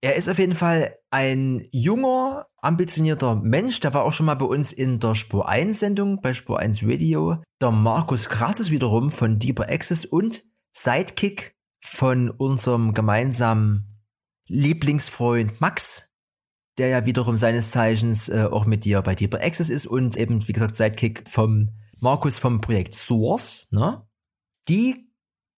Er 0.04 0.18
ist 0.18 0.28
auf 0.28 0.38
jeden 0.38 0.56
Fall 0.56 0.98
ein 1.12 1.66
junger, 1.72 2.48
ambitionierter 2.58 3.36
Mensch. 3.36 3.80
Der 3.80 3.94
war 3.94 4.04
auch 4.04 4.12
schon 4.12 4.26
mal 4.26 4.36
bei 4.36 4.44
uns 4.44 4.74
in 4.74 5.00
der 5.00 5.16
Spur 5.16 5.48
1 5.48 5.80
Sendung, 5.80 6.20
bei 6.20 6.34
Spur 6.34 6.60
1 6.60 6.84
Radio. 6.84 7.42
Der 7.62 7.72
Markus 7.72 8.28
Krasses 8.28 8.70
wiederum 8.70 9.12
von 9.12 9.40
Deeper 9.40 9.70
Access 9.70 10.04
und 10.04 10.44
Sidekick 10.74 11.56
von 11.82 12.30
unserem 12.30 12.94
gemeinsamen 12.94 14.04
Lieblingsfreund 14.50 15.62
Max, 15.62 16.12
der 16.78 16.90
ja 16.90 17.06
wiederum 17.06 17.38
seines 17.38 17.72
Zeichens 17.72 18.28
äh, 18.28 18.50
auch 18.52 18.66
mit 18.66 18.84
dir 18.84 19.02
bei 19.04 19.16
Deeper 19.16 19.42
Access 19.42 19.70
ist 19.70 19.86
und 19.86 20.18
eben, 20.18 20.46
wie 20.50 20.54
gesagt, 20.54 20.76
Sidekick 20.76 21.24
vom 21.30 21.70
Markus 22.02 22.40
vom 22.40 22.60
Projekt 22.60 22.94
Source, 22.94 23.70
ne? 23.72 24.06
Die 24.68 25.13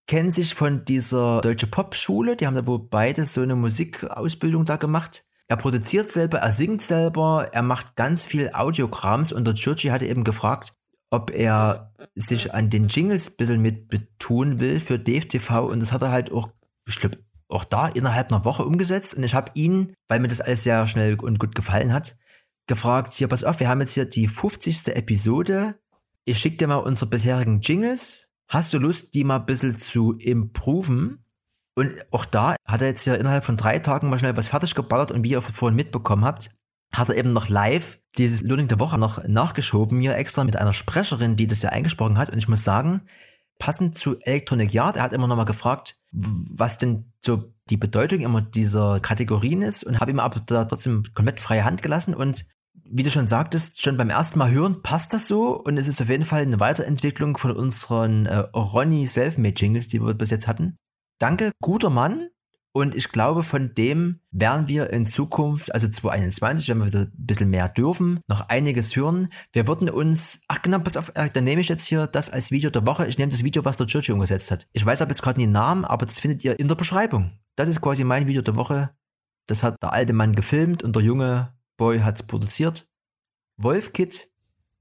kennen 0.08 0.32
sich 0.32 0.54
von 0.54 0.86
dieser 0.86 1.42
Deutsche 1.42 1.68
Pop-Schule. 1.68 2.36
Die 2.36 2.46
haben 2.46 2.56
da 2.56 2.68
wohl 2.68 2.80
beide 2.80 3.26
so 3.26 3.42
eine 3.42 3.56
Musikausbildung 3.56 4.66
da 4.66 4.78
gemacht. 4.78 5.24
Er 5.48 5.58
produziert 5.58 6.12
selber, 6.12 6.40
er 6.40 6.52
singt 6.52 6.82
selber, 6.82 7.50
er 7.52 7.62
macht 7.62 7.96
ganz 7.96 8.26
viel 8.26 8.52
Audiograms 8.54 9.32
und 9.32 9.46
der 9.46 9.54
Giorgi 9.54 9.90
hatte 9.90 10.08
eben 10.08 10.24
gefragt, 10.24 10.74
ob 11.12 11.32
er 11.32 11.94
sich 12.16 12.54
an 12.54 12.72
den 12.72 12.88
Jingles 12.88 13.30
ein 13.30 13.38
bisschen 13.38 13.62
mit 13.62 13.88
betun 13.88 14.60
will 14.60 14.80
für 14.80 14.98
DFTV 14.98 15.66
und 15.66 15.82
das 15.82 15.92
hat 15.92 16.02
er 16.02 16.12
halt 16.12 16.32
auch, 16.32 16.50
ich 16.88 16.98
glaube, 16.98 17.20
auch 17.48 17.64
da 17.64 17.88
innerhalb 17.88 18.32
einer 18.32 18.44
Woche 18.44 18.66
umgesetzt 18.66 19.14
und 19.14 19.24
ich 19.24 19.36
habe 19.36 19.52
ihn, 19.54 19.94
weil 20.08 20.20
mir 20.20 20.30
das 20.30 20.42
alles 20.42 20.64
sehr 20.64 20.88
schnell 20.88 21.20
und 21.20 21.38
gut 21.38 21.54
gefallen 21.54 21.94
hat, 21.94 22.18
gefragt, 22.66 23.14
hier 23.14 23.28
pass 23.28 23.44
auf, 23.44 23.60
wir 23.60 23.70
haben 23.70 23.82
jetzt 23.82 23.94
hier 23.94 24.06
die 24.06 24.28
50. 24.28 24.88
Episode, 24.96 25.76
ich 26.26 26.40
schicke 26.40 26.58
dir 26.58 26.68
mal 26.68 26.78
unsere 26.78 27.10
bisherigen 27.12 27.62
Jingles, 27.62 28.32
Hast 28.48 28.74
du 28.74 28.78
Lust, 28.78 29.14
die 29.14 29.24
mal 29.24 29.38
ein 29.38 29.46
bisschen 29.46 29.78
zu 29.78 30.14
improven? 30.14 31.26
Und 31.76 31.94
auch 32.12 32.26
da 32.26 32.56
hat 32.66 32.82
er 32.82 32.88
jetzt 32.88 33.06
ja 33.06 33.16
innerhalb 33.16 33.44
von 33.44 33.58
drei 33.58 33.80
Tagen 33.80 34.10
mal 34.10 34.20
schnell 34.20 34.38
was 34.38 34.48
fertig 34.48 34.76
geballert 34.76 35.12
und 35.12 35.24
wie 35.24 35.32
ihr 35.32 35.42
vorhin 35.42 35.76
mitbekommen 35.76 36.24
habt, 36.24 36.52
hat 36.94 37.10
er 37.10 37.18
eben 37.18 37.34
noch 37.34 37.50
live 37.50 38.00
dieses 38.18 38.42
Learning 38.42 38.70
der 38.70 38.80
Woche 38.80 38.98
noch 38.98 39.24
nachgeschoben, 39.28 39.98
mir 39.98 40.16
extra 40.16 40.44
mit 40.44 40.56
einer 40.56 40.74
Sprecherin, 40.74 41.36
die 41.36 41.48
das 41.48 41.62
ja 41.62 41.72
eingesprochen 41.72 42.18
hat. 42.18 42.30
Und 42.30 42.38
ich 42.38 42.48
muss 42.48 42.64
sagen, 42.64 43.02
passend 43.60 43.96
zu 43.96 44.20
Electronic 44.22 44.74
Yard, 44.74 44.98
er 44.98 45.04
hat 45.04 45.14
immer 45.14 45.28
noch 45.28 45.36
mal 45.36 45.44
gefragt, 45.44 45.98
was 46.12 46.78
denn 46.78 47.12
so 47.20 47.54
die 47.70 47.78
Bedeutung 47.78 48.22
immer 48.22 48.42
dieser 48.42 49.00
Kategorien 49.00 49.62
ist 49.62 49.84
und 49.84 50.00
habe 50.00 50.12
ihm 50.12 50.20
aber 50.20 50.40
da 50.40 50.66
trotzdem 50.66 51.04
komplett 51.14 51.40
freie 51.40 51.66
Hand 51.66 51.82
gelassen 51.82 52.14
und 52.14 52.46
wie 52.84 53.04
du 53.04 53.12
schon 53.12 53.28
sagtest, 53.28 53.82
schon 53.82 53.98
beim 53.98 54.10
ersten 54.10 54.40
Mal 54.40 54.52
hören 54.52 54.82
passt 54.82 55.14
das 55.14 55.28
so 55.28 55.60
und 55.60 55.78
es 55.78 55.88
ist 55.88 56.02
auf 56.02 56.10
jeden 56.10 56.26
Fall 56.26 56.42
eine 56.42 56.60
Weiterentwicklung 56.60 57.38
von 57.38 57.52
unseren 57.52 58.26
äh, 58.26 58.38
Ronny 58.38 59.08
Selfmade 59.08 59.56
Jingles, 59.56 59.88
die 59.88 60.02
wir 60.02 60.14
bis 60.14 60.30
jetzt 60.30 60.48
hatten. 60.48 60.78
Danke, 61.20 61.52
guter 61.62 61.90
Mann. 61.90 62.30
Und 62.74 62.94
ich 62.94 63.08
glaube, 63.08 63.44
von 63.44 63.74
dem 63.74 64.20
werden 64.32 64.68
wir 64.68 64.90
in 64.90 65.08
Zukunft, 65.08 65.74
also 65.74 65.88
2021, 65.88 66.68
wenn 66.68 66.80
wir 66.80 66.88
wieder 66.88 67.00
ein 67.04 67.12
bisschen 67.16 67.50
mehr 67.50 67.70
dürfen, 67.70 68.20
noch 68.28 68.50
einiges 68.50 68.98
hören. 68.98 69.30
Wir 69.54 69.66
würden 69.66 69.90
uns, 69.90 70.44
ach 70.50 70.62
genau, 70.62 70.80
pass 70.80 70.98
auf, 70.98 71.10
dann 71.14 71.44
nehme 71.46 71.62
ich 71.62 71.70
jetzt 71.70 71.86
hier 71.86 72.06
das 72.06 72.30
als 72.30 72.52
Video 72.52 72.70
der 72.70 72.86
Woche. 72.86 73.08
Ich 73.08 73.18
nehme 73.18 73.32
das 73.32 73.46
Video, 73.46 73.64
was 73.64 73.78
der 73.78 73.88
Churchill 73.88 74.16
umgesetzt 74.16 74.52
hat. 74.52 74.68
Ich 74.74 74.86
weiß 74.86 75.02
aber 75.02 75.12
jetzt 75.12 75.22
gerade 75.22 75.40
den 75.40 75.54
Namen, 75.54 75.86
aber 75.86 76.06
das 76.06 76.20
findet 76.20 76.44
ihr 76.44 76.60
in 76.60 76.68
der 76.68 76.76
Beschreibung. 76.76 77.40
Das 77.56 77.70
ist 77.70 77.80
quasi 77.80 78.04
mein 78.04 78.28
Video 78.28 78.42
der 78.42 78.58
Woche 78.58 78.94
Das 79.48 79.64
hat 79.64 79.82
der 79.82 79.94
alte 79.94 80.12
Mann 80.12 80.36
gefilmt 80.36 80.84
und 80.84 80.98
der 80.98 81.04
junge 81.04 81.55
Boy 81.78 82.00
hat's 82.00 82.24
produziert. 82.24 82.88
Wolfkit 83.58 84.30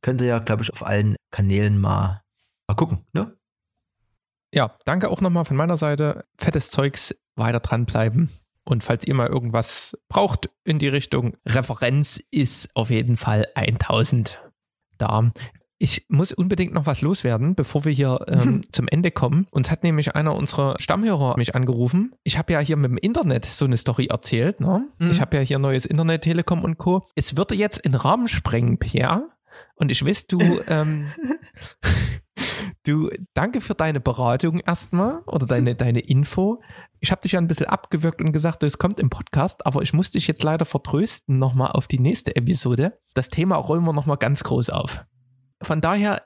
könnt 0.03 0.21
ihr 0.21 0.27
ja, 0.29 0.39
glaube 0.39 0.63
ich, 0.63 0.73
auf 0.73 0.85
allen 0.85 1.17
Kanälen 1.31 1.81
mal, 1.81 2.23
mal 2.69 2.75
gucken, 2.75 3.07
ne? 3.13 3.37
Ja, 4.55 4.77
danke 4.85 5.11
auch 5.11 5.21
nochmal 5.21 5.45
von 5.45 5.57
meiner 5.57 5.77
Seite. 5.77 6.27
Fettes 6.39 6.71
Zeugs, 6.71 7.15
weiter 7.35 7.61
dranbleiben. 7.61 8.31
Und 8.65 8.85
falls 8.85 9.07
ihr 9.07 9.15
mal 9.15 9.29
irgendwas 9.29 9.99
braucht 10.09 10.49
in 10.65 10.79
die 10.79 10.89
Richtung, 10.89 11.37
Referenz 11.45 12.23
ist 12.31 12.75
auf 12.75 12.91
jeden 12.91 13.17
Fall 13.17 13.47
1000 13.55 14.41
da. 14.97 15.33
Ich 15.85 16.07
muss 16.09 16.33
unbedingt 16.33 16.73
noch 16.73 16.87
was 16.87 17.03
loswerden, 17.03 17.55
bevor 17.55 17.85
wir 17.85 17.93
hier 17.93 18.19
ähm, 18.29 18.63
zum 18.73 18.89
Ende 18.89 19.11
kommen. 19.11 19.47
Uns 19.51 19.71
hat 19.71 19.83
nämlich 19.83 20.15
einer 20.15 20.35
unserer 20.35 20.77
Stammhörer 20.79 21.37
mich 21.37 21.55
angerufen. 21.55 22.15
Ich 22.23 22.39
habe 22.39 22.55
ja 22.55 22.61
hier 22.61 22.79
mit 22.79 22.91
dem 22.91 22.97
Internet 22.97 23.45
so 23.45 23.67
eine 23.67 23.77
Story 23.77 24.07
erzählt. 24.07 24.61
Ne? 24.61 24.89
Mhm. 24.99 25.11
Ich 25.11 25.21
habe 25.21 25.37
ja 25.37 25.43
hier 25.43 25.59
neues 25.59 25.85
Internet, 25.85 26.23
Telekom 26.23 26.65
und 26.65 26.79
Co. 26.79 27.07
Es 27.17 27.37
würde 27.37 27.55
jetzt 27.55 27.77
in 27.77 27.95
Rahmen 27.95 28.29
sprengen, 28.29 28.79
Pierre. 28.79 29.29
Und 29.75 29.93
ich 29.93 30.03
weiß, 30.07 30.27
du, 30.27 30.41
ähm, 30.69 31.13
du, 32.87 33.11
danke 33.35 33.61
für 33.61 33.75
deine 33.75 34.01
Beratung 34.01 34.61
erstmal 34.61 35.21
oder 35.27 35.45
deine, 35.45 35.75
deine 35.75 36.01
Info. 36.01 36.63
Ich 37.01 37.11
habe 37.11 37.21
dich 37.21 37.33
ja 37.33 37.41
ein 37.43 37.47
bisschen 37.47 37.67
abgewürgt 37.67 38.23
und 38.23 38.33
gesagt, 38.33 38.63
es 38.63 38.79
kommt 38.79 39.01
im 39.01 39.11
Podcast, 39.11 39.67
aber 39.67 39.83
ich 39.83 39.93
muss 39.93 40.11
dich 40.11 40.29
jetzt 40.29 40.45
leider 40.45 40.65
vertrösten 40.65 41.39
nochmal 41.39 41.73
auf 41.73 41.89
die 41.89 42.01
nächste 42.01 42.37
Episode. 42.37 42.99
Das 43.13 43.29
Thema 43.29 43.57
rollen 43.57 43.85
wir 43.85 43.93
nochmal 43.93 44.17
ganz 44.17 44.45
groß 44.45 44.71
auf. 44.71 45.03
Von 45.65 45.81
daher, 45.81 46.23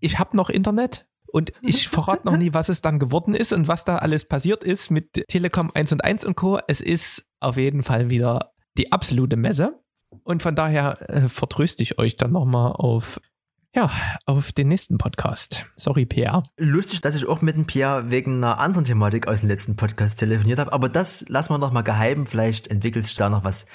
ich 0.00 0.18
habe 0.18 0.36
noch 0.36 0.50
Internet 0.50 1.08
und 1.26 1.52
ich 1.62 1.88
verrate 1.90 2.26
noch 2.26 2.36
nie, 2.36 2.52
was 2.52 2.68
es 2.68 2.82
dann 2.82 2.98
geworden 2.98 3.34
ist 3.34 3.52
und 3.52 3.68
was 3.68 3.84
da 3.84 3.96
alles 3.96 4.24
passiert 4.24 4.64
ist 4.64 4.90
mit 4.90 5.24
Telekom 5.28 5.70
1 5.74 5.92
und 5.92 6.04
1 6.04 6.24
und 6.24 6.36
Co. 6.36 6.58
Es 6.66 6.80
ist 6.80 7.24
auf 7.40 7.56
jeden 7.56 7.82
Fall 7.82 8.10
wieder 8.10 8.52
die 8.76 8.92
absolute 8.92 9.36
Messe. 9.36 9.80
Und 10.24 10.42
von 10.42 10.54
daher 10.54 10.98
äh, 11.08 11.28
vertröste 11.28 11.82
ich 11.82 11.98
euch 11.98 12.16
dann 12.16 12.32
nochmal 12.32 12.72
auf, 12.72 13.20
ja, 13.74 13.90
auf 14.26 14.52
den 14.52 14.68
nächsten 14.68 14.98
Podcast. 14.98 15.66
Sorry, 15.76 16.04
Pierre. 16.04 16.42
Lustig, 16.56 17.00
dass 17.00 17.14
ich 17.14 17.26
auch 17.26 17.42
mit 17.42 17.56
dem 17.56 17.66
Pierre 17.66 18.10
wegen 18.10 18.36
einer 18.38 18.58
anderen 18.58 18.84
Thematik 18.84 19.28
aus 19.28 19.40
dem 19.40 19.48
letzten 19.48 19.76
Podcast 19.76 20.18
telefoniert 20.18 20.58
habe, 20.58 20.72
aber 20.72 20.88
das 20.88 21.28
lassen 21.28 21.52
wir 21.52 21.58
noch 21.58 21.72
mal 21.72 21.82
geheim, 21.82 22.26
vielleicht 22.26 22.66
entwickelt 22.68 23.06
sich 23.06 23.16
da 23.16 23.30
noch 23.30 23.44
was. 23.44 23.66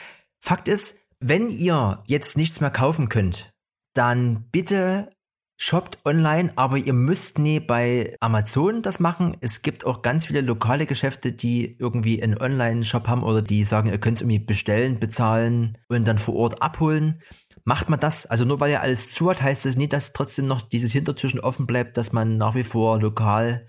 Fakt 0.41 0.67
ist, 0.67 1.05
wenn 1.19 1.49
ihr 1.49 2.03
jetzt 2.05 2.35
nichts 2.35 2.59
mehr 2.59 2.71
kaufen 2.71 3.07
könnt, 3.07 3.53
dann 3.95 4.49
bitte 4.51 5.09
shoppt 5.57 5.99
online, 6.05 6.51
aber 6.57 6.77
ihr 6.77 6.93
müsst 6.93 7.39
nie 7.39 7.59
bei 7.59 8.15
Amazon 8.19 8.81
das 8.81 8.99
machen. 8.99 9.37
Es 9.39 9.61
gibt 9.61 9.85
auch 9.85 10.01
ganz 10.01 10.25
viele 10.25 10.41
lokale 10.41 10.85
Geschäfte, 10.85 11.31
die 11.31 11.77
irgendwie 11.79 12.21
einen 12.21 12.39
Online-Shop 12.39 13.07
haben 13.07 13.23
oder 13.23 13.41
die 13.41 13.63
sagen, 13.63 13.89
ihr 13.89 13.97
könnt 13.97 14.17
es 14.17 14.21
irgendwie 14.21 14.39
bestellen, 14.39 14.99
bezahlen 14.99 15.77
und 15.87 16.07
dann 16.07 16.19
vor 16.19 16.35
Ort 16.35 16.61
abholen. 16.61 17.21
Macht 17.63 17.89
man 17.89 17.99
das, 17.99 18.25
also 18.25 18.43
nur 18.43 18.59
weil 18.59 18.71
ja 18.71 18.81
alles 18.81 19.13
zu 19.13 19.29
hat, 19.29 19.41
heißt 19.41 19.65
das 19.65 19.77
nicht, 19.77 19.93
dass 19.93 20.13
trotzdem 20.13 20.45
noch 20.45 20.61
dieses 20.61 20.91
Hintertürchen 20.91 21.39
offen 21.39 21.65
bleibt, 21.65 21.97
dass 21.97 22.11
man 22.11 22.37
nach 22.37 22.53
wie 22.53 22.63
vor 22.63 22.99
lokal 22.99 23.67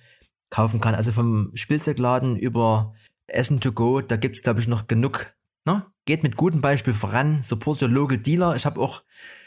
kaufen 0.50 0.80
kann. 0.80 0.94
Also 0.94 1.12
vom 1.12 1.52
Spielzeugladen 1.54 2.36
über 2.36 2.94
Essen 3.28 3.60
to 3.60 3.72
go, 3.72 4.00
da 4.00 4.16
gibt's 4.16 4.42
glaube 4.42 4.60
ich 4.60 4.68
noch 4.68 4.88
genug. 4.88 5.32
Ne? 5.64 5.86
Geht 6.04 6.24
mit 6.24 6.36
gutem 6.36 6.60
Beispiel 6.60 6.94
voran, 6.94 7.42
support 7.42 7.80
your 7.80 7.88
local 7.88 8.18
dealer. 8.18 8.54
Ich 8.56 8.66
habe 8.66 8.80
auch 8.80 9.02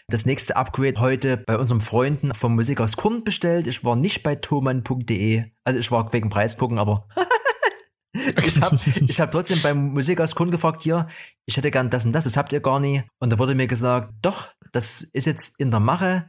das 0.09 0.25
nächste 0.25 0.55
Upgrade 0.55 0.99
heute 0.99 1.37
bei 1.37 1.57
unseren 1.57 1.81
Freunden 1.81 2.33
vom 2.33 2.55
Musik 2.55 2.81
aus 2.81 2.97
bestellt. 3.23 3.67
Ich 3.67 3.83
war 3.83 3.95
nicht 3.95 4.23
bei 4.23 4.35
thomann.de. 4.35 5.45
Also 5.63 5.79
ich 5.79 5.91
war 5.91 6.11
wegen 6.13 6.29
Preis 6.29 6.57
gucken, 6.57 6.79
aber 6.79 7.07
ich 8.13 8.61
habe 8.61 8.79
ich 9.07 9.19
hab 9.19 9.31
trotzdem 9.31 9.61
beim 9.61 9.93
Musik 9.93 10.19
aus 10.19 10.35
gefragt, 10.35 10.81
hier, 10.81 11.07
ich 11.45 11.57
hätte 11.57 11.71
gern 11.71 11.89
das 11.89 12.05
und 12.05 12.13
das, 12.13 12.23
das 12.23 12.37
habt 12.37 12.51
ihr 12.51 12.59
gar 12.59 12.79
nie. 12.79 13.03
Und 13.19 13.31
da 13.31 13.39
wurde 13.39 13.55
mir 13.55 13.67
gesagt, 13.67 14.13
doch, 14.21 14.49
das 14.71 15.01
ist 15.01 15.25
jetzt 15.25 15.59
in 15.59 15.71
der 15.71 15.79
Mache. 15.79 16.27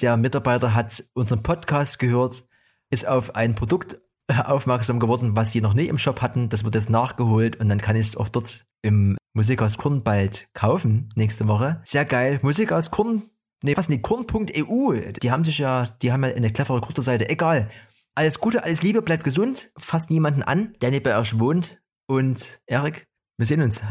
Der 0.00 0.16
Mitarbeiter 0.16 0.74
hat 0.74 1.02
unseren 1.14 1.42
Podcast 1.42 1.98
gehört, 1.98 2.44
ist 2.90 3.08
auf 3.08 3.34
ein 3.34 3.54
Produkt 3.54 3.98
aufmerksam 4.44 5.00
geworden, 5.00 5.36
was 5.36 5.52
sie 5.52 5.60
noch 5.60 5.74
nie 5.74 5.86
im 5.86 5.98
Shop 5.98 6.22
hatten. 6.22 6.48
Das 6.48 6.64
wird 6.64 6.74
jetzt 6.74 6.90
nachgeholt 6.90 7.56
und 7.56 7.68
dann 7.68 7.80
kann 7.80 7.96
ich 7.96 8.08
es 8.08 8.16
auch 8.16 8.28
dort 8.28 8.64
im 8.82 9.16
Musik 9.34 9.62
aus 9.62 9.78
Kurn 9.78 10.02
bald 10.02 10.48
kaufen 10.54 11.08
nächste 11.14 11.48
Woche. 11.48 11.80
Sehr 11.84 12.04
geil. 12.04 12.40
Musik 12.42 12.72
aus 12.72 12.90
Kurn. 12.90 13.22
Nee, 13.62 13.76
was 13.76 13.88
nicht, 13.88 14.02
Kurn.eu. 14.02 15.12
Die 15.22 15.30
haben 15.30 15.44
sich 15.44 15.58
ja, 15.58 15.86
die 16.02 16.12
haben 16.12 16.24
ja 16.24 16.34
eine 16.34 16.50
clevere 16.50 16.80
Seite. 17.02 17.28
Egal. 17.28 17.70
Alles 18.14 18.40
Gute, 18.40 18.64
alles 18.64 18.82
Liebe, 18.82 19.02
bleibt 19.02 19.22
gesund. 19.22 19.70
Fasst 19.76 20.10
niemanden 20.10 20.42
an, 20.42 20.74
der 20.80 20.90
nicht 20.90 21.02
bei 21.02 21.16
euch 21.16 21.38
wohnt. 21.38 21.80
Und 22.06 22.60
Erik, 22.66 23.06
wir 23.36 23.46
sehen 23.46 23.62
uns. 23.62 23.82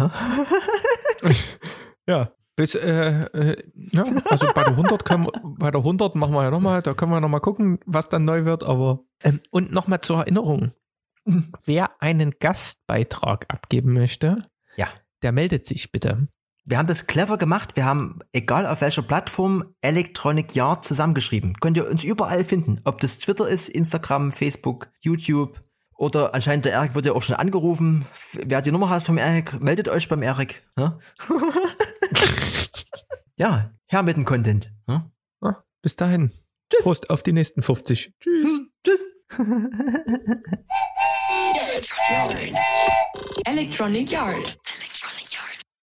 ja. 2.08 2.32
Bis, 2.60 2.76
äh, 2.76 3.24
äh, 3.32 3.56
ja, 3.94 4.04
also 4.26 4.48
bei 4.54 4.64
der 4.66 4.74
100 4.76 5.06
können, 5.06 5.28
bei 5.58 5.72
der 5.72 5.80
100 5.80 6.16
machen 6.16 6.34
wir 6.34 6.44
ja 6.44 6.52
nochmal, 6.52 6.82
da 6.82 6.94
können 6.94 7.10
wir 7.10 7.22
nochmal 7.22 7.40
gucken, 7.40 7.80
was 7.86 8.10
dann 8.10 8.26
neu 8.26 8.44
wird, 8.44 8.66
aber, 8.66 9.00
ähm, 9.24 9.40
und 9.50 9.72
nochmal 9.72 10.02
zur 10.02 10.18
Erinnerung. 10.18 10.74
Wer 11.64 11.92
einen 12.02 12.34
Gastbeitrag 12.38 13.46
abgeben 13.48 13.94
möchte, 13.94 14.44
Ja. 14.76 14.90
der 15.22 15.32
meldet 15.32 15.64
sich 15.66 15.94
bitte. 15.94 16.28
Wir 16.66 16.78
haben 16.78 16.88
das 16.88 17.08
clever 17.08 17.38
gemacht. 17.38 17.78
Wir 17.78 17.86
haben, 17.86 18.20
egal 18.34 18.66
auf 18.68 18.82
welcher 18.82 19.04
Plattform, 19.04 19.74
Electronic 19.80 20.54
Yard 20.54 20.84
zusammengeschrieben. 20.84 21.54
Könnt 21.62 21.78
ihr 21.78 21.90
uns 21.90 22.04
überall 22.04 22.44
finden. 22.44 22.82
Ob 22.84 23.00
das 23.00 23.20
Twitter 23.20 23.48
ist, 23.48 23.70
Instagram, 23.70 24.34
Facebook, 24.34 24.90
YouTube. 25.00 25.62
Oder 25.96 26.34
anscheinend 26.34 26.66
der 26.66 26.74
Erik 26.74 26.94
wird 26.94 27.06
ja 27.06 27.14
auch 27.14 27.22
schon 27.22 27.38
angerufen. 27.38 28.06
Wer 28.34 28.62
die 28.62 28.72
Nummer 28.72 28.90
hat 28.90 29.04
vom 29.04 29.18
Erik, 29.18 29.62
meldet 29.62 29.88
euch 29.88 30.10
beim 30.10 30.22
Erik. 30.24 30.62
Ne? 30.76 31.00
ja, 33.38 33.74
her 33.88 34.04
mit 34.04 34.18
dem 34.18 34.26
Content. 34.26 34.72
Ne? 34.88 35.12
Ah, 35.42 35.64
bis 35.82 35.96
dahin. 35.96 36.32
Tschüss. 36.72 36.84
Prost 36.84 37.10
auf 37.10 37.24
die 37.24 37.34
nächsten 37.34 37.62
50. 37.62 38.14
Tschüss. 38.20 38.62
Tschüss. 38.84 39.06
Electronic 43.46 44.12
Yard. 44.12 44.58